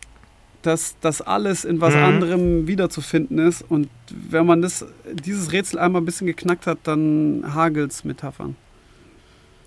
dass 0.63 0.95
das 1.01 1.21
alles 1.21 1.65
in 1.65 1.81
was 1.81 1.95
mhm. 1.95 2.03
anderem 2.03 2.67
wiederzufinden 2.67 3.39
ist. 3.39 3.63
Und 3.67 3.89
wenn 4.09 4.45
man 4.45 4.61
das, 4.61 4.85
dieses 5.11 5.51
Rätsel 5.51 5.79
einmal 5.79 6.01
ein 6.01 6.05
bisschen 6.05 6.27
geknackt 6.27 6.67
hat, 6.67 6.79
dann 6.83 7.43
hagelt 7.53 7.91
es 7.91 8.03
Metaphern. 8.03 8.55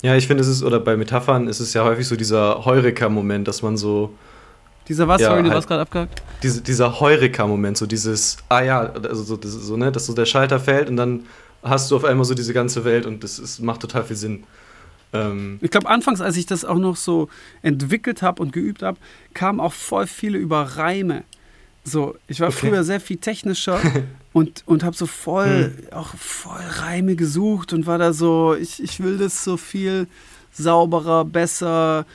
Ja, 0.05 0.15
ich 0.15 0.27
finde, 0.27 0.43
es 0.43 0.49
ist, 0.49 0.63
oder 0.63 0.81
bei 0.81 0.99
Metaphern 0.99 1.49
ist 1.49 1.61
es 1.61 1.73
ja 1.73 1.83
häufig 1.83 2.07
so 2.07 2.15
dieser 2.15 2.67
Heureka-Moment, 2.67 3.49
dass 3.49 3.63
man 3.63 3.79
so. 3.79 4.13
Dieser 4.87 5.09
was, 5.09 5.23
ja, 5.23 5.29
sorry, 5.29 5.41
du 5.41 5.49
halt, 5.49 5.55
warst 5.55 5.67
gerade 5.67 5.81
abgehakt? 5.81 6.23
Diese, 6.43 6.61
dieser 6.61 7.01
Heureka-Moment, 7.01 7.79
so 7.79 7.87
dieses, 7.87 8.37
ah 8.51 8.61
ja, 8.61 8.81
also 8.81 9.23
so, 9.23 9.39
das, 9.39 9.53
so, 9.53 9.79
ne, 9.79 9.91
dass 9.91 10.05
so 10.05 10.13
der 10.13 10.27
Schalter 10.27 10.61
fällt 10.61 10.91
und 10.91 10.99
dann 10.99 11.25
hast 11.63 11.91
du 11.91 11.97
auf 11.97 12.05
einmal 12.05 12.27
so 12.27 12.35
diese 12.35 12.53
ganze 12.53 12.85
Welt 12.85 13.07
und 13.07 13.25
das 13.25 13.39
ist, 13.39 13.61
macht 13.61 13.81
total 13.81 14.05
viel 14.05 14.17
Sinn. 14.17 14.45
Ähm 15.15 15.59
ich 15.63 15.71
glaube, 15.71 15.89
anfangs, 15.89 16.21
als 16.21 16.37
ich 16.37 16.45
das 16.45 16.67
auch 16.67 16.77
noch 16.77 16.97
so 16.97 17.31
entwickelt 17.63 18.21
habe 18.21 18.43
und 18.43 18.53
geübt 18.53 18.83
habe, 18.83 18.99
kamen 19.33 19.59
auch 19.59 19.73
voll 19.73 20.07
viele 20.07 20.37
über 20.37 20.65
Reime. 20.77 21.25
So, 21.85 22.17
ich 22.27 22.41
war 22.41 22.49
okay. 22.49 22.69
früher 22.69 22.83
sehr 22.83 22.99
viel 22.99 23.19
technischer 23.19 23.79
und, 24.33 24.63
und 24.67 24.83
habe 24.83 24.97
so 24.97 25.07
voll, 25.07 25.73
hm. 25.77 25.93
auch 25.93 26.15
voll 26.17 26.63
Reime 26.81 27.15
gesucht 27.15 27.73
und 27.73 27.87
war 27.87 27.99
da 27.99 28.13
so, 28.13 28.55
ich, 28.55 28.83
ich 28.83 29.01
will 29.01 29.19
das 29.19 29.45
so 29.45 29.59
viel 29.59 30.09
sauberer, 30.53 31.25
besser, 31.25 32.07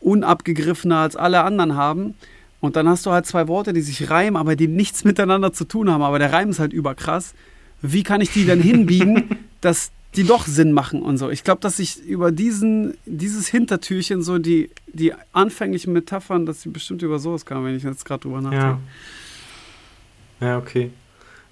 unabgegriffener 0.00 0.98
als 0.98 1.16
alle 1.16 1.42
anderen 1.42 1.74
haben. 1.74 2.14
Und 2.60 2.76
dann 2.76 2.88
hast 2.88 3.06
du 3.06 3.10
halt 3.10 3.26
zwei 3.26 3.48
Worte, 3.48 3.72
die 3.72 3.80
sich 3.80 4.10
reimen, 4.10 4.36
aber 4.36 4.56
die 4.56 4.68
nichts 4.68 5.04
miteinander 5.04 5.52
zu 5.52 5.64
tun 5.64 5.90
haben. 5.90 6.02
Aber 6.02 6.18
der 6.18 6.32
Reim 6.32 6.50
ist 6.50 6.58
halt 6.58 6.72
überkrass. 6.72 7.34
Wie 7.80 8.02
kann 8.02 8.20
ich 8.20 8.30
die 8.30 8.46
dann 8.46 8.60
hinbiegen, 8.62 9.46
dass 9.60 9.92
die 10.16 10.24
doch 10.24 10.46
Sinn 10.46 10.72
machen 10.72 11.02
und 11.02 11.18
so. 11.18 11.30
Ich 11.30 11.44
glaube, 11.44 11.60
dass 11.60 11.78
ich 11.78 12.02
über 12.02 12.32
diesen, 12.32 12.96
dieses 13.04 13.48
Hintertürchen 13.48 14.22
so 14.22 14.38
die, 14.38 14.70
die 14.86 15.12
anfänglichen 15.32 15.92
Metaphern, 15.92 16.46
dass 16.46 16.62
sie 16.62 16.70
bestimmt 16.70 17.02
über 17.02 17.18
sowas 17.18 17.44
kamen, 17.44 17.66
wenn 17.66 17.76
ich 17.76 17.82
jetzt 17.82 18.04
gerade 18.04 18.22
drüber 18.22 18.40
nachdenke. 18.40 18.78
Ja. 20.40 20.46
ja, 20.46 20.58
okay. 20.58 20.90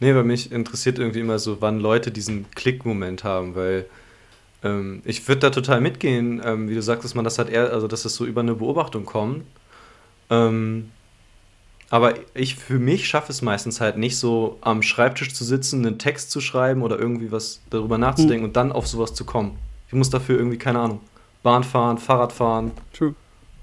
Nee, 0.00 0.12
bei 0.12 0.22
mich 0.22 0.50
interessiert 0.50 0.98
irgendwie 0.98 1.20
immer 1.20 1.38
so, 1.38 1.60
wann 1.60 1.78
Leute 1.78 2.10
diesen 2.10 2.50
Klickmoment 2.52 3.22
haben, 3.22 3.54
weil 3.54 3.86
ähm, 4.62 5.02
ich 5.04 5.28
würde 5.28 5.40
da 5.40 5.50
total 5.50 5.80
mitgehen, 5.80 6.40
ähm, 6.44 6.68
wie 6.68 6.74
du 6.74 6.82
sagst, 6.82 7.04
dass 7.04 7.14
man 7.14 7.24
das 7.24 7.38
halt 7.38 7.50
eher, 7.50 7.72
also 7.72 7.86
dass 7.86 8.02
das 8.02 8.14
so 8.14 8.24
über 8.24 8.40
eine 8.40 8.54
Beobachtung 8.54 9.04
kommt. 9.04 9.44
Ähm, 10.30 10.90
aber 11.90 12.14
ich 12.34 12.56
für 12.56 12.78
mich 12.78 13.06
schaffe 13.06 13.30
es 13.30 13.42
meistens 13.42 13.80
halt 13.80 13.96
nicht 13.96 14.16
so 14.16 14.58
am 14.60 14.82
Schreibtisch 14.82 15.32
zu 15.34 15.44
sitzen, 15.44 15.86
einen 15.86 15.98
Text 15.98 16.30
zu 16.30 16.40
schreiben 16.40 16.82
oder 16.82 16.98
irgendwie 16.98 17.30
was 17.30 17.60
darüber 17.70 17.98
nachzudenken 17.98 18.42
mhm. 18.42 18.48
und 18.48 18.56
dann 18.56 18.72
auf 18.72 18.86
sowas 18.86 19.14
zu 19.14 19.24
kommen. 19.24 19.56
Ich 19.88 19.94
muss 19.94 20.10
dafür 20.10 20.38
irgendwie, 20.38 20.58
keine 20.58 20.80
Ahnung, 20.80 21.00
Bahn 21.42 21.62
fahren, 21.62 21.98
Fahrrad 21.98 22.32
fahren, 22.32 22.72
True. 22.92 23.14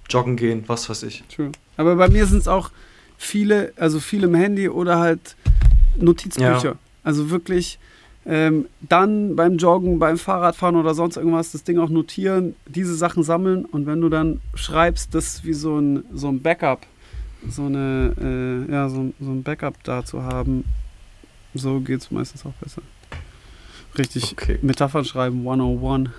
joggen 0.10 0.36
gehen, 0.36 0.64
was 0.68 0.90
weiß 0.90 1.04
ich. 1.04 1.24
True. 1.34 1.52
Aber 1.78 1.96
bei 1.96 2.08
mir 2.10 2.26
sind 2.26 2.40
es 2.40 2.48
auch 2.48 2.72
viele, 3.18 3.74
also 3.76 4.00
viele 4.00 4.28
im 4.28 4.36
Handy 4.36 4.70
oder 4.70 5.00
halt 5.00 5.36
Notizbücher. 5.98 6.64
Ja. 6.64 6.76
Also 7.04 7.32
wirklich 7.32 7.80
ähm, 8.26 8.68
dann 8.82 9.36
beim 9.36 9.58
Joggen, 9.58 9.98
beim 9.98 10.18
Fahrradfahren 10.18 10.76
oder 10.76 10.94
sonst 10.94 11.18
irgendwas 11.18 11.52
das 11.52 11.64
Ding 11.64 11.80
auch 11.80 11.90
notieren, 11.90 12.56
diese 12.68 12.96
Sachen 12.96 13.24
sammeln 13.24 13.66
und 13.66 13.88
wenn 13.88 14.00
du 14.00 14.10
dann 14.10 14.42
schreibst, 14.54 15.16
das 15.16 15.44
wie 15.44 15.54
so 15.54 15.80
ein, 15.80 16.04
so 16.14 16.28
ein 16.28 16.42
Backup 16.42 16.86
so 17.50 17.66
eine, 17.66 18.14
äh, 18.20 18.72
ja, 18.72 18.90
so, 18.90 19.14
so 19.20 19.32
ein 19.32 19.44
Backup 19.44 19.84
da 19.84 20.06
zu 20.06 20.24
haben, 20.24 20.66
so 21.54 21.80
geht 21.80 22.02
es 22.02 22.12
meistens 22.12 22.46
auch 22.46 22.54
besser. 22.54 22.82
Richtig 23.98 24.32
okay. 24.32 24.60
Metaphern 24.62 25.06
schreiben 25.06 25.40
101 25.40 26.10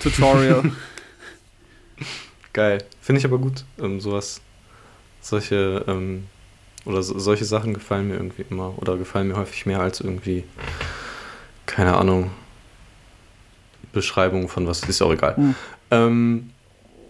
Tutorial. 0.00 0.72
Geil. 2.52 2.84
Finde 3.00 3.20
ich 3.20 3.24
aber 3.24 3.38
gut. 3.38 3.64
Ähm, 3.78 4.00
sowas, 4.00 4.40
solche, 5.20 5.84
ähm, 5.86 6.24
oder 6.84 7.02
so, 7.02 7.18
solche 7.18 7.44
Sachen 7.44 7.74
gefallen 7.74 8.08
mir 8.08 8.14
irgendwie 8.14 8.44
immer 8.50 8.74
oder 8.78 8.96
gefallen 8.96 9.28
mir 9.28 9.36
häufig 9.36 9.66
mehr 9.66 9.80
als 9.80 10.00
irgendwie, 10.00 10.44
keine 11.66 11.96
Ahnung, 11.96 12.30
Beschreibung 13.92 14.48
von 14.48 14.66
was, 14.66 14.82
ist 14.82 15.00
auch 15.02 15.12
egal. 15.12 15.34
Mhm. 15.38 15.54
Ähm, 15.90 16.50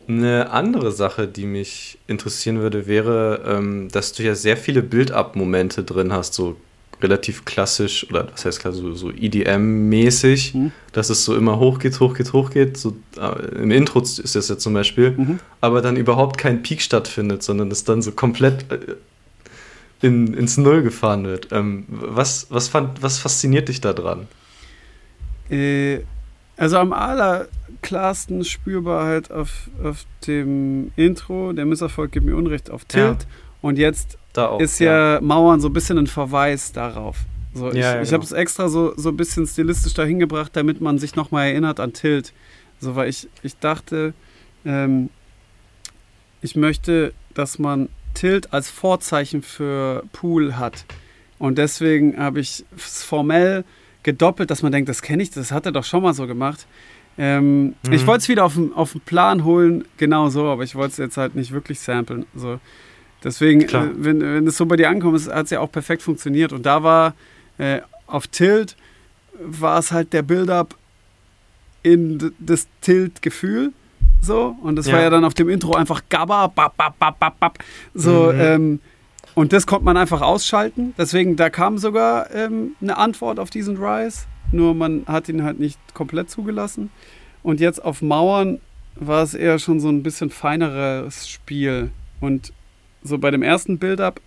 eine 0.09 0.51
andere 0.51 0.91
Sache, 0.91 1.29
die 1.29 1.47
mich 1.47 1.99
interessieren 2.07 2.61
würde, 2.61 2.87
wäre, 2.87 3.43
ähm, 3.47 3.89
dass 3.91 4.13
du 4.13 4.23
ja 4.23 4.35
sehr 4.35 4.57
viele 4.57 4.83
Build-up-Momente 4.83 5.85
drin 5.85 6.13
hast, 6.13 6.35
so 6.35 6.57
relativ 7.03 7.45
klassisch 7.45 8.09
oder 8.11 8.29
was 8.33 8.45
heißt 8.45 8.63
so, 8.63 8.95
so 8.95 9.11
EDM-mäßig, 9.11 10.55
mhm. 10.55 10.73
dass 10.93 11.11
es 11.11 11.25
so 11.25 11.37
immer 11.37 11.59
hochgeht, 11.59 12.01
hochgeht, 12.01 12.33
hochgeht. 12.33 12.77
So, 12.77 12.97
äh, 13.21 13.63
Im 13.63 13.71
Intro 13.71 14.01
ist 14.01 14.35
das 14.35 14.49
ja 14.49 14.59
zum 14.59 14.75
Beispiel, 14.75 15.13
mhm. 15.13 15.39
aber 15.61 15.81
dann 15.81 15.97
überhaupt 15.97 16.39
kein 16.39 16.63
Peak 16.63 16.83
stattfindet, 16.83 17.43
sondern 17.43 17.71
es 17.71 17.85
dann 17.85 18.03
so 18.03 18.13
komplett 18.13 18.71
äh, 18.73 18.97
in, 20.01 20.35
ins 20.35 20.57
Null 20.57 20.83
gefahren 20.83 21.25
wird. 21.25 21.49
Ähm, 21.53 21.85
was, 21.89 22.47
was, 22.51 22.69
fand, 22.69 23.03
was 23.03 23.19
fasziniert 23.19 23.69
dich 23.69 23.81
daran? 23.81 24.27
Äh, 25.51 26.01
also 26.59 26.77
am 26.77 26.93
allerklarsten 26.93 28.45
spürbar 28.45 29.07
halt 29.07 29.31
auf, 29.31 29.71
auf 29.83 30.05
dem 30.27 30.93
Intro, 30.97 31.53
der 31.53 31.65
Misserfolg 31.65 32.13
gibt 32.13 32.27
mir 32.27 32.37
Unrecht 32.37 32.71
auf 32.71 32.85
Tilt. 32.85 33.23
Ja. 33.23 33.29
Und 33.63 33.79
jetzt 33.79 34.19
auch, 34.37 34.61
ist 34.61 34.79
ja, 34.79 35.15
ja, 35.15 35.21
Mauern 35.21 35.61
so 35.61 35.69
ein 35.69 35.73
bisschen 35.73 35.99
ein 35.99 36.07
Verweis 36.07 36.73
darauf. 36.73 37.19
So, 37.55 37.71
ich 37.71 37.79
ja, 37.79 37.93
genau. 37.93 38.03
ich 38.05 38.13
habe 38.13 38.23
es 38.23 38.33
extra 38.33 38.69
so, 38.69 38.93
so 38.97 39.09
ein 39.09 39.17
bisschen 39.17 39.47
stilistisch 39.47 39.95
dahin 39.95 40.19
gebracht, 40.19 40.53
damit 40.55 40.81
man 40.81 40.99
sich 40.99 41.17
nochmal 41.17 41.49
erinnert 41.49 41.81
an 41.81 41.93
Tilt. 41.93 42.33
So, 42.81 42.95
weil 42.95 43.09
ich, 43.09 43.29
ich 43.43 43.57
dachte, 43.59 44.13
ähm, 44.65 45.11
ich 46.43 46.57
möchte, 46.57 47.13
dass 47.35 47.59
man 47.59 47.89
Tilt 48.15 48.53
als 48.53 48.69
Vorzeichen 48.69 49.43
für 49.43 50.05
Pool 50.13 50.57
hat. 50.57 50.85
Und 51.39 51.59
deswegen 51.59 52.19
habe 52.19 52.41
ich 52.41 52.65
es 52.77 53.03
formell 53.03 53.65
gedoppelt, 54.09 54.51
dass 54.51 54.63
man 54.63 54.73
denkt, 54.73 54.89
das 54.89 55.03
kenne 55.03 55.23
ich, 55.23 55.31
das 55.31 55.53
hat 55.53 55.67
er 55.67 55.73
doch 55.73 55.85
schon 55.85 56.03
mal 56.03 56.15
so 56.15 56.27
gemacht. 56.27 56.67
Ähm, 57.19 57.67
mhm. 57.67 57.75
Ich 57.91 58.07
wollte 58.07 58.23
es 58.23 58.29
wieder 58.31 58.43
auf 58.43 58.55
den, 58.55 58.73
auf 58.73 58.93
den 58.93 59.03
Plan 59.03 59.45
holen, 59.45 59.85
genau 59.99 60.31
so, 60.31 60.47
aber 60.47 60.63
ich 60.63 60.75
wollte 60.75 60.93
es 60.93 60.97
jetzt 60.97 61.19
halt 61.19 61.35
nicht 61.35 61.53
wirklich 61.53 61.79
samplen. 61.79 62.25
So. 62.35 62.59
Deswegen, 63.23 63.61
äh, 63.61 63.91
wenn, 63.97 64.23
wenn 64.23 64.47
es 64.47 64.57
so 64.57 64.65
bei 64.65 64.77
dir 64.77 64.89
ankommt, 64.89 65.29
hat 65.29 65.45
es 65.45 65.51
ja 65.51 65.61
auch 65.61 65.71
perfekt 65.71 66.01
funktioniert. 66.01 66.55
Und 66.55 66.65
da 66.65 66.83
war 66.83 67.15
äh, 67.59 67.81
auf 68.07 68.29
Tilt, 68.29 68.77
war 69.39 69.79
es 69.79 69.93
halt 69.93 70.15
der 70.15 70.23
Build-up 70.23 70.75
in 71.83 72.33
das 72.39 72.67
Tilt-Gefühl. 72.81 73.73
So, 74.23 74.57
und 74.63 74.77
das 74.77 74.87
ja. 74.87 74.95
war 74.95 75.03
ja 75.03 75.11
dann 75.11 75.25
auf 75.25 75.35
dem 75.35 75.51
Intro 75.51 75.75
einfach 75.75 76.03
Gabba, 76.09 76.47
bap, 76.47 76.75
bap, 76.79 76.99
bap, 76.99 77.19
bap, 77.19 77.39
bap. 77.39 77.59
So, 77.93 78.33
mhm. 78.33 78.41
ähm, 78.41 78.81
und 79.39 79.53
das 79.53 79.69
konnte 79.69 79.85
man 79.85 79.97
einfach 79.97 80.21
ausschalten. 80.21 80.95
Deswegen, 80.99 81.37
da 81.37 81.49
kam 81.49 81.79
sogar 81.79 82.35
ähm, 82.35 82.73
eine 82.81 82.97
Antwort 82.97 83.39
auf 83.39 83.51
diesen 83.51 83.77
Rise. 83.77 84.23
Nur 84.51 84.75
man 84.75 85.05
hat 85.07 85.29
ihn 85.29 85.45
halt 85.45 85.61
nicht 85.61 85.79
komplett 85.95 86.29
zugelassen. 86.29 86.91
Und 87.45 87.61
jetzt 87.61 87.85
auf 87.85 88.03
Mauern 88.03 88.61
war 88.97 89.23
es 89.23 89.35
eher 89.35 89.61
schon 89.61 89.79
so 89.79 89.91
ein 89.91 90.03
bisschen 90.03 90.31
feineres 90.31 91.29
Spiel. 91.29 91.93
Und 92.19 92.53
so 93.05 93.19
bei 93.19 93.31
dem 93.31 93.45
ersten 93.45 93.79
Build-up 93.79 94.21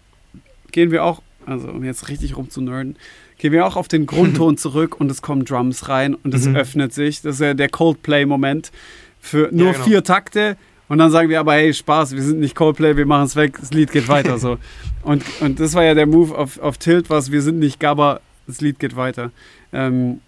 gehen 0.71 0.91
wir 0.91 1.03
auch, 1.03 1.21
also 1.45 1.67
um 1.67 1.83
jetzt 1.83 2.07
richtig 2.07 2.37
rum 2.37 2.49
zu 2.49 2.61
nerden, 2.61 2.95
gehen 3.37 3.51
wir 3.51 3.65
auch 3.65 3.75
auf 3.75 3.89
den 3.89 4.05
Grundton 4.05 4.55
zurück 4.57 4.97
und 4.97 5.11
es 5.11 5.21
kommen 5.21 5.43
Drums 5.43 5.89
rein 5.89 6.15
und 6.15 6.33
es 6.33 6.45
mhm. 6.45 6.55
öffnet 6.55 6.93
sich. 6.93 7.21
Das 7.21 7.35
ist 7.35 7.41
ja 7.41 7.53
der 7.53 7.67
Coldplay-Moment 7.67 8.71
für 9.19 9.49
nur 9.51 9.67
ja, 9.67 9.73
genau. 9.73 9.83
vier 9.83 10.03
Takte. 10.05 10.55
Und 10.87 10.99
dann 10.99 11.11
sagen 11.11 11.27
wir 11.27 11.41
aber, 11.41 11.53
hey, 11.53 11.73
Spaß, 11.73 12.13
wir 12.15 12.21
sind 12.21 12.39
nicht 12.39 12.55
Coldplay, 12.55 12.95
wir 12.95 13.05
machen 13.05 13.25
es 13.25 13.35
weg, 13.35 13.57
das 13.59 13.71
Lied 13.71 13.91
geht 13.91 14.07
weiter. 14.07 14.37
so. 14.37 14.57
Und, 15.03 15.23
und 15.41 15.59
das 15.59 15.73
war 15.73 15.83
ja 15.83 15.93
der 15.93 16.05
Move 16.05 16.37
auf, 16.37 16.59
auf 16.59 16.77
Tilt, 16.77 17.09
was 17.09 17.31
wir 17.31 17.41
sind 17.41 17.59
nicht 17.59 17.79
Gabba, 17.79 18.21
das 18.47 18.61
Lied 18.61 18.79
geht 18.79 18.95
weiter. 18.95 19.31
Ähm, 19.73 20.21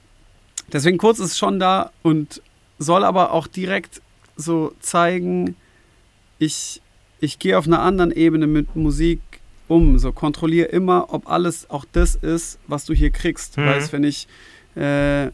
deswegen 0.71 0.97
kurz 0.97 1.19
ist 1.19 1.37
schon 1.37 1.59
da 1.59 1.91
und 2.01 2.41
soll 2.79 3.03
aber 3.03 3.31
auch 3.31 3.47
direkt 3.47 4.01
so 4.35 4.73
zeigen, 4.79 5.55
ich 6.39 6.81
ich 7.23 7.39
gehe 7.39 7.57
auf 7.57 7.65
einer 7.65 7.81
anderen 7.81 8.11
Ebene 8.11 8.47
mit 8.47 8.75
Musik 8.75 9.21
um. 9.69 9.97
So 9.97 10.11
kontrolliere 10.11 10.67
immer, 10.67 11.13
ob 11.13 11.29
alles 11.29 11.69
auch 11.69 11.85
das 11.89 12.15
ist, 12.15 12.59
was 12.67 12.83
du 12.83 12.93
hier 12.93 13.11
kriegst. 13.11 13.57
Mhm. 13.57 13.65
Weißt, 13.65 13.93
wenn 13.93 14.03
ich, 14.03 14.27
äh, 14.75 15.29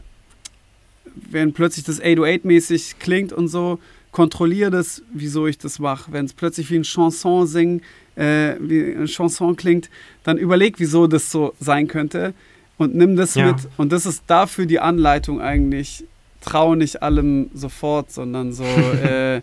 wenn 1.32 1.54
plötzlich 1.54 1.86
das 1.86 2.00
808-mäßig 2.00 3.00
klingt 3.00 3.34
und 3.34 3.48
so, 3.48 3.80
kontrolliere 4.12 4.70
das, 4.70 5.02
wieso 5.12 5.48
ich 5.48 5.58
das 5.58 5.80
mache. 5.80 6.12
Wenn 6.12 6.26
es 6.26 6.34
plötzlich 6.34 6.70
wie 6.70 6.76
ein 6.76 6.84
Chanson 6.84 7.48
singen, 7.48 7.82
äh, 8.20 8.56
wie 8.60 8.92
ein 8.94 9.08
Chanson 9.08 9.56
klingt, 9.56 9.90
dann 10.24 10.38
überleg, 10.38 10.76
wieso 10.78 11.08
das 11.08 11.32
so 11.32 11.54
sein 11.60 11.88
könnte 11.88 12.34
und 12.78 12.96
nimm 12.96 13.16
das 13.16 13.36
ja. 13.36 13.48
mit. 13.48 13.68
Und 13.78 13.92
das 13.92 14.06
ist 14.06 14.24
dafür 14.28 14.66
die 14.66 14.80
Anleitung 14.80 15.42
eigentlich. 15.42 16.06
Trau 16.42 16.76
nicht 16.76 17.02
allem 17.02 17.50
sofort, 17.54 18.12
sondern 18.12 18.54
so. 18.54 18.66
Äh, 19.04 19.42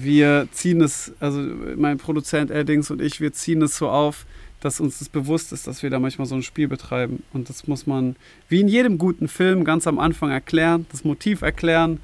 wir 0.00 0.46
ziehen 0.52 0.80
es, 0.80 1.12
also 1.18 1.40
mein 1.76 1.98
Produzent 1.98 2.52
Eldings 2.52 2.88
und 2.92 3.02
ich, 3.02 3.20
wir 3.20 3.32
ziehen 3.32 3.62
es 3.62 3.76
so 3.76 3.88
auf, 3.88 4.26
dass 4.60 4.78
uns 4.78 5.00
das 5.00 5.08
bewusst 5.08 5.52
ist, 5.52 5.66
dass 5.66 5.82
wir 5.82 5.90
da 5.90 5.98
manchmal 5.98 6.28
so 6.28 6.36
ein 6.36 6.44
Spiel 6.44 6.68
betreiben. 6.68 7.24
Und 7.32 7.48
das 7.48 7.66
muss 7.66 7.84
man, 7.88 8.14
wie 8.48 8.60
in 8.60 8.68
jedem 8.68 8.98
guten 8.98 9.26
Film, 9.26 9.64
ganz 9.64 9.88
am 9.88 9.98
Anfang 9.98 10.30
erklären, 10.30 10.86
das 10.92 11.02
Motiv 11.02 11.42
erklären 11.42 11.98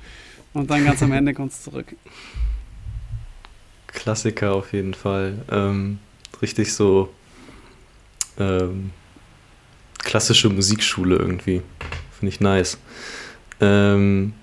und 0.54 0.70
dann 0.70 0.84
ganz 0.84 1.04
am 1.04 1.12
Ende 1.12 1.34
kommt 1.34 1.52
es 1.52 1.62
zurück. 1.62 1.94
Klassiker 3.86 4.54
auf 4.54 4.72
jeden 4.72 4.94
Fall. 4.94 5.38
Ähm, 5.48 6.00
richtig 6.44 6.74
so 6.74 7.08
ähm, 8.38 8.90
klassische 9.98 10.50
Musikschule 10.50 11.16
irgendwie. 11.16 11.62
Finde 12.18 12.34
ich 12.34 12.40
nice. 12.40 12.76
Ähm, 13.60 14.34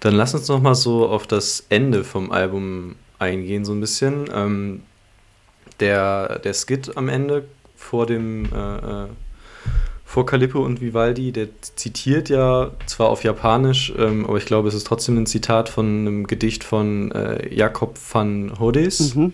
dann 0.00 0.14
lass 0.14 0.34
uns 0.34 0.48
noch 0.48 0.60
mal 0.60 0.74
so 0.74 1.08
auf 1.08 1.28
das 1.28 1.64
Ende 1.68 2.02
vom 2.02 2.32
Album 2.32 2.96
eingehen, 3.20 3.64
so 3.64 3.72
ein 3.72 3.80
bisschen. 3.80 4.28
Ähm, 4.34 4.82
der, 5.78 6.40
der 6.40 6.54
Skit 6.54 6.96
am 6.96 7.08
Ende 7.08 7.44
vor 7.76 8.06
dem 8.06 8.46
äh, 8.52 9.04
äh, 9.04 9.08
vor 10.10 10.26
Calippo 10.26 10.58
und 10.58 10.80
Vivaldi, 10.80 11.30
der 11.30 11.46
zitiert 11.60 12.28
ja 12.30 12.72
zwar 12.86 13.10
auf 13.10 13.22
Japanisch, 13.22 13.92
ähm, 13.96 14.26
aber 14.26 14.38
ich 14.38 14.44
glaube, 14.44 14.66
es 14.66 14.74
ist 14.74 14.84
trotzdem 14.88 15.16
ein 15.16 15.26
Zitat 15.26 15.68
von 15.68 15.86
einem 15.86 16.26
Gedicht 16.26 16.64
von 16.64 17.12
äh, 17.12 17.54
Jakob 17.54 17.96
van 18.12 18.58
Hodes. 18.58 19.14
Mhm. 19.14 19.32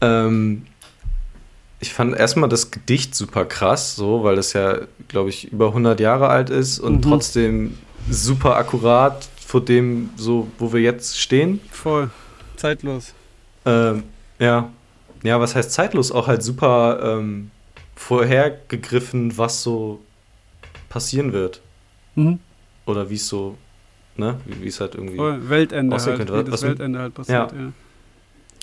Ähm, 0.00 0.66
ich 1.80 1.92
fand 1.92 2.16
erstmal 2.16 2.48
das 2.48 2.70
Gedicht 2.70 3.14
super 3.14 3.44
krass, 3.44 3.94
so, 3.94 4.24
weil 4.24 4.38
es 4.38 4.52
ja, 4.52 4.78
glaube 5.06 5.30
ich, 5.30 5.52
über 5.52 5.68
100 5.68 6.00
Jahre 6.00 6.28
alt 6.28 6.50
ist 6.50 6.80
und 6.80 6.96
mhm. 6.96 7.02
trotzdem 7.02 7.78
super 8.10 8.56
akkurat 8.56 9.28
vor 9.46 9.64
dem, 9.64 10.10
so 10.16 10.48
wo 10.58 10.72
wir 10.72 10.80
jetzt 10.80 11.18
stehen. 11.18 11.60
Voll. 11.70 12.10
Zeitlos. 12.56 13.14
Ähm, 13.64 14.02
ja. 14.38 14.70
Ja, 15.22 15.40
was 15.40 15.54
heißt 15.54 15.72
zeitlos? 15.72 16.12
Auch 16.12 16.26
halt 16.26 16.42
super 16.42 17.00
ähm, 17.02 17.50
vorhergegriffen, 17.94 19.36
was 19.36 19.62
so 19.62 20.00
passieren 20.88 21.32
wird. 21.32 21.60
Mhm. 22.14 22.40
Oder 22.86 23.10
wie 23.10 23.14
es 23.14 23.28
so, 23.28 23.56
ne, 24.16 24.40
wie 24.46 24.68
es 24.68 24.80
halt 24.80 24.94
irgendwie. 24.94 25.18
Oh, 25.18 25.34
Weltende 25.48 25.96
halt, 25.96 26.16
könnte. 26.16 26.46
Wie 26.46 26.50
das 26.50 26.62
Weltende 26.62 26.98
halt 26.98 27.14
passiert, 27.14 27.52
ja. 27.52 27.58
ja. 27.58 27.72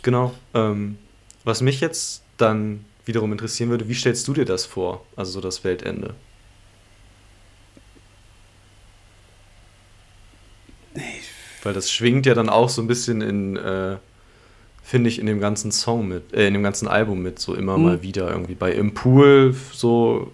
Genau. 0.01 0.33
Ähm, 0.53 0.97
was 1.45 1.61
mich 1.61 1.79
jetzt 1.79 2.23
dann 2.37 2.83
wiederum 3.05 3.31
interessieren 3.31 3.69
würde, 3.69 3.87
wie 3.87 3.93
stellst 3.93 4.27
du 4.27 4.33
dir 4.33 4.45
das 4.45 4.65
vor? 4.65 5.05
Also 5.15 5.33
so 5.33 5.41
das 5.41 5.63
Weltende. 5.63 6.15
Weil 11.63 11.73
das 11.73 11.91
schwingt 11.91 12.25
ja 12.25 12.33
dann 12.33 12.49
auch 12.49 12.69
so 12.69 12.81
ein 12.81 12.87
bisschen 12.87 13.21
in, 13.21 13.57
äh, 13.57 13.97
finde 14.83 15.09
ich, 15.09 15.19
in 15.19 15.25
dem 15.27 15.39
ganzen 15.39 15.71
Song 15.71 16.07
mit, 16.07 16.33
äh, 16.33 16.47
in 16.47 16.53
dem 16.53 16.63
ganzen 16.63 16.87
Album 16.87 17.21
mit, 17.21 17.39
so 17.39 17.53
immer 17.53 17.77
mhm. 17.77 17.83
mal 17.83 18.01
wieder 18.01 18.29
irgendwie. 18.29 18.55
Bei 18.55 18.71
Im 18.71 18.93
Pool 18.93 19.55
so 19.71 20.31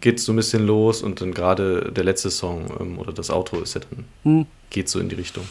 geht 0.00 0.18
es 0.18 0.24
so 0.26 0.32
ein 0.32 0.36
bisschen 0.36 0.66
los 0.66 1.02
und 1.02 1.20
dann 1.20 1.32
gerade 1.32 1.90
der 1.92 2.04
letzte 2.04 2.30
Song 2.30 2.70
ähm, 2.80 2.98
oder 2.98 3.12
das 3.12 3.30
Outro 3.30 3.60
ist 3.60 3.74
ja 3.74 3.80
dann, 3.80 4.04
mhm. 4.24 4.46
geht 4.68 4.88
so 4.88 5.00
in 5.00 5.08
die 5.08 5.14
Richtung. 5.14 5.46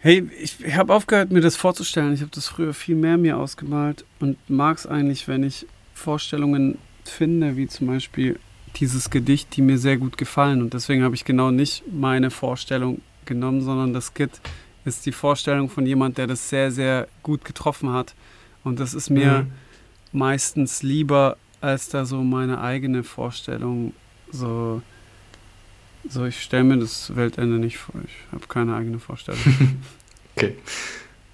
Hey, 0.00 0.30
ich, 0.40 0.76
habe 0.76 0.94
aufgehört, 0.94 1.32
mir 1.32 1.40
das 1.40 1.56
vorzustellen. 1.56 2.14
Ich 2.14 2.20
habe 2.20 2.30
das 2.32 2.46
früher 2.46 2.72
viel 2.72 2.94
mehr 2.94 3.16
mir 3.16 3.36
ausgemalt 3.36 4.04
und 4.20 4.38
mag 4.48 4.78
es 4.78 4.86
eigentlich, 4.86 5.26
wenn 5.26 5.42
ich 5.42 5.66
Vorstellungen 5.92 6.78
finde, 7.04 7.56
wie 7.56 7.66
zum 7.66 7.88
Beispiel 7.88 8.38
dieses 8.76 9.10
Gedicht, 9.10 9.56
die 9.56 9.62
mir 9.62 9.76
sehr 9.76 9.96
gut 9.96 10.16
gefallen. 10.16 10.62
Und 10.62 10.72
deswegen 10.72 11.02
habe 11.02 11.16
ich 11.16 11.24
genau 11.24 11.50
nicht 11.50 11.82
meine 11.90 12.30
Vorstellung 12.30 13.00
genommen, 13.24 13.60
sondern 13.60 13.92
das 13.92 14.12
Skit 14.14 14.40
ist 14.84 15.04
die 15.04 15.12
Vorstellung 15.12 15.68
von 15.68 15.84
jemand, 15.84 16.16
der 16.16 16.28
das 16.28 16.48
sehr, 16.48 16.70
sehr 16.70 17.08
gut 17.24 17.44
getroffen 17.44 17.92
hat. 17.92 18.14
Und 18.62 18.78
das 18.78 18.94
ist 18.94 19.10
mir 19.10 19.42
mhm. 19.42 19.52
meistens 20.12 20.84
lieber, 20.84 21.36
als 21.60 21.88
da 21.88 22.04
so 22.04 22.22
meine 22.22 22.60
eigene 22.60 23.02
Vorstellung. 23.02 23.94
So, 24.30 24.80
so 26.08 26.24
ich 26.24 26.42
stelle 26.42 26.64
mir 26.64 26.78
das 26.78 27.14
Weltende 27.16 27.58
nicht 27.58 27.78
vor. 27.78 27.94
Ich 28.04 28.32
habe 28.32 28.46
keine 28.46 28.74
eigene 28.74 28.98
Vorstellung. 28.98 29.40
okay. 30.36 30.54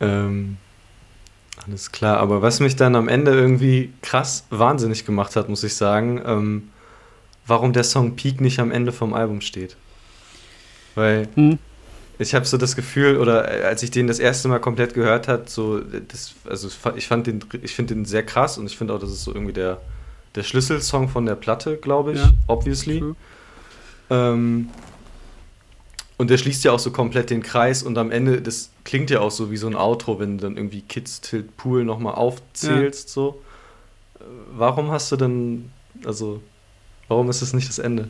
Ähm, 0.00 0.56
alles 1.66 1.92
klar, 1.92 2.18
aber 2.18 2.42
was 2.42 2.60
mich 2.60 2.76
dann 2.76 2.96
am 2.96 3.08
Ende 3.08 3.32
irgendwie 3.32 3.92
krass 4.02 4.44
wahnsinnig 4.50 5.06
gemacht 5.06 5.36
hat, 5.36 5.48
muss 5.48 5.62
ich 5.62 5.74
sagen, 5.74 6.20
ähm, 6.26 6.70
warum 7.46 7.72
der 7.72 7.84
Song 7.84 8.16
Peak 8.16 8.40
nicht 8.40 8.58
am 8.58 8.70
Ende 8.70 8.92
vom 8.92 9.14
Album 9.14 9.40
steht. 9.40 9.76
Weil 10.94 11.28
hm. 11.34 11.58
ich 12.18 12.34
habe 12.34 12.44
so 12.44 12.56
das 12.56 12.76
Gefühl, 12.76 13.18
oder 13.18 13.50
äh, 13.50 13.64
als 13.64 13.82
ich 13.82 13.90
den 13.90 14.06
das 14.06 14.18
erste 14.18 14.48
Mal 14.48 14.58
komplett 14.58 14.94
gehört 14.94 15.28
hat, 15.28 15.48
so, 15.48 15.80
das, 15.80 16.34
also 16.48 16.68
ich 16.96 17.06
fand 17.06 17.26
den, 17.26 17.44
ich 17.62 17.74
finde 17.74 17.94
den 17.94 18.04
sehr 18.04 18.24
krass 18.24 18.58
und 18.58 18.66
ich 18.66 18.76
finde 18.76 18.94
auch, 18.94 18.98
das 18.98 19.10
ist 19.10 19.24
so 19.24 19.32
irgendwie 19.32 19.52
der, 19.52 19.80
der 20.34 20.42
Schlüsselsong 20.42 21.08
von 21.08 21.24
der 21.26 21.36
Platte, 21.36 21.76
glaube 21.76 22.12
ich, 22.12 22.18
ja. 22.18 22.30
obviously. 22.48 23.14
Ähm, 24.11 24.68
und 26.16 26.30
der 26.30 26.38
schließt 26.38 26.64
ja 26.64 26.72
auch 26.72 26.78
so 26.78 26.90
komplett 26.90 27.30
den 27.30 27.42
Kreis 27.42 27.82
und 27.82 27.98
am 27.98 28.11
Ende, 28.11 28.40
das 28.40 28.70
klingt 28.84 29.11
ja 29.11 29.20
auch 29.20 29.30
so 29.30 29.50
wie 29.50 29.57
so 29.57 29.66
ein 29.66 29.74
Outro, 29.74 30.20
wenn 30.20 30.38
du 30.38 30.44
dann 30.44 30.57
irgendwie 30.57 30.82
Kids 30.82 31.20
Tilt 31.20 31.57
Pool 31.57 31.84
nochmal 31.84 32.14
aufzählst, 32.14 33.09
ja. 33.09 33.14
so. 33.14 33.42
Äh, 34.20 34.24
warum 34.57 34.90
hast 34.90 35.11
du 35.11 35.16
denn, 35.16 35.70
also, 36.05 36.40
warum 37.09 37.28
ist 37.30 37.42
das 37.42 37.52
nicht 37.52 37.68
das 37.68 37.78
Ende? 37.78 38.09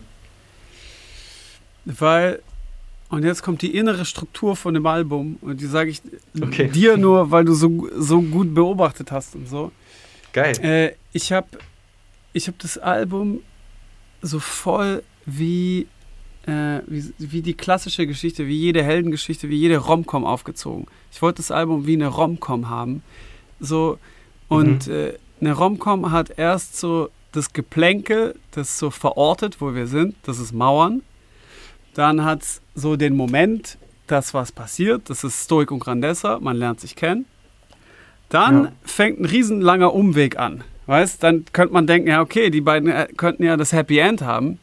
Weil, 1.86 2.42
und 3.08 3.24
jetzt 3.24 3.42
kommt 3.42 3.62
die 3.62 3.74
innere 3.74 4.04
Struktur 4.04 4.54
von 4.54 4.74
dem 4.74 4.86
Album 4.86 5.38
und 5.40 5.60
die 5.60 5.66
sage 5.66 5.90
ich 5.90 6.02
okay. 6.40 6.68
dir 6.68 6.96
nur, 6.96 7.30
weil 7.30 7.44
du 7.44 7.54
so, 7.54 7.88
so 7.96 8.20
gut 8.20 8.54
beobachtet 8.54 9.12
hast 9.12 9.34
und 9.34 9.48
so. 9.48 9.72
Geil. 10.32 10.58
Äh, 10.62 10.94
ich 11.12 11.32
habe 11.32 11.46
ich 12.32 12.48
hab 12.48 12.58
das 12.58 12.76
Album 12.76 13.40
so 14.20 14.40
voll 14.40 15.02
wie 15.26 15.86
äh, 16.46 16.80
wie, 16.86 17.12
wie, 17.18 17.42
die 17.42 17.54
klassische 17.54 18.06
Geschichte, 18.06 18.46
wie 18.46 18.56
jede 18.56 18.82
Heldengeschichte, 18.82 19.48
wie 19.48 19.56
jede 19.56 19.78
Romcom 19.78 20.24
aufgezogen. 20.24 20.86
Ich 21.10 21.22
wollte 21.22 21.38
das 21.38 21.50
Album 21.50 21.86
wie 21.86 21.94
eine 21.94 22.08
Romcom 22.08 22.68
haben. 22.68 23.02
So, 23.60 23.98
und 24.48 24.86
mhm. 24.86 24.92
äh, 24.92 25.12
eine 25.40 25.52
Romcom 25.52 26.10
hat 26.10 26.38
erst 26.38 26.78
so 26.78 27.08
das 27.32 27.52
Geplänkel, 27.52 28.34
das 28.52 28.78
so 28.78 28.90
verortet, 28.90 29.60
wo 29.60 29.74
wir 29.74 29.86
sind, 29.86 30.14
das 30.24 30.38
ist 30.38 30.52
Mauern. 30.52 31.02
Dann 31.94 32.24
hat 32.24 32.42
es 32.42 32.60
so 32.74 32.96
den 32.96 33.16
Moment, 33.16 33.78
das 34.06 34.34
was 34.34 34.52
passiert, 34.52 35.08
das 35.10 35.24
ist 35.24 35.44
Stoik 35.44 35.70
und 35.70 35.80
Grandessa, 35.80 36.38
man 36.40 36.56
lernt 36.56 36.80
sich 36.80 36.94
kennen. 36.94 37.24
Dann 38.28 38.64
ja. 38.64 38.72
fängt 38.82 39.20
ein 39.20 39.24
riesenlanger 39.24 39.92
Umweg 39.94 40.38
an. 40.38 40.64
Weißt, 40.86 41.22
dann 41.22 41.44
könnte 41.52 41.72
man 41.72 41.86
denken, 41.86 42.08
ja, 42.08 42.20
okay, 42.20 42.50
die 42.50 42.60
beiden 42.60 42.90
äh, 42.90 43.08
könnten 43.16 43.44
ja 43.44 43.56
das 43.56 43.72
Happy 43.72 43.98
End 43.98 44.22
haben. 44.22 44.58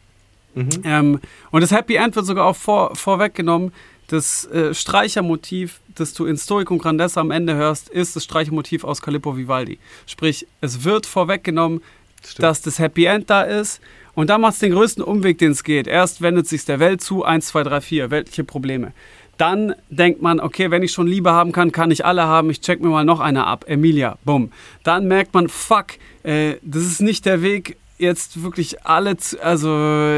Mhm. 0.54 0.70
Ähm, 0.84 1.20
und 1.52 1.62
das 1.62 1.72
Happy 1.72 1.96
End 1.96 2.16
wird 2.16 2.26
sogar 2.26 2.46
auch 2.46 2.56
vor, 2.56 2.96
vorweggenommen. 2.96 3.72
Das 4.08 4.46
äh, 4.46 4.74
Streichermotiv, 4.74 5.80
das 5.96 6.14
du 6.14 6.26
in 6.26 6.38
Stoic 6.38 6.70
und 6.70 6.80
Grandessa 6.80 7.22
am 7.22 7.32
Ende 7.32 7.56
hörst, 7.56 7.90
ist 7.90 8.16
das 8.16 8.26
Streichermotiv 8.26 8.84
aus 8.84 9.02
Calippo 9.02 9.38
Vivaldi. 9.38 9.80
Sprich, 10.06 10.48
es 10.60 10.84
wird 10.84 11.06
vorweggenommen, 11.06 11.82
Stimmt. 12.24 12.44
dass 12.44 12.62
das 12.62 12.80
Happy 12.80 13.06
End 13.06 13.30
da 13.30 13.44
ist. 13.44 13.80
Und 14.14 14.30
da 14.30 14.38
macht 14.38 14.54
es 14.54 14.60
den 14.60 14.74
größten 14.74 15.04
Umweg, 15.04 15.38
den 15.38 15.52
es 15.52 15.64
geht. 15.64 15.88
Erst 15.88 16.22
wendet 16.22 16.48
sich 16.48 16.66
der 16.66 16.80
Welt 16.80 17.02
zu, 17.02 17.24
1, 17.24 17.48
2, 17.48 17.64
3, 17.64 17.82
4, 17.82 18.12
weltliche 18.12 18.44
Probleme. 18.44 18.92
Dann 19.38 19.74
denkt 19.90 20.22
man, 20.22 20.40
okay, 20.40 20.70
wenn 20.70 20.84
ich 20.84 20.92
schon 20.92 21.08
Liebe 21.08 21.32
haben 21.32 21.52
kann, 21.52 21.72
kann 21.72 21.90
ich 21.90 22.06
alle 22.06 22.24
haben. 22.24 22.50
Ich 22.50 22.62
check 22.62 22.82
mir 22.82 22.90
mal 22.90 23.06
noch 23.06 23.20
eine 23.20 23.48
ab. 23.48 23.66
Emilia, 23.68 24.18
bumm. 24.24 24.52
Dann 24.84 25.08
merkt 25.08 25.34
man, 25.34 25.48
fuck, 25.48 25.94
äh, 26.24 26.56
das 26.62 26.84
ist 26.84 27.02
nicht 27.02 27.26
der 27.26 27.42
Weg, 27.42 27.78
jetzt 28.02 28.44
wirklich 28.44 28.86
alle, 28.86 29.16
also 29.42 29.70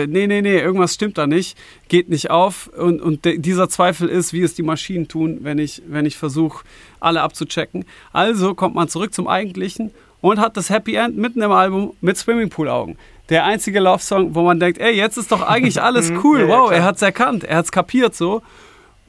nee, 0.07 0.27
nee, 0.27 0.41
nee, 0.41 0.59
irgendwas 0.59 0.93
stimmt 0.93 1.17
da 1.17 1.27
nicht, 1.27 1.57
geht 1.89 2.09
nicht 2.09 2.31
auf 2.31 2.67
und, 2.67 3.01
und 3.01 3.25
dieser 3.25 3.69
Zweifel 3.69 4.09
ist, 4.09 4.34
wie 4.34 4.41
es 4.41 4.55
die 4.55 4.63
Maschinen 4.63 5.07
tun, 5.07 5.39
wenn 5.41 5.59
ich, 5.59 5.84
wenn 5.88 6.05
ich 6.05 6.17
versuche, 6.17 6.65
alle 6.99 7.21
abzuchecken. 7.21 7.86
Also 8.11 8.55
kommt 8.55 8.75
man 8.75 8.88
zurück 8.88 9.13
zum 9.13 9.27
Eigentlichen 9.27 9.91
und 10.21 10.39
hat 10.39 10.57
das 10.57 10.69
Happy 10.69 10.95
End 10.95 11.17
mitten 11.17 11.41
im 11.41 11.51
Album 11.51 11.93
mit 12.01 12.17
Swimmingpool-Augen. 12.17 12.97
Der 13.29 13.45
einzige 13.45 13.79
Love-Song, 13.79 14.36
wo 14.36 14.43
man 14.43 14.59
denkt, 14.59 14.79
ey, 14.79 14.95
jetzt 14.95 15.17
ist 15.17 15.31
doch 15.31 15.41
eigentlich 15.41 15.81
alles 15.81 16.09
mhm. 16.11 16.21
cool, 16.23 16.47
wow, 16.47 16.71
er 16.71 16.84
hat 16.84 16.95
es 16.95 17.01
erkannt, 17.01 17.43
er 17.43 17.57
hat 17.57 17.65
es 17.65 17.71
kapiert 17.71 18.15
so. 18.15 18.41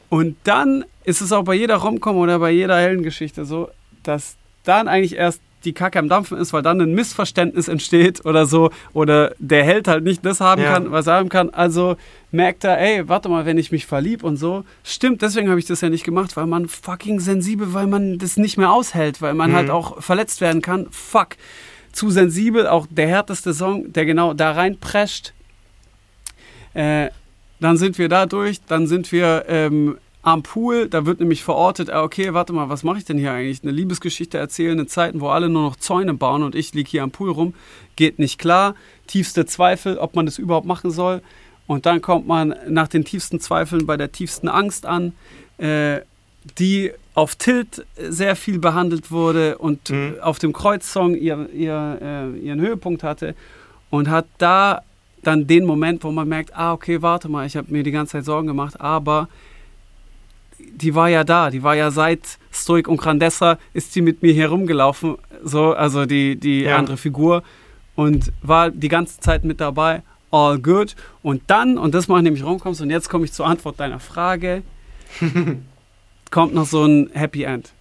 Und 0.08 0.36
dann 0.44 0.84
ist 1.04 1.20
es 1.20 1.32
auch 1.32 1.44
bei 1.44 1.54
jeder 1.54 1.76
Romcom 1.76 2.16
oder 2.16 2.38
bei 2.38 2.50
jeder 2.50 2.78
Heldengeschichte 2.78 3.44
so, 3.44 3.68
dass 4.02 4.36
dann 4.64 4.88
eigentlich 4.88 5.16
erst 5.16 5.40
die 5.64 5.72
Kacke 5.72 5.98
am 5.98 6.08
Dampfen 6.08 6.38
ist, 6.38 6.52
weil 6.52 6.62
dann 6.62 6.80
ein 6.80 6.94
Missverständnis 6.94 7.68
entsteht 7.68 8.24
oder 8.24 8.46
so 8.46 8.70
oder 8.92 9.34
der 9.38 9.64
Held 9.64 9.88
halt 9.88 10.04
nicht 10.04 10.24
das 10.24 10.40
haben 10.40 10.62
ja. 10.62 10.72
kann, 10.72 10.90
was 10.90 11.06
er 11.06 11.14
haben 11.14 11.28
kann. 11.28 11.50
Also 11.50 11.96
merkt 12.30 12.64
er, 12.64 12.78
ey, 12.78 13.08
warte 13.08 13.28
mal, 13.28 13.46
wenn 13.46 13.58
ich 13.58 13.72
mich 13.72 13.86
verlieb 13.86 14.24
und 14.24 14.36
so. 14.36 14.64
Stimmt, 14.82 15.22
deswegen 15.22 15.48
habe 15.48 15.58
ich 15.58 15.66
das 15.66 15.80
ja 15.80 15.88
nicht 15.88 16.04
gemacht, 16.04 16.36
weil 16.36 16.46
man 16.46 16.68
fucking 16.68 17.20
sensibel, 17.20 17.72
weil 17.74 17.86
man 17.86 18.18
das 18.18 18.36
nicht 18.36 18.56
mehr 18.56 18.72
aushält, 18.72 19.22
weil 19.22 19.34
man 19.34 19.52
halt 19.52 19.68
mhm. 19.68 19.72
halt 19.72 19.84
auch 19.84 20.02
verletzt 20.02 20.40
werden 20.40 20.62
kann. 20.62 20.88
Fuck. 20.90 21.36
Zu 21.92 22.10
sensibel, 22.10 22.66
auch 22.66 22.86
der 22.90 23.06
härteste 23.06 23.54
Song, 23.54 23.92
der 23.92 24.04
genau 24.04 24.34
da 24.34 24.52
reinprescht. 24.52 25.32
Äh, 26.74 27.10
dann 27.60 27.76
sind 27.76 27.98
wir 27.98 28.08
da 28.08 28.26
durch, 28.26 28.60
dann 28.66 28.86
sind 28.86 29.12
wir 29.12 29.44
ähm, 29.48 29.96
am 30.24 30.42
Pool. 30.42 30.88
Da 30.88 31.06
wird 31.06 31.20
nämlich 31.20 31.44
verortet, 31.44 31.90
ah, 31.90 32.02
okay, 32.02 32.34
warte 32.34 32.52
mal, 32.52 32.68
was 32.68 32.82
mache 32.82 32.98
ich 32.98 33.04
denn 33.04 33.18
hier 33.18 33.32
eigentlich? 33.32 33.62
Eine 33.62 33.72
Liebesgeschichte 33.72 34.38
erzählen 34.38 34.78
in 34.78 34.88
Zeiten, 34.88 35.20
wo 35.20 35.28
alle 35.28 35.48
nur 35.48 35.62
noch 35.62 35.76
Zäune 35.76 36.14
bauen 36.14 36.42
und 36.42 36.54
ich 36.54 36.74
liege 36.74 36.90
hier 36.90 37.02
am 37.02 37.10
Pool 37.10 37.30
rum. 37.30 37.54
Geht 37.94 38.18
nicht 38.18 38.38
klar. 38.38 38.74
Tiefste 39.06 39.46
Zweifel, 39.46 39.98
ob 39.98 40.16
man 40.16 40.26
das 40.26 40.38
überhaupt 40.38 40.66
machen 40.66 40.90
soll. 40.90 41.22
Und 41.66 41.86
dann 41.86 42.02
kommt 42.02 42.26
man 42.26 42.54
nach 42.68 42.88
den 42.88 43.04
tiefsten 43.04 43.38
Zweifeln 43.38 43.86
bei 43.86 43.96
der 43.96 44.12
tiefsten 44.12 44.48
Angst 44.48 44.86
an, 44.86 45.12
äh, 45.58 46.00
die 46.58 46.90
auf 47.14 47.36
Tilt 47.36 47.86
sehr 47.96 48.34
viel 48.34 48.58
behandelt 48.58 49.10
wurde 49.10 49.58
und 49.58 49.90
mhm. 49.90 50.16
auf 50.20 50.38
dem 50.38 50.52
Kreuzsong 50.52 51.14
ihr, 51.14 51.48
ihr, 51.52 51.98
äh, 52.02 52.38
ihren 52.38 52.60
Höhepunkt 52.60 53.02
hatte 53.02 53.34
und 53.90 54.10
hat 54.10 54.26
da 54.38 54.82
dann 55.22 55.46
den 55.46 55.64
Moment, 55.64 56.04
wo 56.04 56.10
man 56.10 56.28
merkt, 56.28 56.54
ah, 56.54 56.72
okay, 56.72 57.00
warte 57.00 57.28
mal, 57.28 57.46
ich 57.46 57.56
habe 57.56 57.72
mir 57.72 57.82
die 57.82 57.92
ganze 57.92 58.12
Zeit 58.12 58.24
Sorgen 58.26 58.46
gemacht, 58.46 58.78
aber 58.80 59.28
die 60.72 60.94
war 60.94 61.08
ja 61.08 61.24
da, 61.24 61.50
die 61.50 61.62
war 61.62 61.74
ja 61.74 61.90
seit 61.90 62.38
Stoik 62.52 62.88
und 62.88 62.98
Grandessa 62.98 63.58
ist 63.72 63.92
sie 63.92 64.00
mit 64.00 64.22
mir 64.22 64.32
herumgelaufen, 64.32 65.16
so, 65.42 65.72
also 65.72 66.06
die, 66.06 66.36
die 66.36 66.62
ja. 66.62 66.76
andere 66.76 66.96
Figur 66.96 67.42
und 67.94 68.32
war 68.42 68.70
die 68.70 68.88
ganze 68.88 69.20
Zeit 69.20 69.44
mit 69.44 69.60
dabei, 69.60 70.02
all 70.30 70.58
good. 70.58 70.94
Und 71.22 71.42
dann, 71.46 71.78
und 71.78 71.94
das 71.94 72.08
mache 72.08 72.20
ich 72.20 72.24
nämlich 72.24 72.44
rumkommst, 72.44 72.80
und 72.80 72.90
jetzt 72.90 73.08
komme 73.08 73.24
ich 73.24 73.32
zur 73.32 73.46
Antwort 73.46 73.78
deiner 73.80 74.00
Frage, 74.00 74.62
kommt 76.30 76.54
noch 76.54 76.66
so 76.66 76.84
ein 76.84 77.10
Happy 77.12 77.44
End. 77.44 77.72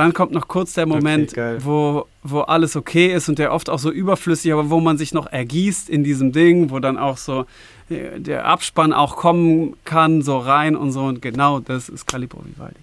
Dann 0.00 0.14
kommt 0.14 0.32
noch 0.32 0.48
kurz 0.48 0.72
der 0.72 0.86
Moment, 0.86 1.32
okay, 1.32 1.58
wo, 1.60 2.06
wo 2.22 2.40
alles 2.40 2.74
okay 2.74 3.12
ist 3.12 3.28
und 3.28 3.38
der 3.38 3.52
oft 3.52 3.68
auch 3.68 3.78
so 3.78 3.90
überflüssig, 3.90 4.50
aber 4.50 4.70
wo 4.70 4.80
man 4.80 4.96
sich 4.96 5.12
noch 5.12 5.26
ergießt 5.26 5.90
in 5.90 6.04
diesem 6.04 6.32
Ding, 6.32 6.70
wo 6.70 6.78
dann 6.78 6.96
auch 6.96 7.18
so 7.18 7.44
der 7.90 8.46
Abspann 8.46 8.94
auch 8.94 9.16
kommen 9.16 9.76
kann, 9.84 10.22
so 10.22 10.38
rein 10.38 10.74
und 10.74 10.92
so. 10.92 11.02
Und 11.02 11.20
genau 11.20 11.60
das 11.60 11.90
ist 11.90 12.06
Calibro 12.06 12.40
Vivaldi. 12.46 12.80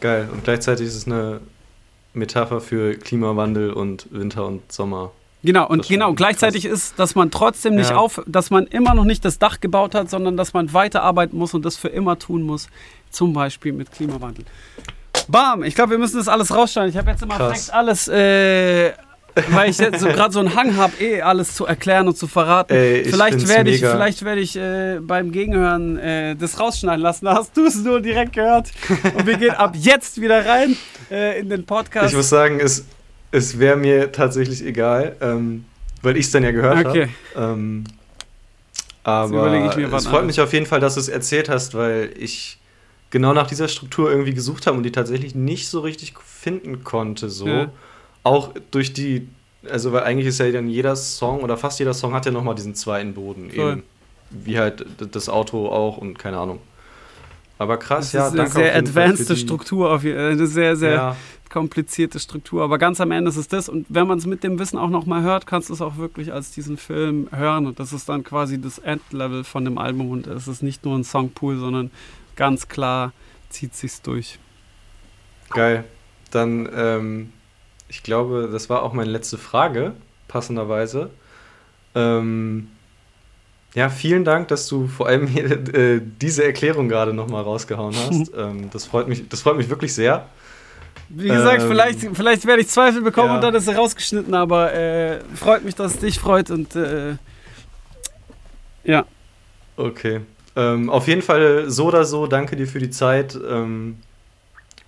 Geil. 0.00 0.28
Und 0.32 0.42
gleichzeitig 0.42 0.88
ist 0.88 0.96
es 0.96 1.06
eine 1.06 1.40
Metapher 2.12 2.60
für 2.60 2.94
Klimawandel 2.96 3.72
und 3.72 4.08
Winter 4.10 4.46
und 4.46 4.72
Sommer. 4.72 5.12
Genau, 5.44 5.68
und 5.68 5.86
genau, 5.86 6.12
gleichzeitig 6.14 6.64
krass. 6.64 6.72
ist, 6.72 6.98
dass 6.98 7.14
man 7.14 7.30
trotzdem 7.30 7.76
nicht 7.76 7.90
ja. 7.90 7.96
auf, 7.96 8.20
dass 8.26 8.50
man 8.50 8.66
immer 8.66 8.94
noch 8.94 9.04
nicht 9.04 9.24
das 9.24 9.38
Dach 9.38 9.60
gebaut 9.60 9.94
hat, 9.94 10.10
sondern 10.10 10.36
dass 10.36 10.54
man 10.54 10.72
weiterarbeiten 10.72 11.38
muss 11.38 11.54
und 11.54 11.64
das 11.64 11.76
für 11.76 11.88
immer 11.88 12.18
tun 12.18 12.42
muss. 12.42 12.68
Zum 13.10 13.32
Beispiel 13.32 13.72
mit 13.72 13.92
Klimawandel. 13.92 14.44
Bam! 15.28 15.62
Ich 15.62 15.74
glaube, 15.74 15.92
wir 15.92 15.98
müssen 15.98 16.18
das 16.18 16.28
alles 16.28 16.54
rausstellen. 16.54 16.88
Ich 16.90 16.96
habe 16.96 17.10
jetzt 17.10 17.22
immer 17.22 17.40
alles 17.72 18.08
äh, 18.08 18.92
weil 19.48 19.70
ich 19.70 19.78
jetzt 19.78 20.00
so 20.00 20.06
gerade 20.06 20.32
so 20.32 20.40
einen 20.40 20.54
Hang 20.54 20.76
habe, 20.76 20.92
eh 21.00 21.22
alles 21.22 21.54
zu 21.54 21.66
erklären 21.66 22.06
und 22.06 22.16
zu 22.16 22.26
verraten. 22.26 22.72
Ey, 22.72 23.04
vielleicht 23.04 23.48
werde 23.48 23.70
ich, 23.70 23.80
vielleicht 23.80 24.24
werd 24.24 24.38
ich 24.38 24.56
äh, 24.56 25.00
beim 25.00 25.32
Gegenhören 25.32 25.98
äh, 25.98 26.36
das 26.36 26.60
rausschneiden 26.60 27.02
lassen. 27.02 27.24
Da 27.24 27.34
hast 27.34 27.56
du 27.56 27.66
es 27.66 27.76
nur 27.76 28.00
direkt 28.00 28.34
gehört. 28.34 28.70
Und 29.16 29.26
wir 29.26 29.36
gehen 29.36 29.54
ab 29.54 29.74
jetzt 29.76 30.20
wieder 30.20 30.46
rein 30.46 30.76
äh, 31.10 31.40
in 31.40 31.48
den 31.48 31.66
Podcast. 31.66 32.10
Ich 32.10 32.16
muss 32.16 32.28
sagen, 32.28 32.60
es, 32.60 32.84
es 33.32 33.58
wäre 33.58 33.76
mir 33.76 34.12
tatsächlich 34.12 34.64
egal, 34.64 35.16
ähm, 35.20 35.64
weil 36.02 36.16
ich 36.16 36.26
es 36.26 36.32
dann 36.32 36.44
ja 36.44 36.52
gehört 36.52 36.86
okay. 36.86 37.08
habe. 37.34 37.52
Ähm, 37.52 37.84
aber 39.02 39.72
es 39.96 40.06
freut 40.06 40.24
mich 40.24 40.40
auf 40.40 40.52
jeden 40.52 40.66
Fall, 40.66 40.80
dass 40.80 40.94
du 40.94 41.00
es 41.00 41.08
erzählt 41.08 41.48
hast, 41.48 41.74
weil 41.74 42.10
ich 42.18 42.58
genau 43.14 43.32
nach 43.32 43.46
dieser 43.46 43.68
Struktur 43.68 44.10
irgendwie 44.10 44.34
gesucht 44.34 44.66
habe 44.66 44.76
und 44.76 44.82
die 44.82 44.92
tatsächlich 44.92 45.34
nicht 45.34 45.68
so 45.68 45.80
richtig 45.80 46.14
finden 46.18 46.84
konnte. 46.84 47.30
So. 47.30 47.48
Ja 47.48 47.70
auch 48.24 48.52
durch 48.70 48.92
die, 48.92 49.28
also 49.70 49.92
weil 49.92 50.02
eigentlich 50.02 50.26
ist 50.26 50.40
ja 50.40 50.50
dann 50.50 50.68
jeder 50.68 50.96
Song 50.96 51.42
oder 51.42 51.56
fast 51.56 51.78
jeder 51.78 51.94
Song 51.94 52.14
hat 52.14 52.26
ja 52.26 52.32
nochmal 52.32 52.56
diesen 52.56 52.74
zweiten 52.74 53.14
Boden. 53.14 53.50
Eben, 53.52 53.84
wie 54.30 54.58
halt 54.58 54.84
das 54.98 55.28
Auto 55.28 55.68
auch 55.68 55.98
und 55.98 56.18
keine 56.18 56.38
Ahnung. 56.38 56.58
Aber 57.58 57.76
krass, 57.76 58.10
das 58.10 58.12
ja, 58.12 58.26
ist 58.28 58.38
Eine 58.40 58.48
sehr 58.50 58.76
advanced 58.76 59.38
Struktur, 59.38 59.92
auf, 59.92 60.04
eine 60.04 60.46
sehr, 60.48 60.74
sehr 60.74 60.92
ja. 60.92 61.16
komplizierte 61.50 62.18
Struktur. 62.18 62.64
Aber 62.64 62.78
ganz 62.78 63.00
am 63.00 63.12
Ende 63.12 63.28
ist 63.28 63.36
es 63.36 63.46
das. 63.46 63.68
Und 63.68 63.86
wenn 63.88 64.08
man 64.08 64.18
es 64.18 64.26
mit 64.26 64.42
dem 64.42 64.58
Wissen 64.58 64.76
auch 64.76 64.90
nochmal 64.90 65.22
hört, 65.22 65.46
kannst 65.46 65.68
du 65.68 65.74
es 65.74 65.80
auch 65.80 65.96
wirklich 65.96 66.32
als 66.32 66.50
diesen 66.50 66.76
Film 66.76 67.28
hören. 67.30 67.66
Und 67.66 67.78
das 67.78 67.92
ist 67.92 68.08
dann 68.08 68.24
quasi 68.24 68.60
das 68.60 68.78
Endlevel 68.78 69.44
von 69.44 69.64
dem 69.64 69.78
Album. 69.78 70.10
Und 70.10 70.26
es 70.26 70.48
ist 70.48 70.64
nicht 70.64 70.84
nur 70.84 70.98
ein 70.98 71.04
Songpool, 71.04 71.58
sondern 71.58 71.92
ganz 72.36 72.68
klar 72.68 73.12
zieht 73.50 73.74
sich's 73.74 74.02
durch. 74.02 74.38
Geil. 75.50 75.84
Dann 76.30 76.68
ähm, 76.74 77.32
ich 77.94 78.02
glaube, 78.02 78.48
das 78.50 78.68
war 78.68 78.82
auch 78.82 78.92
meine 78.92 79.10
letzte 79.10 79.38
Frage, 79.38 79.92
passenderweise. 80.26 81.10
Ähm, 81.94 82.68
ja, 83.74 83.88
vielen 83.88 84.24
Dank, 84.24 84.48
dass 84.48 84.66
du 84.68 84.86
vor 84.86 85.06
allem 85.06 85.26
hier, 85.26 85.44
äh, 85.74 86.00
diese 86.20 86.44
Erklärung 86.44 86.88
gerade 86.88 87.12
nochmal 87.12 87.42
rausgehauen 87.42 87.94
hast. 87.94 88.32
ähm, 88.36 88.68
das, 88.72 88.84
freut 88.84 89.08
mich, 89.08 89.28
das 89.28 89.42
freut 89.42 89.56
mich 89.56 89.68
wirklich 89.68 89.94
sehr. 89.94 90.28
Wie 91.08 91.28
gesagt, 91.28 91.62
ähm, 91.62 91.68
vielleicht, 91.68 92.00
vielleicht 92.14 92.46
werde 92.46 92.62
ich 92.62 92.68
Zweifel 92.68 93.02
bekommen 93.02 93.28
ja. 93.28 93.34
und 93.36 93.42
dann 93.42 93.54
ist 93.54 93.68
er 93.68 93.76
rausgeschnitten, 93.76 94.34
aber 94.34 94.72
äh, 94.72 95.20
freut 95.36 95.64
mich, 95.64 95.74
dass 95.74 95.94
es 95.94 96.00
dich 96.00 96.18
freut 96.18 96.50
und 96.50 96.74
äh, 96.74 97.16
ja. 98.84 99.04
Okay. 99.76 100.20
Ähm, 100.56 100.88
auf 100.88 101.08
jeden 101.08 101.22
Fall 101.22 101.70
so 101.70 101.86
oder 101.86 102.04
so, 102.04 102.26
danke 102.26 102.56
dir 102.56 102.66
für 102.66 102.78
die 102.78 102.90
Zeit 102.90 103.38
ähm, 103.48 103.96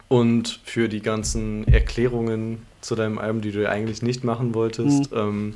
und 0.09 0.61
für 0.65 0.89
die 0.89 1.01
ganzen 1.01 1.67
Erklärungen 1.67 2.63
zu 2.81 2.95
deinem 2.95 3.19
Album, 3.19 3.41
die 3.41 3.51
du 3.51 3.63
ja 3.63 3.71
eigentlich 3.71 4.03
nicht 4.03 4.23
machen 4.23 4.55
wolltest. 4.55 5.11
Mhm. 5.11 5.19
Ähm, 5.19 5.55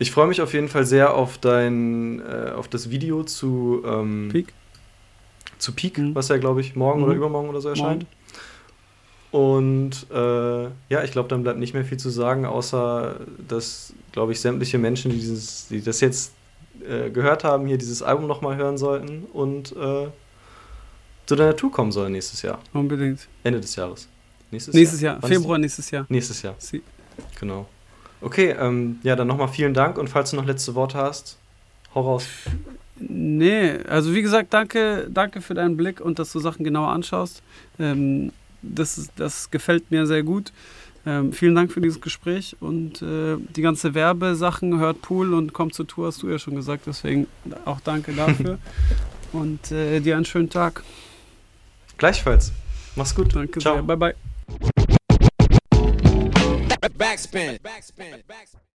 ich 0.00 0.10
freue 0.10 0.26
mich 0.26 0.40
auf 0.40 0.52
jeden 0.52 0.68
Fall 0.68 0.86
sehr 0.86 1.14
auf 1.14 1.38
dein, 1.38 2.20
äh, 2.20 2.50
auf 2.50 2.68
das 2.68 2.90
Video 2.90 3.22
zu 3.24 3.82
ähm, 3.84 4.28
Peak. 4.30 4.52
Zu 5.58 5.72
Peak, 5.72 5.98
mhm. 5.98 6.14
was 6.14 6.28
ja, 6.28 6.36
glaube 6.38 6.60
ich, 6.60 6.76
morgen 6.76 7.00
mhm. 7.00 7.06
oder 7.06 7.14
übermorgen 7.14 7.48
oder 7.48 7.60
so 7.60 7.68
erscheint. 7.68 8.04
Morgen. 8.04 8.18
Und 9.30 10.06
äh, 10.10 10.64
ja, 10.88 11.04
ich 11.04 11.12
glaube, 11.12 11.28
dann 11.28 11.42
bleibt 11.42 11.58
nicht 11.58 11.74
mehr 11.74 11.84
viel 11.84 11.98
zu 11.98 12.10
sagen, 12.10 12.46
außer 12.46 13.20
dass, 13.46 13.92
glaube 14.12 14.32
ich, 14.32 14.40
sämtliche 14.40 14.78
Menschen, 14.78 15.10
die, 15.10 15.18
dieses, 15.18 15.68
die 15.68 15.82
das 15.82 16.00
jetzt 16.00 16.32
äh, 16.86 17.10
gehört 17.10 17.44
haben, 17.44 17.66
hier 17.66 17.78
dieses 17.78 18.02
Album 18.02 18.26
nochmal 18.26 18.56
hören 18.56 18.78
sollten 18.78 19.24
und 19.32 19.72
äh, 19.72 20.08
zu 21.26 21.36
deiner 21.36 21.56
Tour 21.56 21.70
kommen 21.70 21.92
sollen 21.92 22.12
nächstes 22.12 22.42
Jahr. 22.42 22.58
Unbedingt. 22.72 23.28
Ende 23.44 23.60
des 23.60 23.76
Jahres. 23.76 24.08
Nächstes, 24.50 24.74
nächstes 24.74 25.00
Jahr. 25.00 25.20
Jahr. 25.20 25.28
Februar 25.28 25.58
nächstes 25.58 25.90
Jahr. 25.90 26.06
Nächstes 26.08 26.42
Jahr. 26.42 26.54
Sie. 26.58 26.82
Genau. 27.38 27.66
Okay, 28.20 28.56
ähm, 28.58 28.98
ja, 29.02 29.14
dann 29.14 29.28
nochmal 29.28 29.48
vielen 29.48 29.74
Dank 29.74 29.98
und 29.98 30.08
falls 30.08 30.30
du 30.30 30.36
noch 30.36 30.46
letzte 30.46 30.74
Worte 30.74 30.98
hast, 30.98 31.38
hau 31.94 32.00
raus. 32.00 32.26
Nee, 32.98 33.78
also 33.88 34.12
wie 34.14 34.22
gesagt, 34.22 34.52
danke, 34.52 35.06
danke 35.08 35.40
für 35.40 35.54
deinen 35.54 35.76
Blick 35.76 36.00
und 36.00 36.18
dass 36.18 36.32
du 36.32 36.40
Sachen 36.40 36.64
genauer 36.64 36.88
anschaust. 36.88 37.42
Ähm, 37.78 38.32
das, 38.62 39.08
das 39.16 39.50
gefällt 39.50 39.90
mir 39.90 40.06
sehr 40.06 40.22
gut. 40.22 40.52
Ähm, 41.08 41.32
vielen 41.32 41.54
Dank 41.54 41.72
für 41.72 41.80
dieses 41.80 42.02
Gespräch 42.02 42.54
und 42.60 43.00
äh, 43.00 43.38
die 43.38 43.62
ganze 43.62 43.94
Werbesachen 43.94 44.78
hört 44.78 45.00
Pool 45.00 45.32
und 45.32 45.54
kommt 45.54 45.72
zur 45.72 45.86
Tour, 45.86 46.08
hast 46.08 46.22
du 46.22 46.28
ja 46.28 46.38
schon 46.38 46.54
gesagt. 46.54 46.86
Deswegen 46.86 47.26
auch 47.64 47.80
danke 47.80 48.12
dafür 48.12 48.58
und 49.32 49.72
äh, 49.72 50.00
dir 50.00 50.16
einen 50.16 50.26
schönen 50.26 50.50
Tag. 50.50 50.82
Gleichfalls. 51.96 52.52
Mach's 52.94 53.14
gut. 53.14 53.34
Danke 53.34 53.58
Ciao. 53.58 53.76
sehr. 53.76 53.82
Bye 53.84 53.96
bye. 53.96 54.14
Backspin. 56.98 57.58
Backspin. 57.62 58.22
Backspin. 58.26 58.67